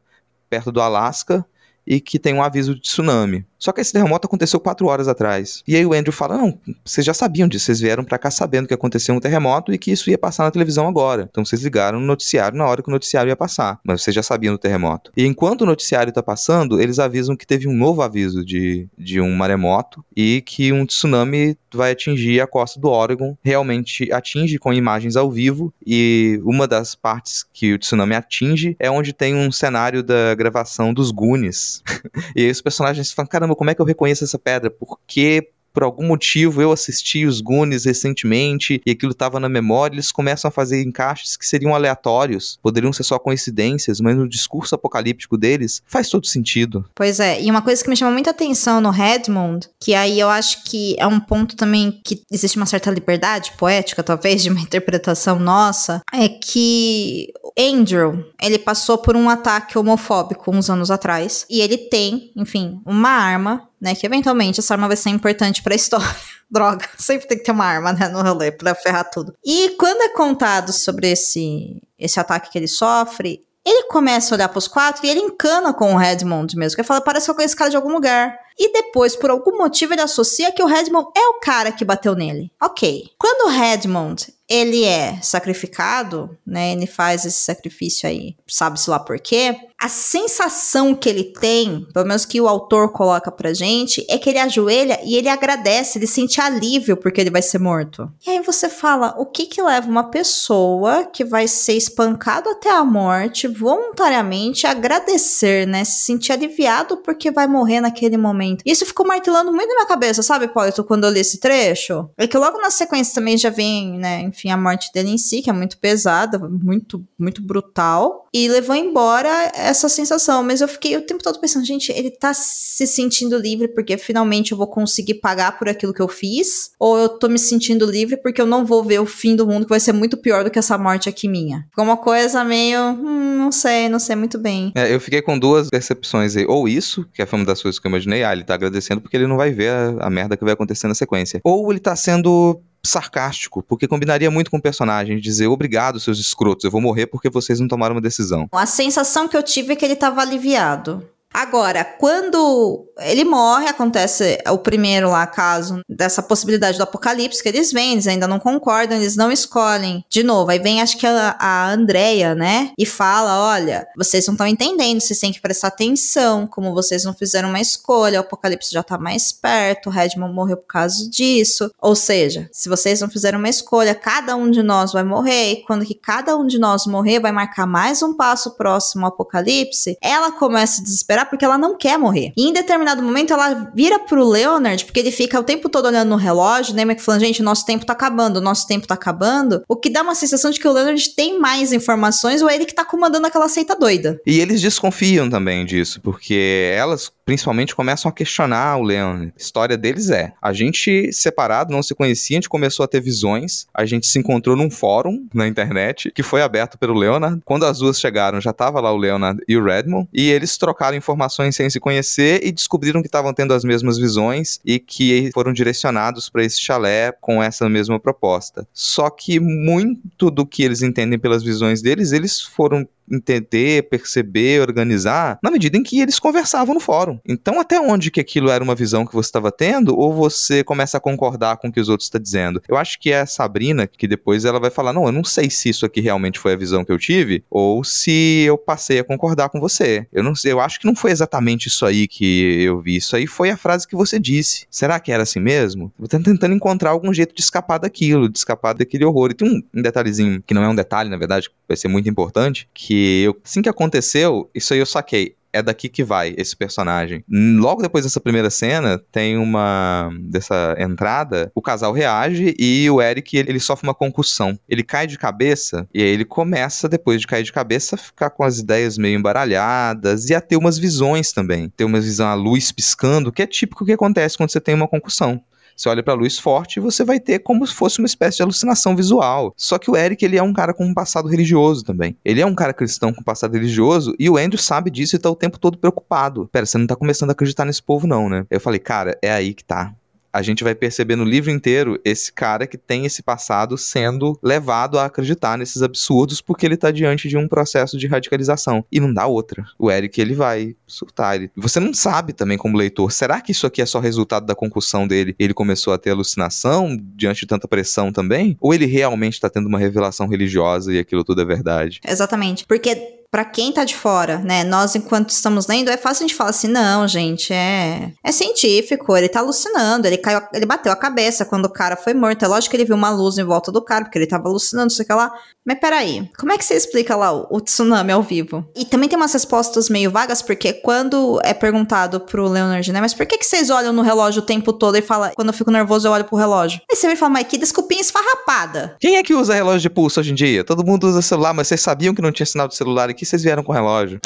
[0.49, 1.45] perto do Alasca
[1.85, 3.45] e que tem um aviso de tsunami.
[3.65, 5.63] Só que esse terremoto aconteceu quatro horas atrás.
[5.67, 8.67] E aí o Andrew fala: Não, vocês já sabiam disso, vocês vieram para cá sabendo
[8.67, 11.27] que aconteceu um terremoto e que isso ia passar na televisão agora.
[11.29, 13.79] Então vocês ligaram no noticiário na hora que o noticiário ia passar.
[13.83, 15.11] Mas vocês já sabiam do terremoto.
[15.17, 19.19] E enquanto o noticiário tá passando, eles avisam que teve um novo aviso de, de
[19.19, 23.35] um maremoto e que um tsunami vai atingir a costa do Oregon.
[23.43, 25.73] Realmente atinge com imagens ao vivo.
[25.85, 30.93] E uma das partes que o tsunami atinge é onde tem um cenário da gravação
[30.93, 31.74] dos Goonies.
[32.35, 34.69] e aí os personagens falam: caramba, como é que eu reconheço essa pedra?
[34.69, 40.09] Porque por algum motivo eu assisti os Goonies recentemente e aquilo estava na memória, eles
[40.09, 45.37] começam a fazer encaixes que seriam aleatórios, poderiam ser só coincidências, mas no discurso apocalíptico
[45.37, 46.85] deles faz todo sentido.
[46.95, 50.29] Pois é, e uma coisa que me chama muita atenção no Redmond, que aí eu
[50.29, 54.61] acho que é um ponto também que existe uma certa liberdade poética, talvez, de uma
[54.63, 61.59] interpretação nossa, é que Andrew, ele passou por um ataque homofóbico uns anos atrás, e
[61.59, 63.93] ele tem, enfim, uma arma né?
[63.93, 66.15] Que eventualmente essa arma vai ser importante pra história.
[66.49, 69.33] Droga, sempre tem que ter uma arma, né, no rolê pra ferrar tudo.
[69.45, 74.49] E quando é contado sobre esse, esse ataque que ele sofre, ele começa a olhar
[74.49, 76.79] pros quatro e ele encana com o Redmond mesmo.
[76.79, 78.37] Ele fala, parece que eu conheço esse cara de algum lugar.
[78.57, 82.15] E depois, por algum motivo, ele associa que o Redmond é o cara que bateu
[82.15, 82.51] nele.
[82.61, 83.09] Ok.
[83.19, 86.73] Quando o Redmond ele é sacrificado, né?
[86.73, 89.55] Ele faz esse sacrifício aí, sabe-se lá por quê.
[89.77, 94.29] A sensação que ele tem, pelo menos que o autor coloca pra gente, é que
[94.29, 98.09] ele ajoelha e ele agradece, ele sente alívio porque ele vai ser morto.
[98.25, 102.71] E aí você fala, o que que leva uma pessoa que vai ser espancado até
[102.71, 105.83] a morte voluntariamente a agradecer, né?
[105.83, 108.63] Se sentir aliviado porque vai morrer naquele momento.
[108.65, 112.09] Isso ficou martelando muito na minha cabeça, sabe, Paulo, quando eu li esse trecho?
[112.17, 115.41] É que logo na sequência também já vem, né, enfim, a morte dele em si,
[115.41, 119.29] que é muito pesada, muito, muito brutal, e levou embora
[119.65, 120.43] essa sensação.
[120.43, 124.51] Mas eu fiquei o tempo todo pensando, gente, ele tá se sentindo livre porque finalmente
[124.51, 128.17] eu vou conseguir pagar por aquilo que eu fiz, ou eu tô me sentindo livre
[128.17, 130.51] porque eu não vou ver o fim do mundo que vai ser muito pior do
[130.51, 131.65] que essa morte aqui minha.
[131.69, 134.71] Ficou uma coisa meio, hum, não sei, não sei muito bem.
[134.75, 136.45] É, eu fiquei com duas percepções aí.
[136.47, 139.17] Ou isso, que é uma das coisas que eu imaginei, ah, ele tá agradecendo porque
[139.17, 141.41] ele não vai ver a, a merda que vai acontecer na sequência.
[141.43, 146.63] Ou ele tá sendo sarcástico, porque combinaria muito com o personagem dizer obrigado, seus escrotos,
[146.63, 148.47] eu vou morrer porque vocês não tomaram uma decisão.
[148.51, 151.07] A sensação que eu tive é que ele tava aliviado.
[151.33, 157.73] Agora, quando ele morre, acontece o primeiro lá, caso dessa possibilidade do apocalipse que eles
[157.73, 160.03] vêm, eles ainda não concordam, eles não escolhem.
[160.09, 162.71] De novo, aí vem acho que a, a Andrea, né?
[162.77, 167.13] E fala: olha, vocês não estão entendendo, vocês têm que prestar atenção, como vocês não
[167.13, 171.69] fizeram uma escolha, o apocalipse já tá mais perto, o Redmond morreu por causa disso.
[171.81, 175.63] Ou seja, se vocês não fizeram uma escolha, cada um de nós vai morrer, e
[175.65, 179.97] quando que cada um de nós morrer, vai marcar mais um passo próximo ao apocalipse,
[180.01, 182.31] ela começa a desesperar porque ela não quer morrer.
[182.35, 186.09] E em determinado momento ela vira pro Leonard, porque ele fica o tempo todo olhando
[186.09, 189.89] no relógio, né, falando, gente, nosso tempo tá acabando, nosso tempo tá acabando, o que
[189.89, 192.85] dá uma sensação de que o Leonard tem mais informações ou é ele que tá
[192.85, 194.19] comandando aquela seita doida.
[194.25, 199.33] E eles desconfiam também disso, porque elas principalmente começam a questionar o Leonard.
[199.35, 203.01] A história deles é: a gente separado, não se conhecia, a gente começou a ter
[203.01, 207.41] visões, a gente se encontrou num fórum na internet que foi aberto pelo Leonard.
[207.43, 210.95] Quando as duas chegaram, já tava lá o Leonard e o Redmond, e eles trocaram
[211.05, 215.53] informações sem se conhecer e descobriram que estavam tendo as mesmas visões e que foram
[215.53, 218.67] direcionados para esse chalé com essa mesma proposta.
[218.73, 225.39] Só que muito do que eles entendem pelas visões deles, eles foram entender, perceber, organizar,
[225.41, 227.19] na medida em que eles conversavam no fórum.
[227.27, 230.97] Então, até onde que aquilo era uma visão que você estava tendo, ou você começa
[230.97, 232.61] a concordar com o que os outros estão dizendo?
[232.67, 235.49] Eu acho que é a Sabrina que depois ela vai falar: não, eu não sei
[235.49, 239.03] se isso aqui realmente foi a visão que eu tive, ou se eu passei a
[239.03, 240.07] concordar com você.
[240.11, 242.97] Eu não sei, eu acho que não foi exatamente isso aí que eu vi.
[242.97, 244.65] Isso aí foi a frase que você disse.
[244.69, 245.91] Será que era assim mesmo?
[245.99, 249.31] Eu tô tentando encontrar algum jeito de escapar daquilo, de escapar daquele horror.
[249.31, 252.67] E tem um, detalhezinho, que não é um detalhe, na verdade, vai ser muito importante,
[252.73, 252.94] que
[253.25, 257.23] eu, assim que aconteceu, isso aí eu saquei é daqui que vai esse personagem.
[257.29, 260.09] Logo depois dessa primeira cena, tem uma.
[260.23, 264.59] dessa entrada, o casal reage e o Eric ele, ele sofre uma concussão.
[264.67, 268.31] Ele cai de cabeça e aí ele começa, depois de cair de cabeça, a ficar
[268.31, 271.69] com as ideias meio embaralhadas e a ter umas visões também.
[271.69, 274.89] Ter uma visão à luz piscando, que é típico que acontece quando você tem uma
[274.89, 275.41] concussão.
[275.75, 278.43] Você olha pra luz forte e você vai ter como se fosse uma espécie de
[278.43, 279.53] alucinação visual.
[279.57, 282.15] Só que o Eric, ele é um cara com um passado religioso também.
[282.23, 285.29] Ele é um cara cristão com passado religioso e o Andrew sabe disso e tá
[285.29, 286.47] o tempo todo preocupado.
[286.51, 288.45] Pera, você não tá começando a acreditar nesse povo não, né?
[288.49, 289.93] Eu falei, cara, é aí que tá
[290.35, 294.99] a gente vai perceber no livro inteiro esse cara que tem esse passado sendo levado
[294.99, 298.83] a acreditar nesses absurdos porque ele tá diante de um processo de radicalização.
[298.91, 299.63] E não dá outra.
[299.79, 301.35] O Eric, ele vai surtar.
[301.35, 301.49] Ele...
[301.55, 305.07] Você não sabe também como leitor, será que isso aqui é só resultado da concussão
[305.07, 305.33] dele?
[305.39, 308.57] Ele começou a ter alucinação diante de tanta pressão também?
[308.59, 312.01] Ou ele realmente tá tendo uma revelação religiosa e aquilo tudo é verdade?
[312.05, 312.65] Exatamente.
[312.67, 314.63] Porque para quem tá de fora, né?
[314.63, 319.13] Nós, enquanto estamos lendo, é fácil a gente falar assim: não, gente, é, é científico,
[319.13, 322.45] ele tá alucinando, ele caiu, ele bateu a cabeça quando o cara foi morto.
[322.45, 324.89] É lógico que ele viu uma luz em volta do cara, porque ele tava alucinando,
[324.93, 325.33] sei lá.
[325.65, 328.63] Mas peraí, como é que você explica lá o, o tsunami ao vivo?
[328.73, 333.01] E também tem umas respostas meio vagas, porque quando é perguntado pro Leonard, né?
[333.01, 335.53] Mas por que, que vocês olham no relógio o tempo todo e fala, quando eu
[335.53, 336.79] fico nervoso, eu olho pro relógio?
[336.89, 338.95] Aí você me fala, mas que desculpinha esfarrapada.
[338.99, 340.63] Quem é que usa relógio de pulso hoje em dia?
[340.63, 343.29] Todo mundo usa celular, mas vocês sabiam que não tinha sinal de celular aqui?
[343.29, 344.19] vocês vieram com relógio?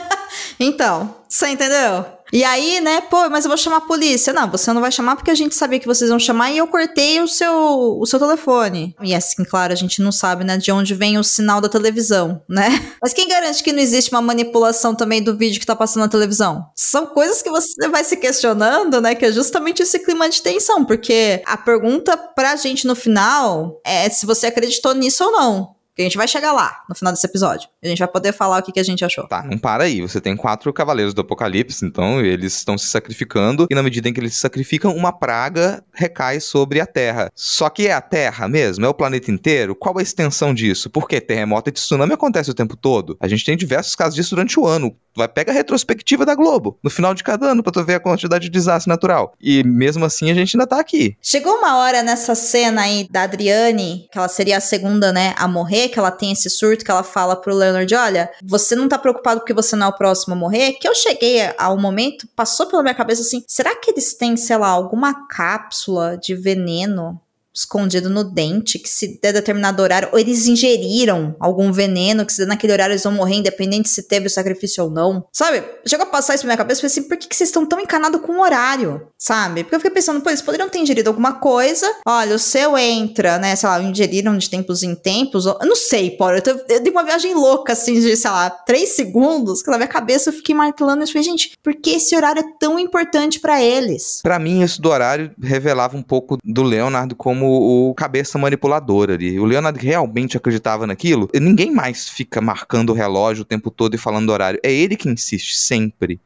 [0.60, 2.04] então, você entendeu?
[2.32, 4.32] E aí, né, pô, mas eu vou chamar a polícia.
[4.32, 6.66] Não, você não vai chamar porque a gente sabia que vocês vão chamar e eu
[6.66, 7.54] cortei o seu,
[8.00, 8.96] o seu telefone.
[9.02, 12.42] E assim, claro, a gente não sabe, né, de onde vem o sinal da televisão,
[12.48, 12.70] né?
[13.02, 16.08] Mas quem garante que não existe uma manipulação também do vídeo que tá passando na
[16.08, 16.64] televisão?
[16.74, 20.86] São coisas que você vai se questionando, né, que é justamente esse clima de tensão,
[20.86, 25.81] porque a pergunta pra gente no final é se você acreditou nisso ou não.
[25.94, 27.68] Que a gente vai chegar lá no final desse episódio.
[27.82, 29.26] A gente vai poder falar o que, que a gente achou.
[29.28, 30.00] Tá, não para aí.
[30.00, 34.12] Você tem quatro cavaleiros do apocalipse, então eles estão se sacrificando, e na medida em
[34.12, 37.30] que eles se sacrificam, uma praga recai sobre a Terra.
[37.34, 38.86] Só que é a Terra mesmo?
[38.86, 39.74] É o planeta inteiro?
[39.74, 40.88] Qual a extensão disso?
[40.88, 43.16] Porque terremoto e tsunami acontece o tempo todo.
[43.20, 44.96] A gente tem diversos casos disso durante o ano.
[45.14, 48.00] Vai pega a retrospectiva da Globo no final de cada ano pra tu ver a
[48.00, 49.34] quantidade de desastre natural.
[49.40, 51.16] E mesmo assim a gente ainda tá aqui.
[51.20, 55.46] Chegou uma hora nessa cena aí da Adriane, que ela seria a segunda, né, a
[55.46, 58.98] morrer, que ela tem esse surto que ela fala pro Leonard: olha, você não tá
[58.98, 60.72] preocupado porque você não é o próximo a morrer?
[60.72, 64.56] Que eu cheguei ao momento, passou pela minha cabeça assim: será que eles têm, sei
[64.56, 67.20] lá, alguma cápsula de veneno
[67.54, 72.38] escondido no dente, que se der determinado horário, ou eles ingeriram algum veneno, que se
[72.38, 75.26] der naquele horário eles vão morrer, independente se teve o sacrifício ou não.
[75.32, 75.62] Sabe?
[75.86, 77.66] Chegou a passar isso na minha cabeça, eu falei assim, por que, que vocês estão
[77.66, 79.08] tão encanados com o horário?
[79.18, 79.62] Sabe?
[79.62, 83.38] Porque eu fiquei pensando, pô, eles poderiam ter ingerido alguma coisa, olha, o seu entra,
[83.38, 86.92] né, sei lá, ingeriram de tempos em tempos, eu não sei, pô, eu, eu dei
[86.92, 90.54] uma viagem louca, assim, de, sei lá, três segundos, que na minha cabeça eu fiquei
[90.54, 94.20] martelando isso, falei, gente, por que esse horário é tão importante para eles?
[94.22, 99.10] Para mim, isso do horário revelava um pouco do Leonardo como como o cabeça manipulador
[99.10, 99.38] ali.
[99.38, 101.28] O Leonard realmente acreditava naquilo.
[101.34, 104.60] E ninguém mais fica marcando o relógio o tempo todo e falando horário.
[104.62, 106.20] É ele que insiste sempre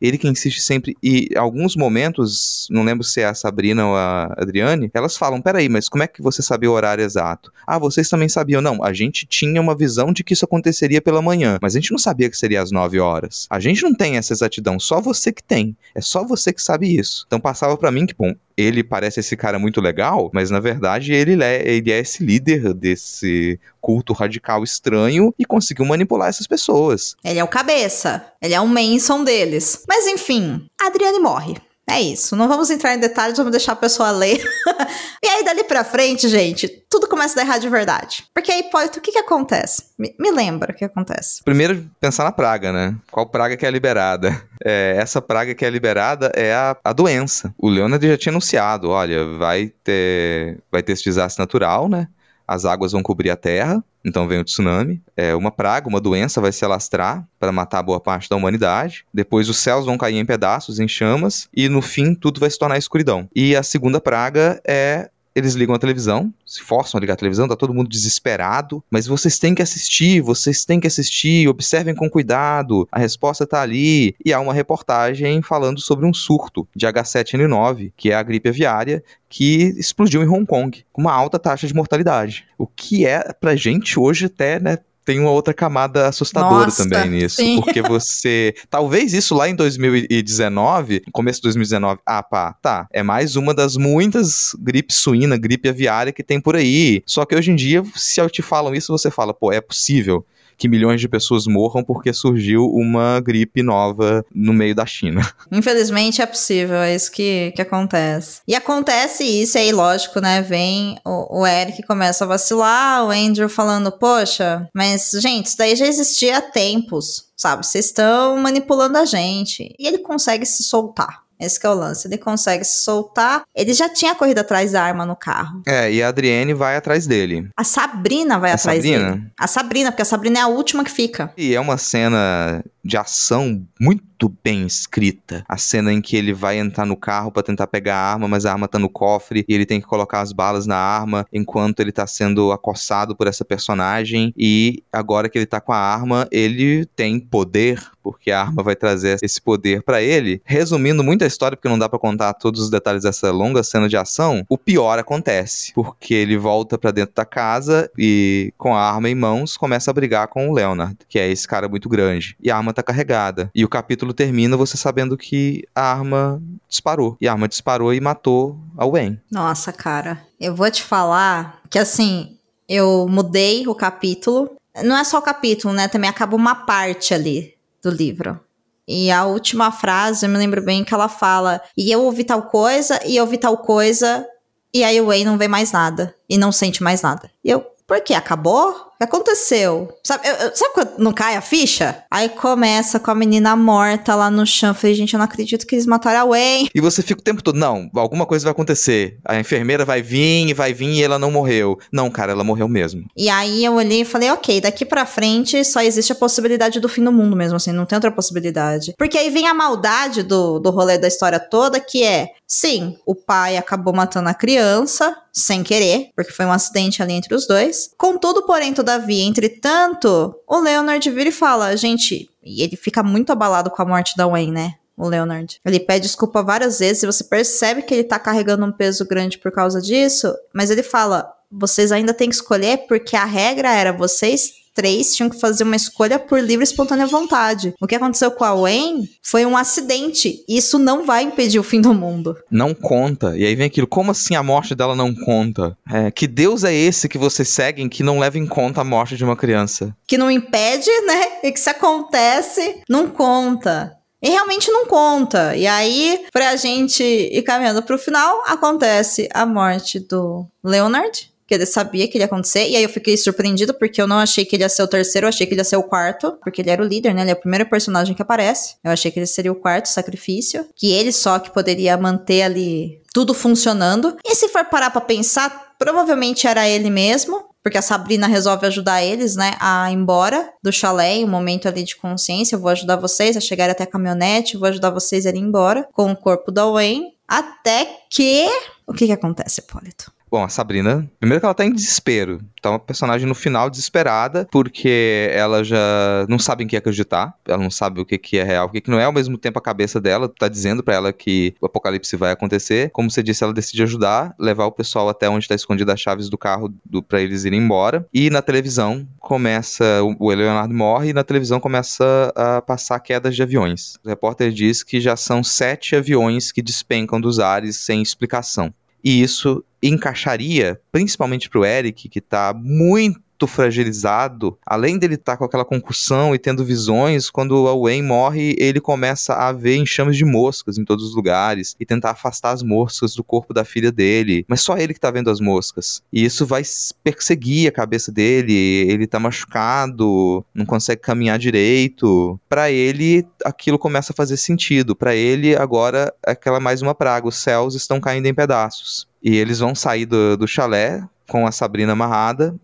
[0.00, 0.96] ele que insiste sempre.
[1.02, 5.68] E alguns momentos, não lembro se é a Sabrina ou a Adriane, elas falam: peraí,
[5.68, 7.52] mas como é que você sabia o horário exato?
[7.66, 8.62] Ah, vocês também sabiam?
[8.62, 11.90] Não, a gente tinha uma visão de que isso aconteceria pela manhã, mas a gente
[11.90, 13.46] não sabia que seria às 9 horas.
[13.50, 15.76] A gente não tem essa exatidão, só você que tem.
[15.94, 17.24] É só você que sabe isso.
[17.26, 21.12] Então passava para mim que, bom, ele parece esse cara muito legal, mas na verdade
[21.12, 27.16] ele é, ele é esse líder desse culto radical estranho e conseguiu manipular essas pessoas.
[27.24, 29.84] Ele é o cabeça, ele é o Manson deles.
[29.88, 31.56] Mas enfim, Adriane morre.
[31.88, 34.40] É isso, não vamos entrar em detalhes, vamos deixar a pessoa ler.
[35.22, 38.24] e aí, dali pra frente, gente, tudo começa a dar errado de verdade.
[38.32, 39.86] Porque aí, Hipólito, o que que acontece?
[39.98, 41.42] Me, me lembra o que acontece.
[41.44, 42.94] Primeiro, pensar na praga, né?
[43.10, 44.40] Qual praga que é liberada?
[44.64, 47.52] É, essa praga que é liberada é a, a doença.
[47.58, 52.08] O Leonard já tinha anunciado, olha, vai ter, vai ter esse desastre natural, né?
[52.50, 55.00] As águas vão cobrir a terra, então vem o tsunami.
[55.16, 59.04] É, uma praga, uma doença vai se alastrar para matar boa parte da humanidade.
[59.14, 62.58] Depois os céus vão cair em pedaços, em chamas, e no fim tudo vai se
[62.58, 63.28] tornar escuridão.
[63.36, 65.08] E a segunda praga é
[65.40, 69.06] eles ligam a televisão, se forçam a ligar a televisão, tá todo mundo desesperado, mas
[69.06, 74.14] vocês têm que assistir, vocês têm que assistir, observem com cuidado, a resposta tá ali.
[74.24, 79.02] E há uma reportagem falando sobre um surto de H7N9, que é a gripe aviária,
[79.28, 82.46] que explodiu em Hong Kong, com uma alta taxa de mortalidade.
[82.58, 84.78] O que é pra gente hoje até, né,
[85.10, 87.36] tem uma outra camada assustadora Nossa, também nisso.
[87.36, 87.60] Sim.
[87.60, 88.54] Porque você.
[88.70, 92.86] Talvez isso lá em 2019, começo de 2019, ah, pá, tá.
[92.92, 97.02] É mais uma das muitas gripe suína, gripe aviária que tem por aí.
[97.04, 100.24] Só que hoje em dia, se eu te falam isso, você fala, pô, é possível
[100.60, 105.26] que milhões de pessoas morram porque surgiu uma gripe nova no meio da China.
[105.50, 108.42] Infelizmente é possível, é isso que, que acontece.
[108.46, 110.42] E acontece isso, aí, lógico, né?
[110.42, 115.74] Vem o, o Eric começa a vacilar, o Andrew falando, poxa, mas, gente, isso daí
[115.74, 117.66] já existia há tempos, sabe?
[117.66, 119.74] Vocês estão manipulando a gente.
[119.78, 121.22] E ele consegue se soltar.
[121.40, 122.06] Esse é o lance.
[122.06, 123.42] Ele consegue se soltar.
[123.54, 125.62] Ele já tinha corrido atrás da arma no carro.
[125.66, 127.48] É, e a Adrienne vai atrás dele.
[127.56, 129.12] A Sabrina vai A atrás Sabrina?
[129.12, 129.26] dele.
[129.38, 131.32] A Sabrina, porque a Sabrina é a última que fica.
[131.36, 135.44] E é uma cena de ação muito bem escrita.
[135.48, 138.44] A cena em que ele vai entrar no carro pra tentar pegar a arma, mas
[138.44, 141.80] a arma tá no cofre e ele tem que colocar as balas na arma enquanto
[141.80, 144.32] ele tá sendo acossado por essa personagem.
[144.36, 148.76] E agora que ele tá com a arma, ele tem poder, porque a arma vai
[148.76, 150.42] trazer esse poder pra ele.
[150.44, 153.88] Resumindo muito a história, porque não dá pra contar todos os detalhes dessa longa cena
[153.88, 158.82] de ação, o pior acontece, porque ele volta pra dentro da casa e com a
[158.82, 162.36] arma em mãos começa a brigar com o Leonard, que é esse cara muito grande.
[162.42, 163.50] E a arma tá carregada.
[163.54, 167.16] E o capítulo termina você sabendo que a arma disparou.
[167.20, 169.20] E a arma disparou e matou a Wayne.
[169.30, 170.24] Nossa, cara.
[170.40, 172.36] Eu vou te falar que assim,
[172.68, 174.50] eu mudei o capítulo.
[174.84, 175.88] Não é só o capítulo, né?
[175.88, 178.38] Também acaba uma parte ali do livro.
[178.86, 182.42] E a última frase, eu me lembro bem que ela fala: E eu ouvi tal
[182.42, 184.26] coisa, e eu ouvi tal coisa,
[184.72, 186.14] e aí o Wayne não vê mais nada.
[186.28, 187.30] E não sente mais nada.
[187.44, 188.14] E eu, por quê?
[188.14, 188.89] Acabou?
[189.00, 189.88] Aconteceu?
[190.04, 192.04] Sabe, eu- eu- sabe quando não cai a ficha?
[192.10, 194.70] Aí começa com a menina morta lá no chão.
[194.70, 196.68] Eu falei, gente, eu não acredito que eles mataram a Wayne.
[196.74, 199.18] E você fica o tempo todo, não, alguma coisa vai acontecer.
[199.26, 201.78] A enfermeira vai vir, vai vir e ela não morreu.
[201.92, 203.04] Não, cara, ela morreu mesmo.
[203.16, 206.88] E aí eu olhei e falei, ok, daqui pra frente só existe a possibilidade do
[206.88, 208.94] fim do mundo mesmo, assim, não tem outra possibilidade.
[208.98, 213.14] Porque aí vem a maldade do, do rolê da história toda, que é, sim, o
[213.14, 217.90] pai acabou matando a criança, sem querer, porque foi um acidente ali entre os dois.
[217.96, 223.70] Contudo, porém, todavia, entretanto, o Leonard vira e fala, gente, e ele fica muito abalado
[223.70, 224.74] com a morte da Wayne, né?
[224.96, 225.60] O Leonard.
[225.64, 229.38] Ele pede desculpa várias vezes e você percebe que ele tá carregando um peso grande
[229.38, 233.92] por causa disso, mas ele fala: vocês ainda têm que escolher porque a regra era
[233.92, 237.74] vocês três tinham que fazer uma escolha por livre e espontânea vontade.
[237.80, 240.44] O que aconteceu com a Wayne foi um acidente.
[240.48, 242.36] Isso não vai impedir o fim do mundo.
[242.50, 243.36] Não conta.
[243.36, 245.76] E aí vem aquilo, como assim a morte dela não conta?
[245.92, 249.16] É, que Deus é esse que vocês seguem que não leva em conta a morte
[249.16, 249.94] de uma criança?
[250.06, 251.40] Que não impede, né?
[251.42, 253.96] E que se acontece, não conta.
[254.22, 255.56] E realmente não conta.
[255.56, 261.29] E aí, pra gente ir caminhando pro final, acontece a morte do Leonard.
[261.50, 262.68] Que ele sabia que ia acontecer.
[262.68, 265.24] E aí eu fiquei surpreendido, porque eu não achei que ele ia ser o terceiro,
[265.24, 266.38] eu achei que ele ia ser o quarto.
[266.40, 267.22] Porque ele era o líder, né?
[267.22, 268.76] Ele é o primeiro personagem que aparece.
[268.84, 270.64] Eu achei que ele seria o quarto sacrifício.
[270.76, 274.16] Que ele só que poderia manter ali tudo funcionando.
[274.24, 277.50] E se for parar pra pensar, provavelmente era ele mesmo.
[277.64, 281.82] Porque a Sabrina resolve ajudar eles, né, a ir embora do chalé um momento ali
[281.82, 282.54] de consciência.
[282.54, 285.88] Eu vou ajudar vocês a chegar até a caminhonete, vou ajudar vocês a ir embora
[285.92, 287.12] com o corpo da Wayne.
[287.26, 288.48] Até que.
[288.86, 290.12] O que que acontece, Hipólito?
[290.30, 292.40] Bom, a Sabrina, primeiro que ela tá em desespero.
[292.62, 297.34] Tá uma personagem no final desesperada, porque ela já não sabe em que acreditar.
[297.48, 299.04] Ela não sabe o que, que é real, o que, que não é.
[299.04, 302.90] Ao mesmo tempo, a cabeça dela tá dizendo pra ela que o apocalipse vai acontecer.
[302.92, 306.30] Como você disse, ela decide ajudar, levar o pessoal até onde tá escondida as chaves
[306.30, 308.06] do carro do, pra eles irem embora.
[308.14, 309.84] E na televisão começa.
[310.04, 313.96] O, o Leonardo morre e na televisão começa a passar quedas de aviões.
[314.04, 318.72] O repórter diz que já são sete aviões que despencam dos ares sem explicação.
[319.02, 325.44] E isso encaixaria, principalmente pro Eric, que tá muito fragilizado, além dele estar tá com
[325.44, 330.24] aquela concussão e tendo visões, quando a Wayne morre, ele começa a ver enxames de
[330.24, 334.44] moscas em todos os lugares e tentar afastar as moscas do corpo da filha dele.
[334.48, 336.02] Mas só ele que tá vendo as moscas.
[336.12, 336.62] E isso vai
[337.02, 342.38] perseguir a cabeça dele, ele tá machucado, não consegue caminhar direito.
[342.48, 344.94] Para ele, aquilo começa a fazer sentido.
[344.94, 349.09] Para ele, agora, aquela mais uma praga, os céus estão caindo em pedaços.
[349.22, 352.54] E eles vão sair do, do chalé com a Sabrina amarrada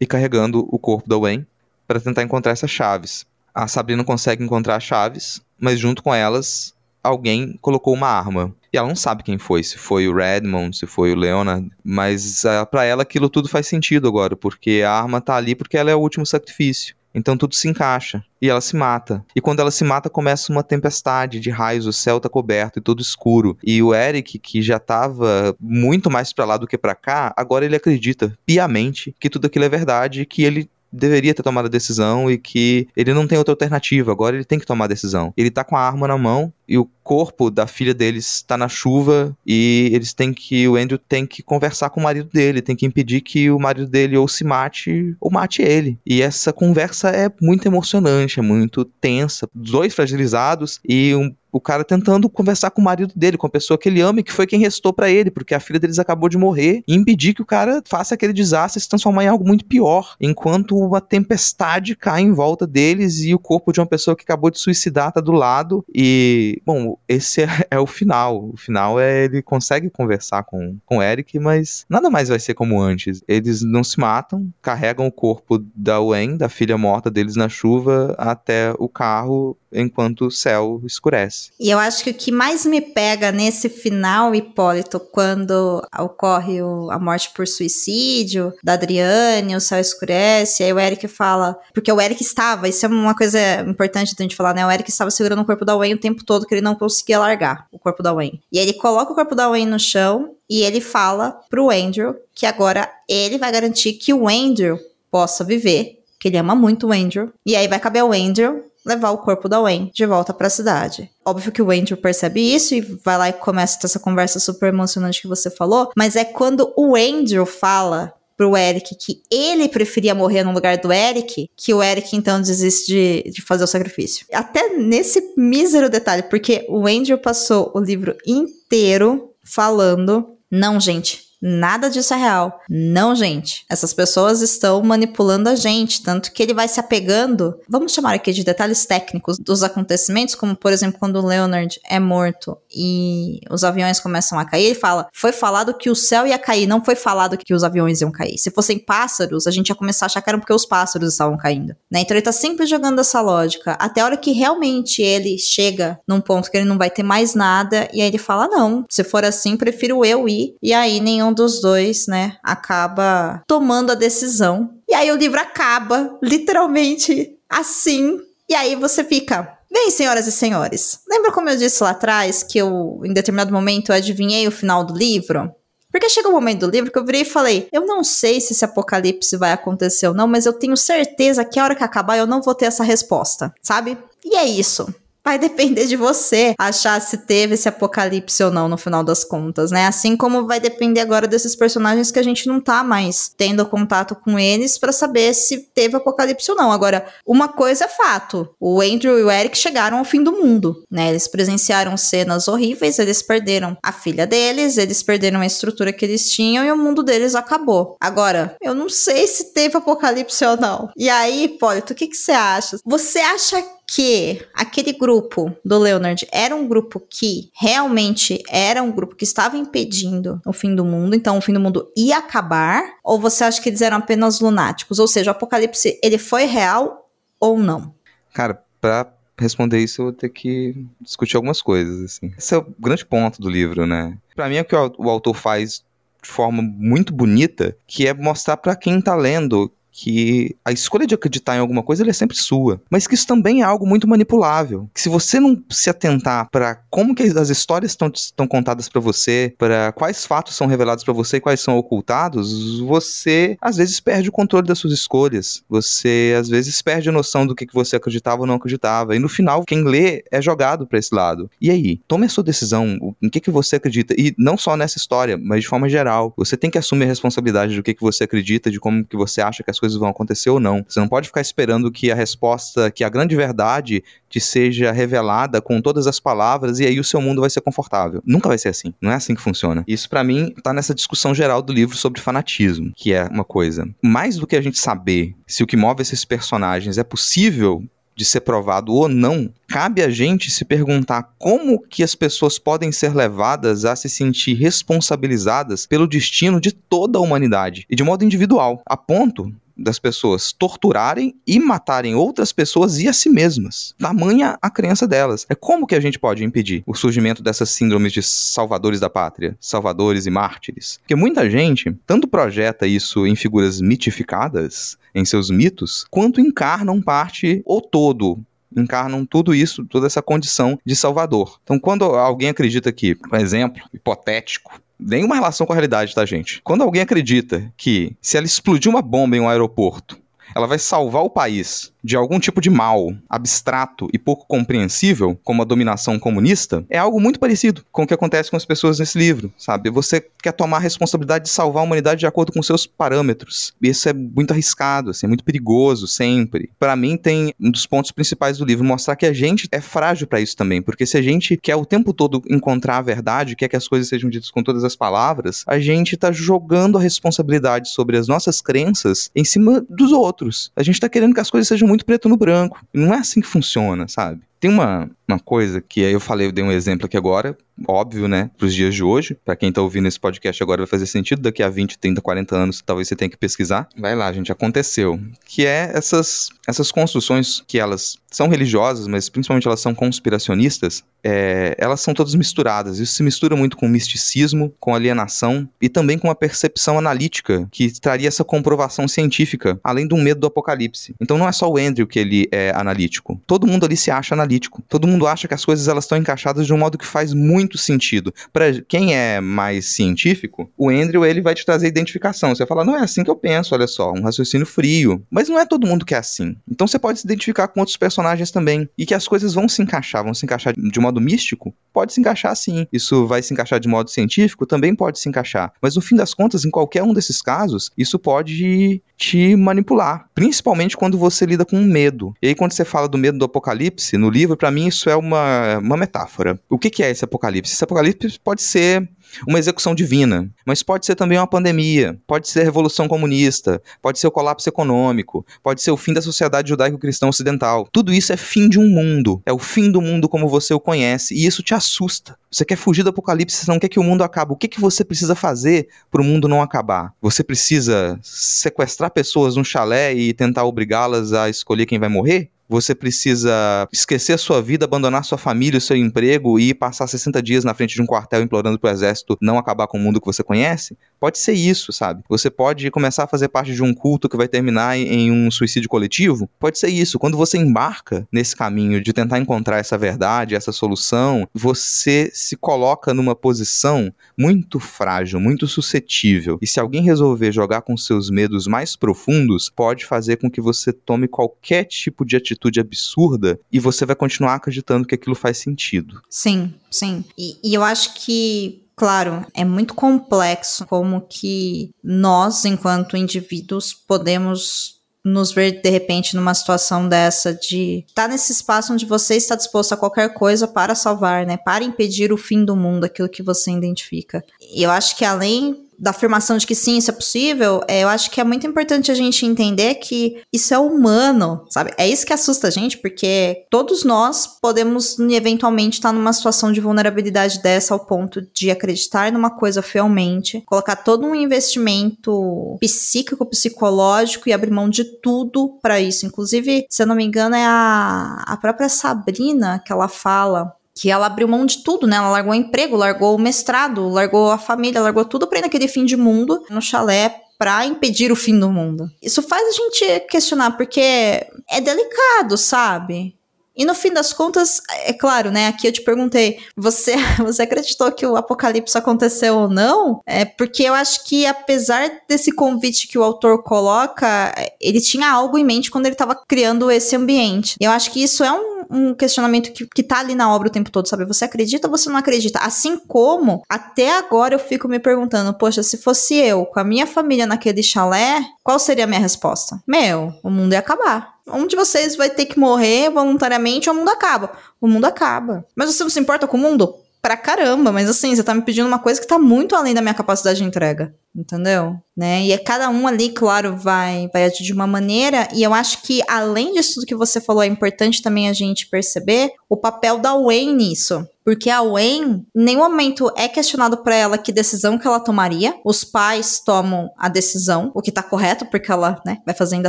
[0.00, 1.46] e carregando o corpo da Wayne
[1.86, 3.26] para tentar encontrar essas chaves.
[3.54, 8.54] A Sabrina consegue encontrar as chaves, mas junto com elas, alguém colocou uma arma.
[8.72, 12.44] E ela não sabe quem foi, se foi o Redmond, se foi o Leonard, mas
[12.44, 15.90] uh, para ela aquilo tudo faz sentido agora, porque a arma tá ali porque ela
[15.90, 16.94] é o último sacrifício.
[17.16, 19.24] Então tudo se encaixa e ela se mata.
[19.34, 22.82] E quando ela se mata, começa uma tempestade de raios, o céu tá coberto e
[22.82, 23.56] tudo escuro.
[23.64, 27.64] E o Eric, que já tava muito mais para lá do que para cá, agora
[27.64, 32.30] ele acredita piamente que tudo aquilo é verdade, que ele deveria ter tomado a decisão
[32.30, 35.32] e que ele não tem outra alternativa, agora ele tem que tomar a decisão.
[35.36, 38.68] Ele tá com a arma na mão e o corpo da filha deles está na
[38.68, 42.74] chuva e eles têm que o Andrew tem que conversar com o marido dele, tem
[42.74, 45.98] que impedir que o marido dele ou se mate ou mate ele.
[46.04, 51.82] E essa conversa é muito emocionante, é muito tensa, dois fragilizados e um o cara
[51.84, 54.46] tentando conversar com o marido dele, com a pessoa que ele ama e que foi
[54.46, 57.46] quem restou para ele, porque a filha deles acabou de morrer, e impedir que o
[57.46, 62.32] cara faça aquele desastre se transformar em algo muito pior, enquanto uma tempestade cai em
[62.32, 65.84] volta deles e o corpo de uma pessoa que acabou de suicidar tá do lado.
[65.94, 68.50] E, bom, esse é, é o final.
[68.50, 72.54] O final é ele consegue conversar com, com o Eric, mas nada mais vai ser
[72.54, 73.22] como antes.
[73.26, 78.14] Eles não se matam, carregam o corpo da Wen, da filha morta deles na chuva,
[78.18, 81.50] até o carro enquanto o céu escurece.
[81.60, 86.90] E eu acho que o que mais me pega nesse final, Hipólito, quando ocorre o,
[86.90, 91.58] a morte por suicídio da Adriane, o céu escurece, aí o Eric fala.
[91.74, 94.64] Porque o Eric estava, isso é uma coisa importante da gente falar, né?
[94.66, 97.18] O Eric estava segurando o corpo da Wayne o tempo todo, que ele não conseguia
[97.18, 98.40] largar o corpo da Wayne.
[98.52, 102.46] E ele coloca o corpo da Wayne no chão e ele fala pro Andrew que
[102.46, 104.78] agora ele vai garantir que o Andrew
[105.10, 107.32] possa viver, que ele ama muito o Andrew.
[107.44, 110.50] E aí vai caber ao Andrew levar o corpo da Wayne de volta para a
[110.50, 111.10] cidade.
[111.24, 115.20] Óbvio que o Andrew percebe isso e vai lá e começa essa conversa super emocionante
[115.20, 120.44] que você falou, mas é quando o Andrew fala pro Eric que ele preferia morrer
[120.44, 124.26] no lugar do Eric, que o Eric então desiste de, de fazer o sacrifício.
[124.32, 131.88] Até nesse mísero detalhe, porque o Andrew passou o livro inteiro falando: não, gente, Nada
[131.88, 132.60] disso é real.
[132.68, 133.64] Não, gente.
[133.70, 138.32] Essas pessoas estão manipulando a gente, tanto que ele vai se apegando, vamos chamar aqui
[138.32, 143.62] de detalhes técnicos dos acontecimentos, como por exemplo quando o Leonard é morto e os
[143.62, 146.96] aviões começam a cair, ele fala: "Foi falado que o céu ia cair, não foi
[146.96, 148.36] falado que os aviões iam cair.
[148.38, 151.36] Se fossem pássaros, a gente ia começar a achar que era porque os pássaros estavam
[151.36, 151.76] caindo".
[151.88, 152.00] Né?
[152.00, 156.20] Então ele tá sempre jogando essa lógica, até a hora que realmente ele chega num
[156.20, 159.24] ponto que ele não vai ter mais nada e aí ele fala: "Não, se for
[159.24, 160.56] assim, prefiro eu ir".
[160.60, 164.74] E aí nenhum dos dois, né, acaba tomando a decisão.
[164.88, 168.18] E aí o livro acaba, literalmente assim.
[168.48, 169.56] E aí você fica.
[169.70, 173.92] Bem, senhoras e senhores, lembra como eu disse lá atrás que eu, em determinado momento,
[173.92, 175.52] adivinhei o final do livro?
[175.92, 178.40] Porque chega o um momento do livro que eu virei e falei: eu não sei
[178.40, 181.84] se esse apocalipse vai acontecer ou não, mas eu tenho certeza que a hora que
[181.84, 183.98] acabar eu não vou ter essa resposta, sabe?
[184.24, 184.86] E é isso
[185.26, 189.72] vai depender de você achar se teve esse apocalipse ou não no final das contas,
[189.72, 189.88] né?
[189.88, 194.14] Assim como vai depender agora desses personagens que a gente não tá mais tendo contato
[194.14, 196.70] com eles para saber se teve apocalipse ou não.
[196.70, 200.84] Agora, uma coisa é fato: o Andrew e o Eric chegaram ao fim do mundo,
[200.88, 201.08] né?
[201.08, 206.30] Eles presenciaram cenas horríveis, eles perderam a filha deles, eles perderam a estrutura que eles
[206.30, 207.96] tinham e o mundo deles acabou.
[208.00, 210.88] Agora, eu não sei se teve apocalipse ou não.
[210.96, 212.76] E aí, Hipólito, o que, que você acha?
[212.84, 219.14] Você acha que aquele grupo do Leonard era um grupo que realmente era um grupo
[219.14, 222.82] que estava impedindo o fim do mundo, então o fim do mundo ia acabar?
[223.04, 224.98] Ou você acha que eles eram apenas lunáticos?
[224.98, 227.08] Ou seja, o apocalipse ele foi real
[227.38, 227.94] ou não?
[228.32, 232.32] Cara, pra responder isso, eu vou ter que discutir algumas coisas, assim.
[232.36, 234.16] Esse é o grande ponto do livro, né?
[234.34, 235.84] Para mim é o que o autor faz
[236.22, 241.14] de forma muito bonita, que é mostrar para quem tá lendo que a escolha de
[241.14, 244.90] acreditar em alguma coisa é sempre sua, mas que isso também é algo muito manipulável.
[244.94, 249.54] Que se você não se atentar para como que as histórias estão contadas para você,
[249.56, 254.28] para quais fatos são revelados para você e quais são ocultados, você às vezes perde
[254.28, 255.62] o controle das suas escolhas.
[255.68, 259.16] Você às vezes perde a noção do que, que você acreditava ou não acreditava.
[259.16, 261.50] E no final, quem lê é jogado para esse lado.
[261.60, 264.14] E aí, tome a sua decisão, em que, que você acredita.
[264.18, 266.34] E não só nessa história, mas de forma geral.
[266.36, 269.40] Você tem que assumir a responsabilidade do que, que você acredita, de como que você
[269.40, 270.84] acha que as coisas coisas vão acontecer ou não.
[270.86, 275.60] Você não pode ficar esperando que a resposta, que a grande verdade te seja revelada
[275.60, 278.20] com todas as palavras e aí o seu mundo vai ser confortável.
[278.26, 278.92] Nunca vai ser assim.
[279.00, 279.84] Não é assim que funciona.
[279.86, 283.88] Isso para mim tá nessa discussão geral do livro sobre fanatismo, que é uma coisa.
[284.02, 287.84] Mais do que a gente saber se o que move esses personagens é possível
[288.16, 292.90] de ser provado ou não, cabe a gente se perguntar como que as pessoas podem
[292.90, 298.24] ser levadas a se sentir responsabilizadas pelo destino de toda a humanidade e de modo
[298.24, 303.94] individual, a ponto das pessoas torturarem e matarem outras pessoas e a si mesmas.
[303.98, 305.46] Tamanha a crença delas.
[305.48, 309.56] É como que a gente pode impedir o surgimento dessas síndromes de salvadores da pátria,
[309.60, 310.98] salvadores e mártires?
[310.98, 317.62] Porque muita gente tanto projeta isso em figuras mitificadas, em seus mitos, quanto encarnam parte
[317.64, 318.38] ou todo
[318.76, 321.58] encarnam tudo isso, toda essa condição de salvador.
[321.62, 326.60] Então, quando alguém acredita que, por exemplo, hipotético, nenhuma relação com a realidade, tá, gente?
[326.62, 330.18] Quando alguém acredita que se ela explodir uma bomba em um aeroporto,
[330.54, 335.60] ela vai salvar o país de algum tipo de mal abstrato e pouco compreensível, como
[335.60, 339.18] a dominação comunista, é algo muito parecido com o que acontece com as pessoas nesse
[339.18, 339.90] livro, sabe?
[339.90, 343.74] Você quer tomar a responsabilidade de salvar a humanidade de acordo com seus parâmetros.
[343.82, 346.70] E isso é muito arriscado, assim, é muito perigoso sempre.
[346.78, 350.28] Para mim tem um dos pontos principais do livro mostrar que a gente é frágil
[350.28, 353.68] para isso também, porque se a gente quer o tempo todo encontrar a verdade, quer
[353.68, 357.88] que as coisas sejam ditas com todas as palavras, a gente tá jogando a responsabilidade
[357.88, 360.70] sobre as nossas crenças em cima dos outros.
[360.76, 362.84] A gente tá querendo que as coisas sejam muito preto no branco.
[362.92, 364.40] Não é assim que funciona, sabe?
[364.58, 368.50] Tem uma, uma coisa que eu falei, eu dei um exemplo aqui agora, óbvio, né,
[368.56, 369.36] para os dias de hoje.
[369.44, 372.56] Para quem tá ouvindo esse podcast agora vai fazer sentido, daqui a 20, 30, 40
[372.56, 373.88] anos, talvez você tenha que pesquisar.
[373.96, 375.20] Vai lá, gente, aconteceu.
[375.44, 381.74] Que é essas, essas construções que elas são religiosas, mas principalmente elas são conspiracionistas, é,
[381.78, 382.98] elas são todas misturadas.
[382.98, 387.90] Isso se mistura muito com misticismo, com alienação e também com uma percepção analítica que
[388.00, 391.14] traria essa comprovação científica, além do medo do apocalipse.
[391.20, 393.40] Então não é só o Andrew que ele é analítico.
[393.46, 394.45] Todo mundo ali se acha analítico.
[394.88, 397.78] Todo mundo acha que as coisas elas estão encaixadas de um modo que faz muito
[397.78, 398.32] sentido.
[398.52, 402.54] Para quem é mais científico, o Andrew ele vai te trazer identificação.
[402.54, 405.22] Você vai falar, não é assim que eu penso, olha só, um raciocínio frio.
[405.30, 406.56] Mas não é todo mundo que é assim.
[406.70, 408.88] Então você pode se identificar com outros personagens também.
[408.96, 411.74] E que as coisas vão se encaixar, vão se encaixar de modo místico?
[411.92, 412.86] Pode se encaixar sim.
[412.92, 414.66] Isso vai se encaixar de modo científico?
[414.66, 415.72] Também pode se encaixar.
[415.80, 420.28] Mas no fim das contas, em qualquer um desses casos, isso pode te manipular.
[420.34, 422.34] Principalmente quando você lida com medo.
[422.42, 425.16] E aí, quando você fala do medo do apocalipse, no livro, para mim isso é
[425.16, 426.60] uma, uma metáfora.
[426.68, 427.72] O que, que é esse apocalipse?
[427.72, 429.08] Esse apocalipse pode ser
[429.46, 434.18] uma execução divina, mas pode ser também uma pandemia, pode ser a revolução comunista, pode
[434.18, 437.88] ser o colapso econômico, pode ser o fim da sociedade judaico-cristã ocidental.
[437.92, 440.80] Tudo isso é fim de um mundo, é o fim do mundo como você o
[440.80, 442.38] conhece, e isso te assusta.
[442.50, 444.52] Você quer fugir do apocalipse, você não quer que o mundo acabe.
[444.52, 447.12] O que, que você precisa fazer para o mundo não acabar?
[447.20, 452.50] Você precisa sequestrar pessoas num chalé e tentar obrigá-las a escolher quem vai morrer?
[452.68, 457.64] Você precisa esquecer sua vida, abandonar sua família, o seu emprego e passar 60 dias
[457.64, 460.42] na frente de um quartel implorando pro exército não acabar com o mundo que você
[460.42, 460.96] conhece?
[461.20, 462.22] Pode ser isso, sabe?
[462.28, 465.88] Você pode começar a fazer parte de um culto que vai terminar em um suicídio
[465.88, 466.48] coletivo?
[466.58, 467.18] Pode ser isso.
[467.18, 473.14] Quando você embarca nesse caminho de tentar encontrar essa verdade, essa solução, você se coloca
[473.14, 476.58] numa posição muito frágil, muito suscetível.
[476.60, 480.92] E se alguém resolver jogar com seus medos mais profundos, pode fazer com que você
[480.92, 485.58] tome qualquer tipo de atitude atitude absurda e você vai continuar acreditando que aquilo faz
[485.58, 486.20] sentido.
[486.28, 487.24] Sim, sim.
[487.38, 494.96] E, e eu acho que Claro, é muito complexo como que nós, enquanto indivíduos, podemos
[495.22, 499.54] nos ver de repente numa situação dessa de estar tá nesse espaço onde você está
[499.54, 501.58] disposto a qualquer coisa para salvar, né?
[501.58, 504.42] Para impedir o fim do mundo, aquilo que você identifica.
[504.74, 508.30] Eu acho que além da afirmação de que sim, isso é possível, é, eu acho
[508.30, 511.92] que é muito importante a gente entender que isso é humano, sabe?
[511.96, 516.80] É isso que assusta a gente, porque todos nós podemos eventualmente estar numa situação de
[516.80, 524.48] vulnerabilidade dessa ao ponto de acreditar numa coisa fielmente, colocar todo um investimento psíquico, psicológico
[524.48, 526.26] e abrir mão de tudo para isso.
[526.26, 531.10] Inclusive, se eu não me engano, é a, a própria Sabrina que ela fala que
[531.10, 532.16] ela abriu mão de tudo, né?
[532.16, 535.86] Ela largou o emprego, largou o mestrado, largou a família, largou tudo pra ir naquele
[535.86, 539.06] fim de mundo no chalé para impedir o fim do mundo.
[539.22, 543.36] Isso faz a gente questionar, porque é delicado, sabe?
[543.76, 545.68] E no fim das contas, é claro, né?
[545.68, 550.20] Aqui eu te perguntei, você, você acreditou que o apocalipse aconteceu ou não?
[550.26, 555.58] É porque eu acho que apesar desse convite que o autor coloca, ele tinha algo
[555.58, 557.76] em mente quando ele estava criando esse ambiente.
[557.80, 560.70] Eu acho que isso é um um questionamento que, que tá ali na obra o
[560.70, 561.24] tempo todo, sabe?
[561.24, 562.60] Você acredita ou você não acredita?
[562.60, 567.06] Assim como, até agora eu fico me perguntando, poxa, se fosse eu com a minha
[567.06, 569.80] família naquele chalé, qual seria a minha resposta?
[569.86, 571.35] Meu, o mundo ia acabar.
[571.46, 574.52] Um de vocês vai ter que morrer voluntariamente ou o mundo acaba.
[574.80, 575.64] O mundo acaba.
[575.74, 576.94] Mas você não se importa com o mundo?
[577.22, 580.00] Pra caramba, mas assim, você tá me pedindo uma coisa que tá muito além da
[580.00, 581.96] minha capacidade de entrega entendeu?
[582.16, 582.44] Né?
[582.44, 586.02] E é cada um ali, claro, vai, vai agir de uma maneira, e eu acho
[586.02, 590.18] que além disso tudo que você falou, é importante também a gente perceber o papel
[590.18, 591.26] da Wayne nisso.
[591.44, 595.78] Porque a Wayne, em nenhum momento é questionado para ela que decisão que ela tomaria.
[595.84, 599.88] Os pais tomam a decisão, o que tá correto, porque ela né, vai fazer ainda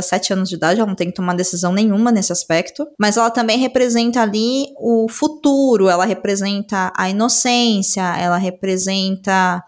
[0.00, 2.86] sete anos de idade, ela não tem que tomar decisão nenhuma nesse aspecto.
[2.96, 9.60] Mas ela também representa ali o futuro, ela representa a inocência, ela representa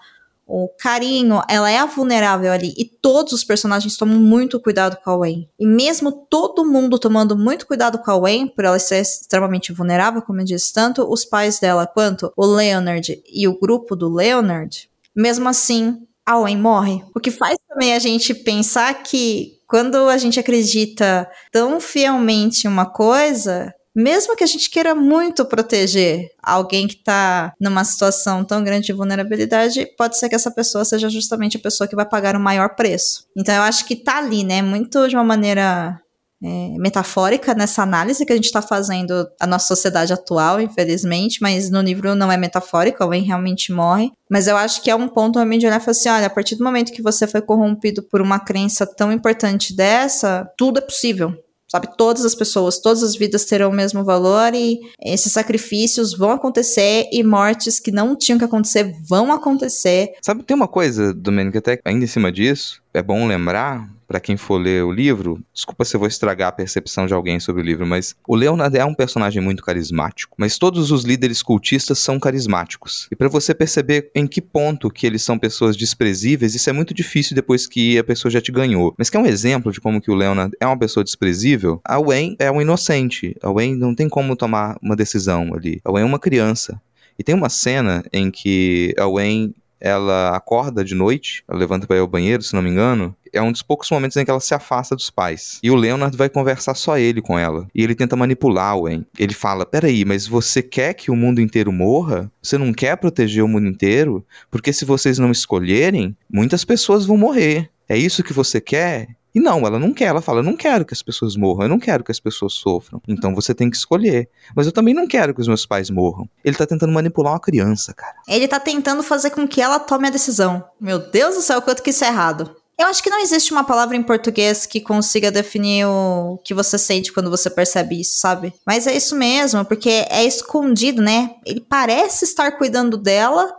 [0.51, 2.75] o carinho, ela é a vulnerável ali.
[2.77, 5.49] E todos os personagens tomam muito cuidado com a Wayne.
[5.59, 10.23] E mesmo todo mundo tomando muito cuidado com a Wayne, por ela ser extremamente vulnerável,
[10.23, 14.91] como eu disse, tanto os pais dela quanto o Leonard e o grupo do Leonard,
[15.15, 17.05] mesmo assim, a Wayne morre.
[17.15, 22.71] O que faz também a gente pensar que quando a gente acredita tão fielmente em
[22.71, 28.63] uma coisa, mesmo que a gente queira muito proteger alguém que está numa situação tão
[28.63, 32.37] grande de vulnerabilidade, pode ser que essa pessoa seja justamente a pessoa que vai pagar
[32.37, 33.25] o maior preço.
[33.37, 34.63] Então eu acho que tá ali, né?
[34.63, 36.01] Muito de uma maneira
[36.43, 41.69] é, metafórica nessa análise que a gente está fazendo a nossa sociedade atual, infelizmente, mas
[41.71, 44.11] no livro não é metafórico, alguém realmente morre.
[44.31, 46.31] Mas eu acho que é um ponto realmente de olhar e falar assim: olha, a
[46.31, 50.83] partir do momento que você foi corrompido por uma crença tão importante dessa, tudo é
[50.83, 51.37] possível
[51.71, 51.89] sabe?
[51.97, 57.09] Todas as pessoas, todas as vidas terão o mesmo valor e esses sacrifícios vão acontecer
[57.13, 60.13] e mortes que não tinham que acontecer vão acontecer.
[60.21, 64.37] Sabe, tem uma coisa, Domênico, até ainda em cima disso, é bom lembrar para quem
[64.37, 67.65] for ler o livro, desculpa se eu vou estragar a percepção de alguém sobre o
[67.65, 72.19] livro, mas o Leonard é um personagem muito carismático, mas todos os líderes cultistas são
[72.19, 73.07] carismáticos.
[73.13, 76.93] E para você perceber em que ponto que eles são pessoas desprezíveis, isso é muito
[76.93, 78.93] difícil depois que a pessoa já te ganhou.
[78.99, 81.81] Mas quer um exemplo de como que o Leonard é uma pessoa desprezível?
[81.85, 83.37] A Wayne é um inocente.
[83.41, 85.81] A Wayne não tem como tomar uma decisão ali.
[85.85, 86.83] A Wayne é uma criança.
[87.17, 91.97] E tem uma cena em que a Wayne ela acorda de noite, ela levanta para
[91.97, 94.41] ir ao banheiro, se não me engano, é um dos poucos momentos em que ela
[94.41, 95.59] se afasta dos pais.
[95.63, 97.67] E o Leonard vai conversar só ele com ela.
[97.75, 99.07] E ele tenta manipular o Wayne.
[99.19, 102.31] Ele fala: Peraí, mas você quer que o mundo inteiro morra?
[102.43, 104.25] Você não quer proteger o mundo inteiro?
[104.51, 107.71] Porque se vocês não escolherem, muitas pessoas vão morrer.
[107.91, 109.09] É isso que você quer?
[109.35, 110.05] E não, ela não quer.
[110.05, 112.53] Ela fala: eu não quero que as pessoas morram, eu não quero que as pessoas
[112.53, 113.03] sofram.
[113.09, 114.29] Então você tem que escolher.
[114.55, 116.29] Mas eu também não quero que os meus pais morram.
[116.45, 118.15] Ele tá tentando manipular uma criança, cara.
[118.29, 120.65] Ele tá tentando fazer com que ela tome a decisão.
[120.81, 122.55] Meu Deus do céu, quanto que isso é errado.
[122.79, 126.79] Eu acho que não existe uma palavra em português que consiga definir o que você
[126.79, 128.55] sente quando você percebe isso, sabe?
[128.65, 131.35] Mas é isso mesmo, porque é escondido, né?
[131.45, 133.53] Ele parece estar cuidando dela,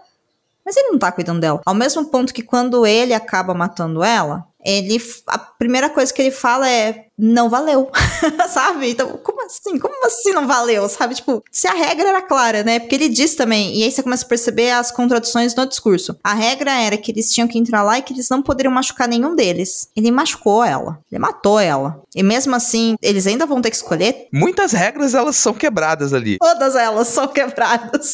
[0.66, 1.62] mas ele não tá cuidando dela.
[1.66, 6.32] Ao mesmo ponto que quando ele acaba matando ela, ele a primeira coisa que ele
[6.32, 7.90] fala é não valeu,
[8.50, 8.92] sabe?
[8.92, 9.78] Então, como assim?
[9.78, 11.14] Como assim não valeu, sabe?
[11.14, 12.80] Tipo, se a regra era clara, né?
[12.80, 16.18] Porque ele diz também, e aí você começa a perceber as contradições no discurso.
[16.24, 19.08] A regra era que eles tinham que entrar lá e que eles não poderiam machucar
[19.08, 19.88] nenhum deles.
[19.96, 22.02] Ele machucou ela, ele matou ela.
[22.16, 24.28] E mesmo assim, eles ainda vão ter que escolher.
[24.34, 26.38] Muitas regras elas são quebradas ali.
[26.40, 28.14] Todas elas são quebradas.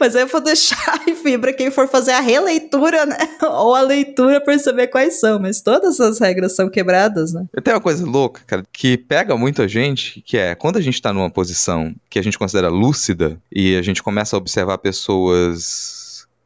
[0.00, 3.16] Mas aí eu vou deixar, enfim, pra quem for fazer a releitura, né?
[3.42, 5.38] Ou a leitura perceber quais são.
[5.38, 7.46] Mas todas as regras são quebradas, né?
[7.62, 11.12] Tem uma coisa louca, cara, que pega muita gente, que é quando a gente tá
[11.12, 15.97] numa posição que a gente considera lúcida e a gente começa a observar pessoas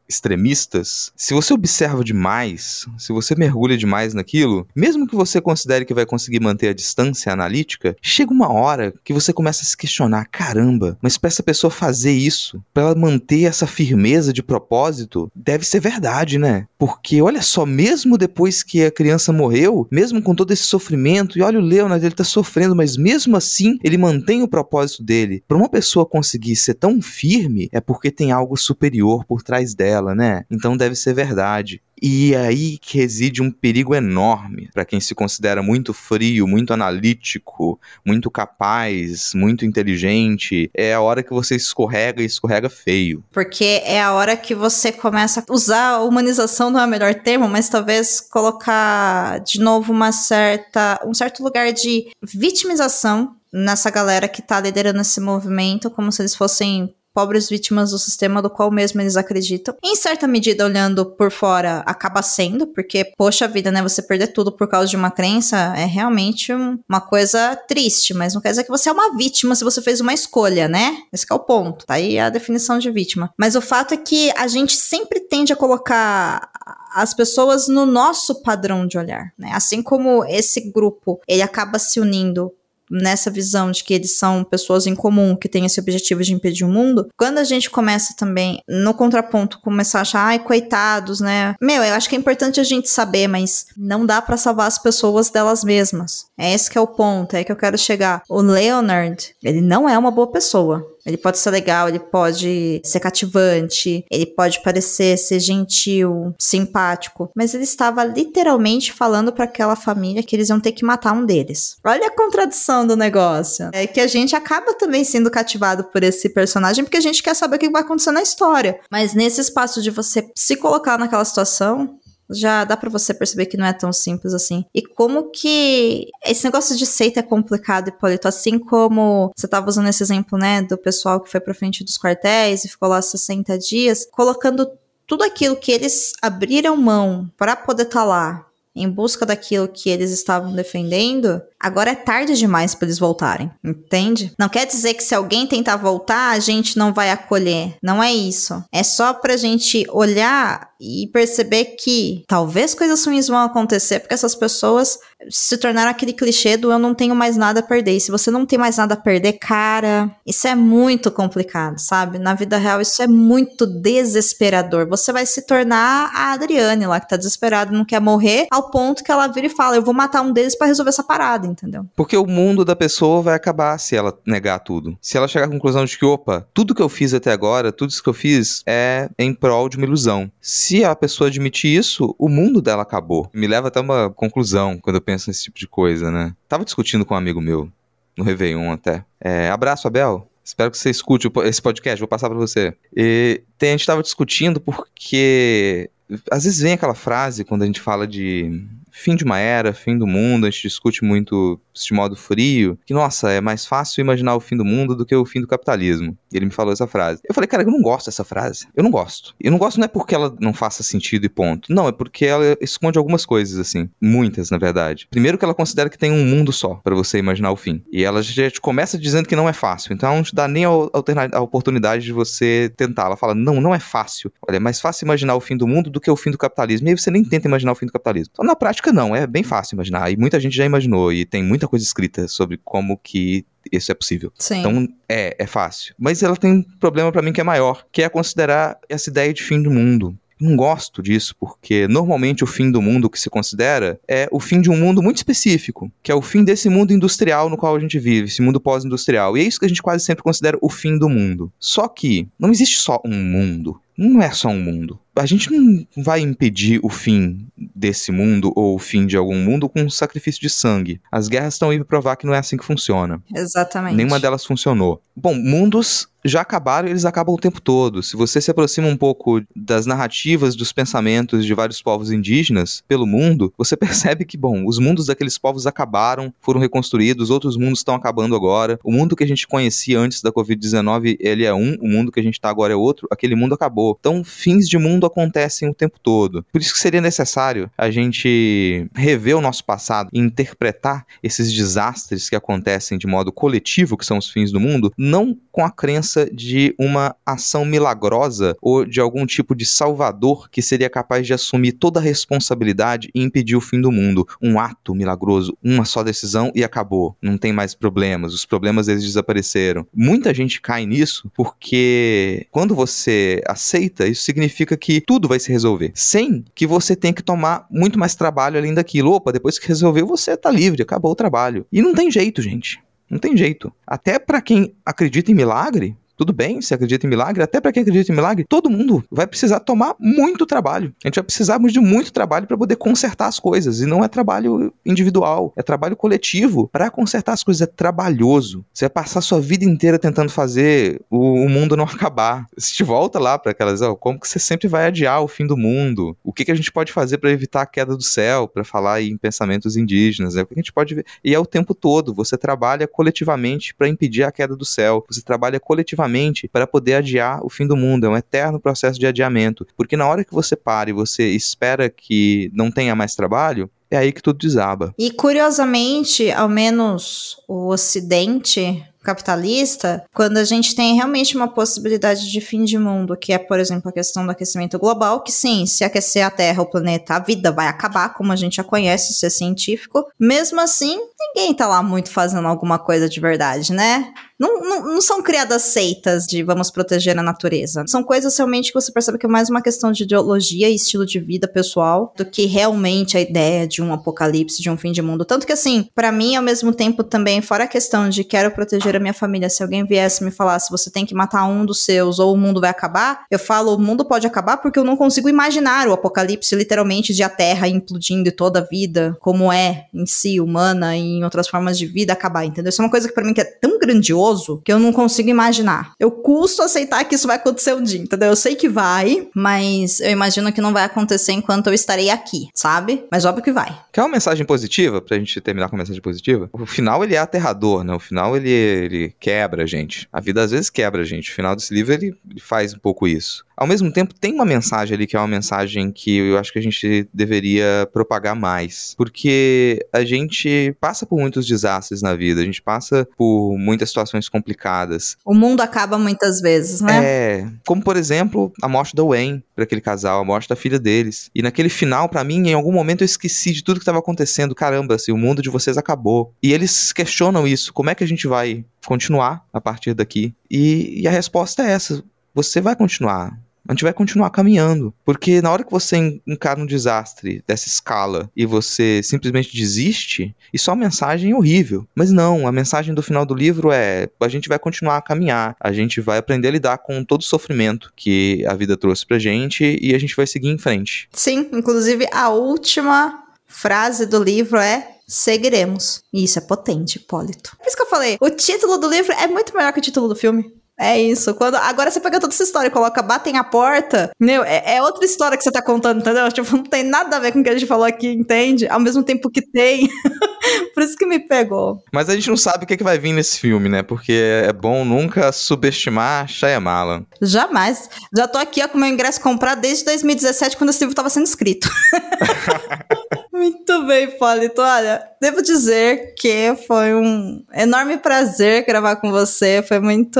[0.07, 5.93] extremistas, se você observa demais, se você mergulha demais naquilo, mesmo que você considere que
[5.93, 10.25] vai conseguir manter a distância analítica, chega uma hora que você começa a se questionar:
[10.25, 15.65] caramba, mas para essa pessoa fazer isso, para ela manter essa firmeza de propósito, deve
[15.65, 16.67] ser verdade, né?
[16.77, 21.41] Porque olha só, mesmo depois que a criança morreu, mesmo com todo esse sofrimento, e
[21.41, 25.43] olha o Leonard, ele tá sofrendo, mas mesmo assim ele mantém o propósito dele.
[25.47, 29.92] Para uma pessoa conseguir ser tão firme, é porque tem algo superior por trás dela
[30.01, 30.45] né?
[30.49, 31.81] Então deve ser verdade.
[32.05, 36.73] E é aí que reside um perigo enorme para quem se considera muito frio, muito
[36.73, 40.69] analítico, muito capaz, muito inteligente.
[40.73, 43.23] É a hora que você escorrega e escorrega feio.
[43.31, 47.47] Porque é a hora que você começa a usar humanização não é o melhor termo,
[47.47, 54.41] mas talvez colocar de novo uma certa um certo lugar de vitimização nessa galera que
[54.41, 59.01] tá liderando esse movimento, como se eles fossem pobres vítimas do sistema do qual mesmo
[59.01, 59.75] eles acreditam.
[59.83, 63.81] Em certa medida, olhando por fora, acaba sendo, porque, poxa vida, né?
[63.81, 68.41] Você perder tudo por causa de uma crença é realmente uma coisa triste, mas não
[68.41, 70.97] quer dizer que você é uma vítima se você fez uma escolha, né?
[71.11, 71.85] Esse é o ponto.
[71.85, 73.31] Tá aí a definição de vítima.
[73.37, 76.49] Mas o fato é que a gente sempre tende a colocar
[76.93, 79.51] as pessoas no nosso padrão de olhar, né?
[79.53, 82.51] Assim como esse grupo, ele acaba se unindo
[82.93, 86.63] nessa visão de que eles são pessoas em comum que têm esse objetivo de impedir
[86.63, 91.55] o mundo, quando a gente começa também, no contraponto, começar a achar, ai, coitados, né?
[91.61, 94.77] Meu, eu acho que é importante a gente saber, mas não dá para salvar as
[94.77, 96.25] pessoas delas mesmas.
[96.37, 98.21] É esse que é o ponto, é que eu quero chegar.
[98.29, 100.92] O Leonard, ele não é uma boa pessoa.
[101.05, 107.53] Ele pode ser legal, ele pode ser cativante, ele pode parecer ser gentil, simpático, mas
[107.53, 111.75] ele estava literalmente falando para aquela família que eles iam ter que matar um deles.
[111.85, 113.69] Olha a contradição do negócio.
[113.73, 117.35] É que a gente acaba também sendo cativado por esse personagem porque a gente quer
[117.35, 118.79] saber o que vai acontecer na história.
[118.91, 123.57] Mas nesse espaço de você se colocar naquela situação, já dá para você perceber que
[123.57, 124.65] não é tão simples assim.
[124.73, 129.89] E como que esse negócio de seita é complicado, Hipólito, assim como você tava usando
[129.89, 133.57] esse exemplo, né, do pessoal que foi pra frente dos quartéis e ficou lá 60
[133.57, 134.69] dias, colocando
[135.05, 138.45] tudo aquilo que eles abriram mão para poder estar tá lá
[138.75, 144.33] em busca daquilo que eles estavam defendendo, agora é tarde demais para eles voltarem, entende?
[144.37, 147.75] Não quer dizer que se alguém tentar voltar, a gente não vai acolher.
[147.81, 148.61] Não é isso.
[148.71, 154.35] É só pra gente olhar e perceber que talvez coisas ruins vão acontecer porque essas
[154.35, 154.99] pessoas
[155.29, 157.95] se tornaram aquele clichê do eu não tenho mais nada a perder.
[157.95, 162.19] E se você não tem mais nada a perder, cara, isso é muito complicado, sabe?
[162.19, 164.87] Na vida real, isso é muito desesperador.
[164.89, 169.03] Você vai se tornar a Adriane lá, que tá desesperada, não quer morrer, ao ponto
[169.03, 171.85] que ela vira e fala: Eu vou matar um deles para resolver essa parada, entendeu?
[171.95, 174.97] Porque o mundo da pessoa vai acabar se ela negar tudo.
[175.01, 177.91] Se ela chegar à conclusão de que, opa, tudo que eu fiz até agora, tudo
[177.91, 180.31] isso que eu fiz é em prol de uma ilusão.
[180.41, 183.29] Se a pessoa admitir isso, o mundo dela acabou.
[183.33, 186.35] Me leva até uma conclusão quando eu penso nesse tipo de coisa, né?
[186.49, 187.71] Tava discutindo com um amigo meu,
[188.17, 189.05] no Réveillon até.
[189.19, 190.27] É, abraço, Abel.
[190.43, 192.75] Espero que você escute esse podcast, vou passar para você.
[192.95, 195.89] E tem, a gente tava discutindo porque
[196.29, 198.61] às vezes vem aquela frase quando a gente fala de
[198.93, 202.93] fim de uma era, fim do mundo, a gente discute muito de modo frio, que,
[202.93, 206.15] nossa, é mais fácil imaginar o fim do mundo do que o fim do capitalismo.
[206.31, 207.21] E ele me falou essa frase.
[207.27, 208.67] Eu falei, cara, eu não gosto dessa frase.
[208.75, 209.35] Eu não gosto.
[209.39, 211.73] Eu não gosto não é porque ela não faça sentido e ponto.
[211.73, 213.89] Não, é porque ela esconde algumas coisas, assim.
[213.99, 215.07] Muitas, na verdade.
[215.09, 217.83] Primeiro que ela considera que tem um mundo só para você imaginar o fim.
[217.91, 219.93] E ela já te começa dizendo que não é fácil.
[219.93, 223.05] Então não te dá nem a, a oportunidade de você tentar.
[223.05, 224.31] Ela fala, não, não é fácil.
[224.47, 226.87] Olha, é mais fácil imaginar o fim do mundo do que o fim do capitalismo.
[226.87, 228.31] E aí você nem tenta imaginar o fim do capitalismo.
[228.33, 229.15] Então, na prática, não.
[229.15, 230.11] É bem fácil imaginar.
[230.11, 231.13] E muita gente já imaginou.
[231.13, 234.31] E tem muita coisa escrita sobre como que isso é possível.
[234.37, 234.59] Sim.
[234.59, 235.95] Então, é, é fácil.
[235.97, 239.33] Mas ela tem um problema para mim que é maior, que é considerar essa ideia
[239.33, 240.17] de fim do mundo.
[240.39, 244.39] Eu não gosto disso, porque normalmente o fim do mundo que se considera é o
[244.39, 247.75] fim de um mundo muito específico, que é o fim desse mundo industrial no qual
[247.75, 249.37] a gente vive, esse mundo pós-industrial.
[249.37, 251.51] E é isso que a gente quase sempre considera o fim do mundo.
[251.59, 253.79] Só que não existe só um mundo.
[253.97, 258.75] Não é só um mundo a gente não vai impedir o fim desse mundo ou
[258.75, 260.99] o fim de algum mundo com um sacrifício de sangue.
[261.11, 263.21] As guerras estão aí para provar que não é assim que funciona.
[263.33, 263.95] Exatamente.
[263.95, 265.01] Nenhuma delas funcionou.
[265.15, 268.01] Bom, mundos já acabaram, eles acabam o tempo todo.
[268.01, 273.05] Se você se aproxima um pouco das narrativas, dos pensamentos de vários povos indígenas pelo
[273.05, 277.95] mundo, você percebe que, bom, os mundos daqueles povos acabaram, foram reconstruídos, outros mundos estão
[277.95, 278.79] acabando agora.
[278.83, 282.19] O mundo que a gente conhecia antes da Covid-19, ele é um, o mundo que
[282.19, 283.97] a gente está agora é outro, aquele mundo acabou.
[283.99, 286.45] Então, fins de mundo acontecem o tempo todo.
[286.51, 292.29] Por isso que seria necessário a gente rever o nosso passado e interpretar esses desastres
[292.29, 296.29] que acontecem de modo coletivo, que são os fins do mundo, não com a crença
[296.31, 301.73] de uma ação milagrosa ou de algum tipo de salvador que seria capaz de assumir
[301.73, 304.27] toda a responsabilidade e impedir o fim do mundo.
[304.41, 307.15] Um ato milagroso, uma só decisão e acabou.
[307.21, 309.85] Não tem mais problemas, os problemas eles desapareceram.
[309.93, 315.91] Muita gente cai nisso porque quando você aceita, isso significa que tudo vai se resolver,
[315.95, 319.11] sem que você tenha que tomar muito mais trabalho além daquilo.
[319.11, 321.65] Opa, depois que resolveu, você tá livre, acabou o trabalho.
[321.71, 322.81] E não tem jeito, gente.
[323.09, 323.71] Não tem jeito.
[323.85, 327.81] Até para quem acredita em milagre, tudo bem, se acredita em milagre, até para quem
[327.81, 330.95] acredita em milagre, todo mundo vai precisar tomar muito trabalho.
[331.03, 333.81] A gente vai precisar de muito trabalho para poder consertar as coisas.
[333.81, 336.69] E não é trabalho individual, é trabalho coletivo.
[336.71, 338.63] Para consertar as coisas é trabalhoso.
[338.73, 342.47] Você vai passar sua vida inteira tentando fazer o, o mundo não acabar.
[342.57, 345.45] Você te volta lá para aquelas, ó, como que você sempre vai adiar o fim
[345.45, 346.15] do mundo?
[346.23, 348.47] O que, que a gente pode fazer para evitar a queda do céu?
[348.47, 350.43] Para falar em pensamentos indígenas, né?
[350.43, 351.05] O que a gente pode ver?
[351.21, 352.13] E é o tempo todo.
[352.13, 355.03] Você trabalha coletivamente para impedir a queda do céu.
[355.09, 356.12] Você trabalha coletivamente
[356.51, 358.05] para poder adiar o fim do mundo.
[358.05, 359.65] É um eterno processo de adiamento.
[359.75, 363.97] Porque na hora que você para e você espera que não tenha mais trabalho, é
[363.97, 364.93] aí que tudo desaba.
[364.97, 372.41] E curiosamente, ao menos o Ocidente capitalista, quando a gente tem realmente uma possibilidade de
[372.41, 375.83] fim de mundo, que é, por exemplo, a questão do aquecimento global, que sim, se
[375.83, 379.25] aquecer a Terra, o planeta, a vida vai acabar, como a gente já conhece, isso
[379.25, 380.07] é científico.
[380.17, 384.13] Mesmo assim, ninguém tá lá muito fazendo alguma coisa de verdade, né?
[384.43, 387.85] Não, não, não, são criadas seitas de vamos proteger a natureza.
[387.87, 391.05] São coisas realmente que você percebe que é mais uma questão de ideologia e estilo
[391.05, 395.01] de vida pessoal do que realmente a ideia de um apocalipse, de um fim de
[395.01, 395.23] mundo.
[395.23, 398.97] Tanto que, assim, para mim, ao mesmo tempo, também, fora a questão de quero proteger
[398.97, 401.85] a minha família, se alguém viesse me falar se você tem que matar um dos
[401.85, 404.97] seus ou o mundo vai acabar, eu falo, o mundo pode acabar porque eu não
[404.97, 409.85] consigo imaginar o apocalipse literalmente de a Terra implodindo e toda a vida, como é
[409.93, 412.69] em si, humana e em outras formas de vida, acabar, entendeu?
[412.69, 414.32] Isso é uma coisa que para mim que é tão grandioso
[414.63, 415.93] que eu não consigo imaginar.
[415.99, 418.29] Eu custo aceitar que isso vai acontecer um dia, entendeu?
[418.29, 422.49] Eu sei que vai, mas eu imagino que não vai acontecer enquanto eu estarei aqui,
[422.53, 423.05] sabe?
[423.11, 423.75] Mas óbvio que vai.
[423.91, 426.49] Quer uma mensagem positiva pra gente terminar com uma mensagem positiva?
[426.51, 427.93] O final ele é aterrador, né?
[427.93, 430.07] O final ele, ele quebra a gente.
[430.11, 431.31] A vida às vezes quebra a gente.
[431.31, 433.45] O final desse livro ele, ele faz um pouco isso.
[433.55, 436.59] Ao mesmo tempo tem uma mensagem ali que é uma mensagem que eu acho que
[436.59, 438.93] a gente deveria propagar mais.
[438.97, 444.27] Porque a gente passa por muitos desastres na vida, a gente passa por muitas situações
[444.27, 445.17] complicadas.
[445.25, 447.01] O mundo acaba muitas vezes, né?
[447.03, 450.79] É, como por exemplo, a morte da Wayne para aquele casal, a morte da filha
[450.79, 451.29] deles.
[451.33, 454.55] E naquele final, para mim, em algum momento eu esqueci de tudo que estava acontecendo.
[454.55, 456.33] Caramba, assim, o mundo de vocês acabou.
[456.41, 457.73] E eles questionam isso.
[457.73, 460.33] Como é que a gente vai continuar a partir daqui?
[460.49, 462.03] E, e a resposta é essa:
[462.33, 463.37] você vai continuar
[463.67, 464.93] a gente vai continuar caminhando.
[465.05, 470.69] Porque na hora que você encara um desastre dessa escala e você simplesmente desiste, isso
[470.69, 471.87] é uma mensagem horrível.
[471.95, 475.55] Mas não, a mensagem do final do livro é: a gente vai continuar a caminhar,
[475.59, 479.19] a gente vai aprender a lidar com todo o sofrimento que a vida trouxe pra
[479.19, 481.07] gente e a gente vai seguir em frente.
[481.13, 486.01] Sim, inclusive a última frase do livro é seguiremos.
[486.13, 487.55] E isso é potente, Hipólito.
[487.57, 490.07] Por isso que eu falei, o título do livro é muito melhor que o título
[490.07, 490.51] do filme.
[490.79, 491.33] É isso.
[491.35, 494.81] Quando, agora você pega toda essa história e coloca batem a porta, meu, é, é,
[494.81, 496.31] outra história que você tá contando, entendeu?
[496.31, 498.67] Tipo, não tem nada a ver com o que a gente falou aqui, entende?
[498.67, 499.87] Ao mesmo tempo que tem.
[500.73, 501.83] Por isso que me pegou.
[501.93, 503.83] Mas a gente não sabe o que, é que vai vir nesse filme, né?
[503.83, 504.13] Porque
[504.45, 507.05] é bom nunca subestimar Shyamalan.
[507.21, 507.89] Jamais.
[508.15, 511.25] Já tô aqui ó, com meu ingresso comprado desde 2017, quando esse livro tava sendo
[511.25, 511.69] escrito.
[513.33, 514.61] Muito bem, Polito.
[514.61, 519.63] Olha, devo dizer que foi um enorme prazer gravar com você.
[519.67, 520.19] Foi muito,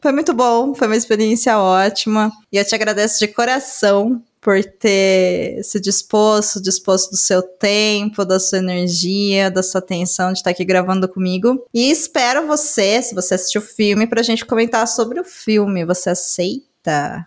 [0.00, 2.30] foi muito bom, foi uma experiência ótima.
[2.52, 8.38] E eu te agradeço de coração por ter se disposto, disposto do seu tempo, da
[8.38, 11.60] sua energia, da sua atenção de estar aqui gravando comigo.
[11.74, 15.84] E espero você, se você assistiu o filme, pra gente comentar sobre o filme.
[15.84, 16.73] Você aceita?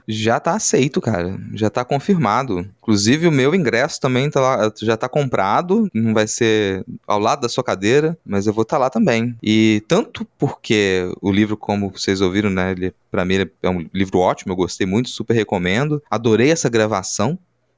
[0.08, 1.38] Já tá aceito, cara.
[1.54, 2.60] Já tá confirmado.
[2.78, 5.90] Inclusive, o meu ingresso também tá lá, já tá comprado.
[5.94, 9.36] Não vai ser ao lado da sua cadeira, mas eu vou estar tá lá também.
[9.42, 12.72] E tanto porque o livro, como vocês ouviram, né?
[12.72, 14.54] Ele, pra mim, é um livro ótimo.
[14.54, 16.02] Eu gostei muito, super recomendo.
[16.10, 17.38] Adorei essa gravação.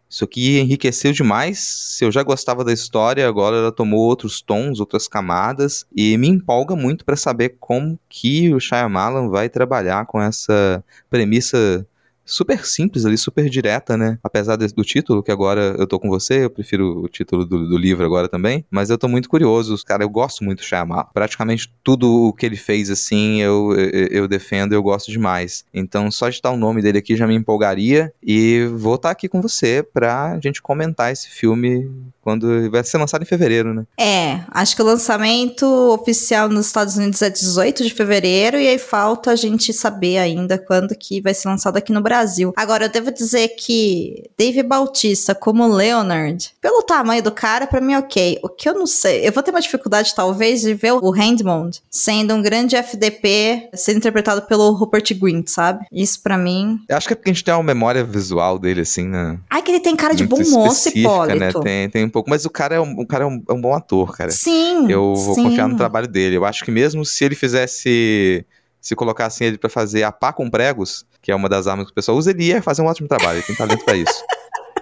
[0.10, 1.60] Isso aqui enriqueceu demais.
[1.60, 6.28] Se eu já gostava da história, agora ela tomou outros tons, outras camadas e me
[6.28, 11.86] empolga muito para saber como que o Shyamalan vai trabalhar com essa premissa
[12.30, 14.18] super simples ali, super direta, né?
[14.24, 17.78] Apesar do título, que agora eu tô com você, eu prefiro o título do, do
[17.78, 21.06] livro agora também, mas eu tô muito curioso, cara, eu gosto muito do Shyamalan.
[21.14, 25.66] Praticamente tudo o que ele fez, assim, eu, eu, eu defendo, eu gosto demais.
[25.74, 29.28] Então, só de estar o nome dele aqui já me empolgaria e vou estar aqui
[29.28, 31.90] com você pra gente comentar esse filme
[32.22, 33.86] quando vai ser lançado em fevereiro, né?
[33.98, 38.78] É, acho que o lançamento oficial nos Estados Unidos é 18 de fevereiro e aí
[38.78, 42.19] falta a gente saber ainda quando que vai ser lançado aqui no Brasil.
[42.56, 47.96] Agora, eu devo dizer que Dave Bautista como Leonard, pelo tamanho do cara, para mim
[47.96, 48.40] ok.
[48.44, 51.82] O que eu não sei, eu vou ter uma dificuldade talvez de ver o Handmond
[51.90, 55.86] sendo um grande FDP sendo interpretado pelo Rupert Grint, sabe?
[55.92, 56.80] Isso para mim...
[56.88, 59.40] Eu acho que é porque a gente tem uma memória visual dele, assim, né?
[59.50, 61.40] Ai, que ele tem cara de bom moço, Hipólito.
[61.40, 61.52] Né?
[61.64, 63.62] Tem, tem um pouco, mas o cara é um, o cara é um, é um
[63.62, 64.32] bom ator, cara.
[64.32, 64.90] Sim.
[64.90, 65.44] Eu vou sim.
[65.44, 66.38] confiar no trabalho dele.
[66.38, 68.46] Eu acho que mesmo se ele fizesse.
[68.82, 71.92] Se colocassem ele para fazer a pá com pregos, que é uma das armas que
[71.92, 73.38] o pessoal usa, ele ia fazer um ótimo trabalho.
[73.38, 74.24] Ele tem talento para isso.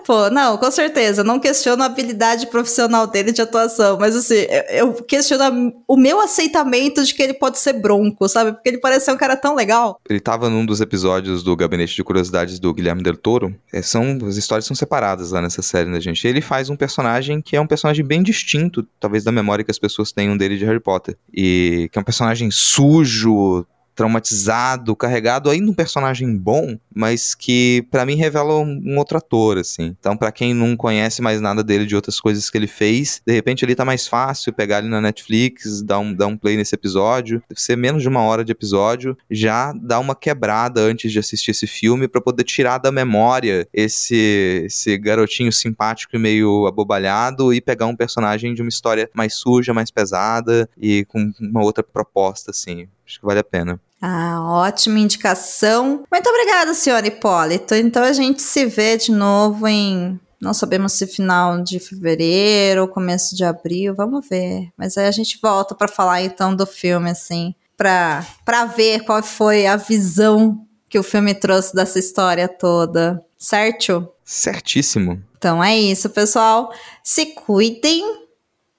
[0.08, 1.22] Pô, não, com certeza.
[1.22, 6.22] Não questiono a habilidade profissional dele de atuação, mas assim, eu, eu questiono o meu
[6.22, 8.54] aceitamento de que ele pode ser bronco, sabe?
[8.54, 10.00] Porque ele parece ser um cara tão legal.
[10.10, 13.54] Ele tava num dos episódios do Gabinete de Curiosidades do Guilherme Del Toro.
[13.74, 16.26] É, são, as histórias são separadas lá nessa série, né, gente?
[16.26, 19.80] Ele faz um personagem que é um personagem bem distinto, talvez, da memória que as
[19.80, 21.18] pessoas tenham dele de Harry Potter.
[21.34, 23.66] E que é um personagem sujo,
[23.98, 29.58] traumatizado, carregado, ainda um personagem bom, mas que para mim revela um, um, outro ator,
[29.58, 29.96] assim.
[30.00, 33.34] Então, para quem não conhece mais nada dele de outras coisas que ele fez, de
[33.34, 36.76] repente ali tá mais fácil pegar ele na Netflix, dar um, dar um play nesse
[36.76, 41.18] episódio, deve ser menos de uma hora de episódio, já dá uma quebrada antes de
[41.18, 47.52] assistir esse filme para poder tirar da memória esse, esse garotinho simpático e meio abobalhado
[47.52, 51.84] e pegar um personagem de uma história mais suja, mais pesada e com uma outra
[51.84, 52.88] proposta, assim.
[53.08, 53.82] Acho que vale a pena.
[54.02, 56.04] Ah, ótima indicação.
[56.12, 57.74] Muito obrigada, senhor Hipólito.
[57.76, 60.20] Então a gente se vê de novo em.
[60.40, 64.70] Não sabemos se final de fevereiro ou começo de abril, vamos ver.
[64.78, 69.24] Mas aí a gente volta para falar então do filme, assim, para pra ver qual
[69.24, 73.24] foi a visão que o filme trouxe dessa história toda.
[73.36, 74.08] Certo?
[74.24, 75.22] Certíssimo.
[75.38, 76.72] Então é isso, pessoal.
[77.04, 78.27] Se cuidem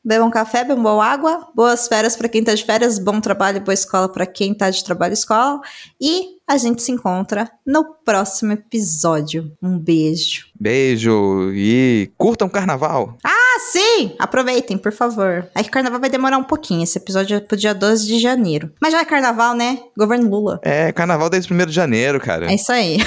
[0.05, 4.09] Bebam café, bebam água, boas férias para quem tá de férias, bom trabalho, boa escola
[4.09, 5.61] para quem tá de trabalho e escola.
[6.01, 9.53] E a gente se encontra no próximo episódio.
[9.63, 10.47] Um beijo.
[10.59, 13.19] Beijo e curtam carnaval.
[13.23, 14.15] Ah, sim!
[14.19, 15.47] Aproveitem, por favor.
[15.55, 16.85] É que carnaval vai demorar um pouquinho.
[16.85, 18.73] Esse episódio é pro dia 12 de janeiro.
[18.81, 19.79] Mas já é carnaval, né?
[19.97, 20.61] Governo Lula.
[20.63, 22.51] É, carnaval desde 1 de janeiro, cara.
[22.51, 22.99] É isso aí.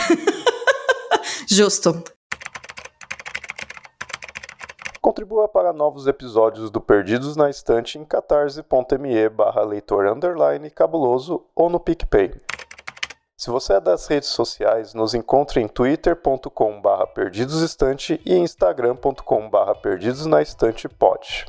[1.49, 2.03] Justo.
[5.01, 11.71] Contribua para novos episódios do Perdidos na Estante em catarse.me barra leitor underline cabuloso ou
[11.71, 12.31] no PicPay.
[13.35, 19.73] Se você é das redes sociais, nos encontre em twitter.com barra perdidosestante e instagram.com barra
[19.73, 21.47] perdidosnaestantepod.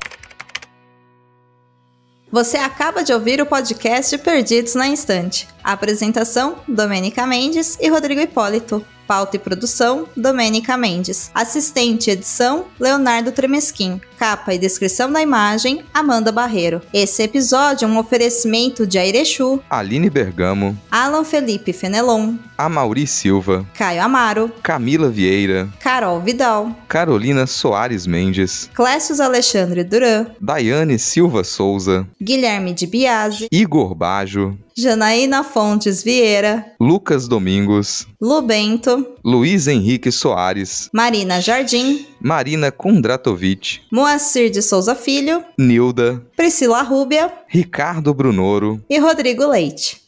[2.30, 5.46] Você acaba de ouvir o podcast Perdidos na Instante.
[5.62, 8.82] Apresentação: Domênica Mendes e Rodrigo Hipólito.
[9.06, 11.30] Pauta e produção: Domênica Mendes.
[11.34, 14.00] Assistente edição: Leonardo Tremesquim.
[14.18, 16.80] Capa e descrição da imagem: Amanda Barreiro.
[16.92, 24.02] Esse episódio é um oferecimento de Airechu, Aline Bergamo, Alan Felipe Fenelon, Amauri Silva, Caio
[24.02, 32.72] Amaro, Camila Vieira, Carol Vidal, Carolina Soares Mendes, Clécius Alexandre Duran, Daiane Silva Souza, Guilherme
[32.72, 41.40] de Biase, Igor Bajo, Janaína Fontes Vieira, Lucas Domingos, Lu Bento, Luiz Henrique Soares, Marina
[41.40, 50.00] Jardim, Marina Kondratovic, Moacir de Souza Filho, Nilda, Priscila Rúbia Ricardo Brunoro, e Rodrigo Leite.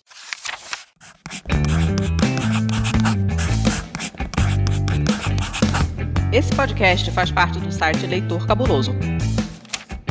[6.32, 8.92] Esse podcast faz parte do site Leitor Cabuloso.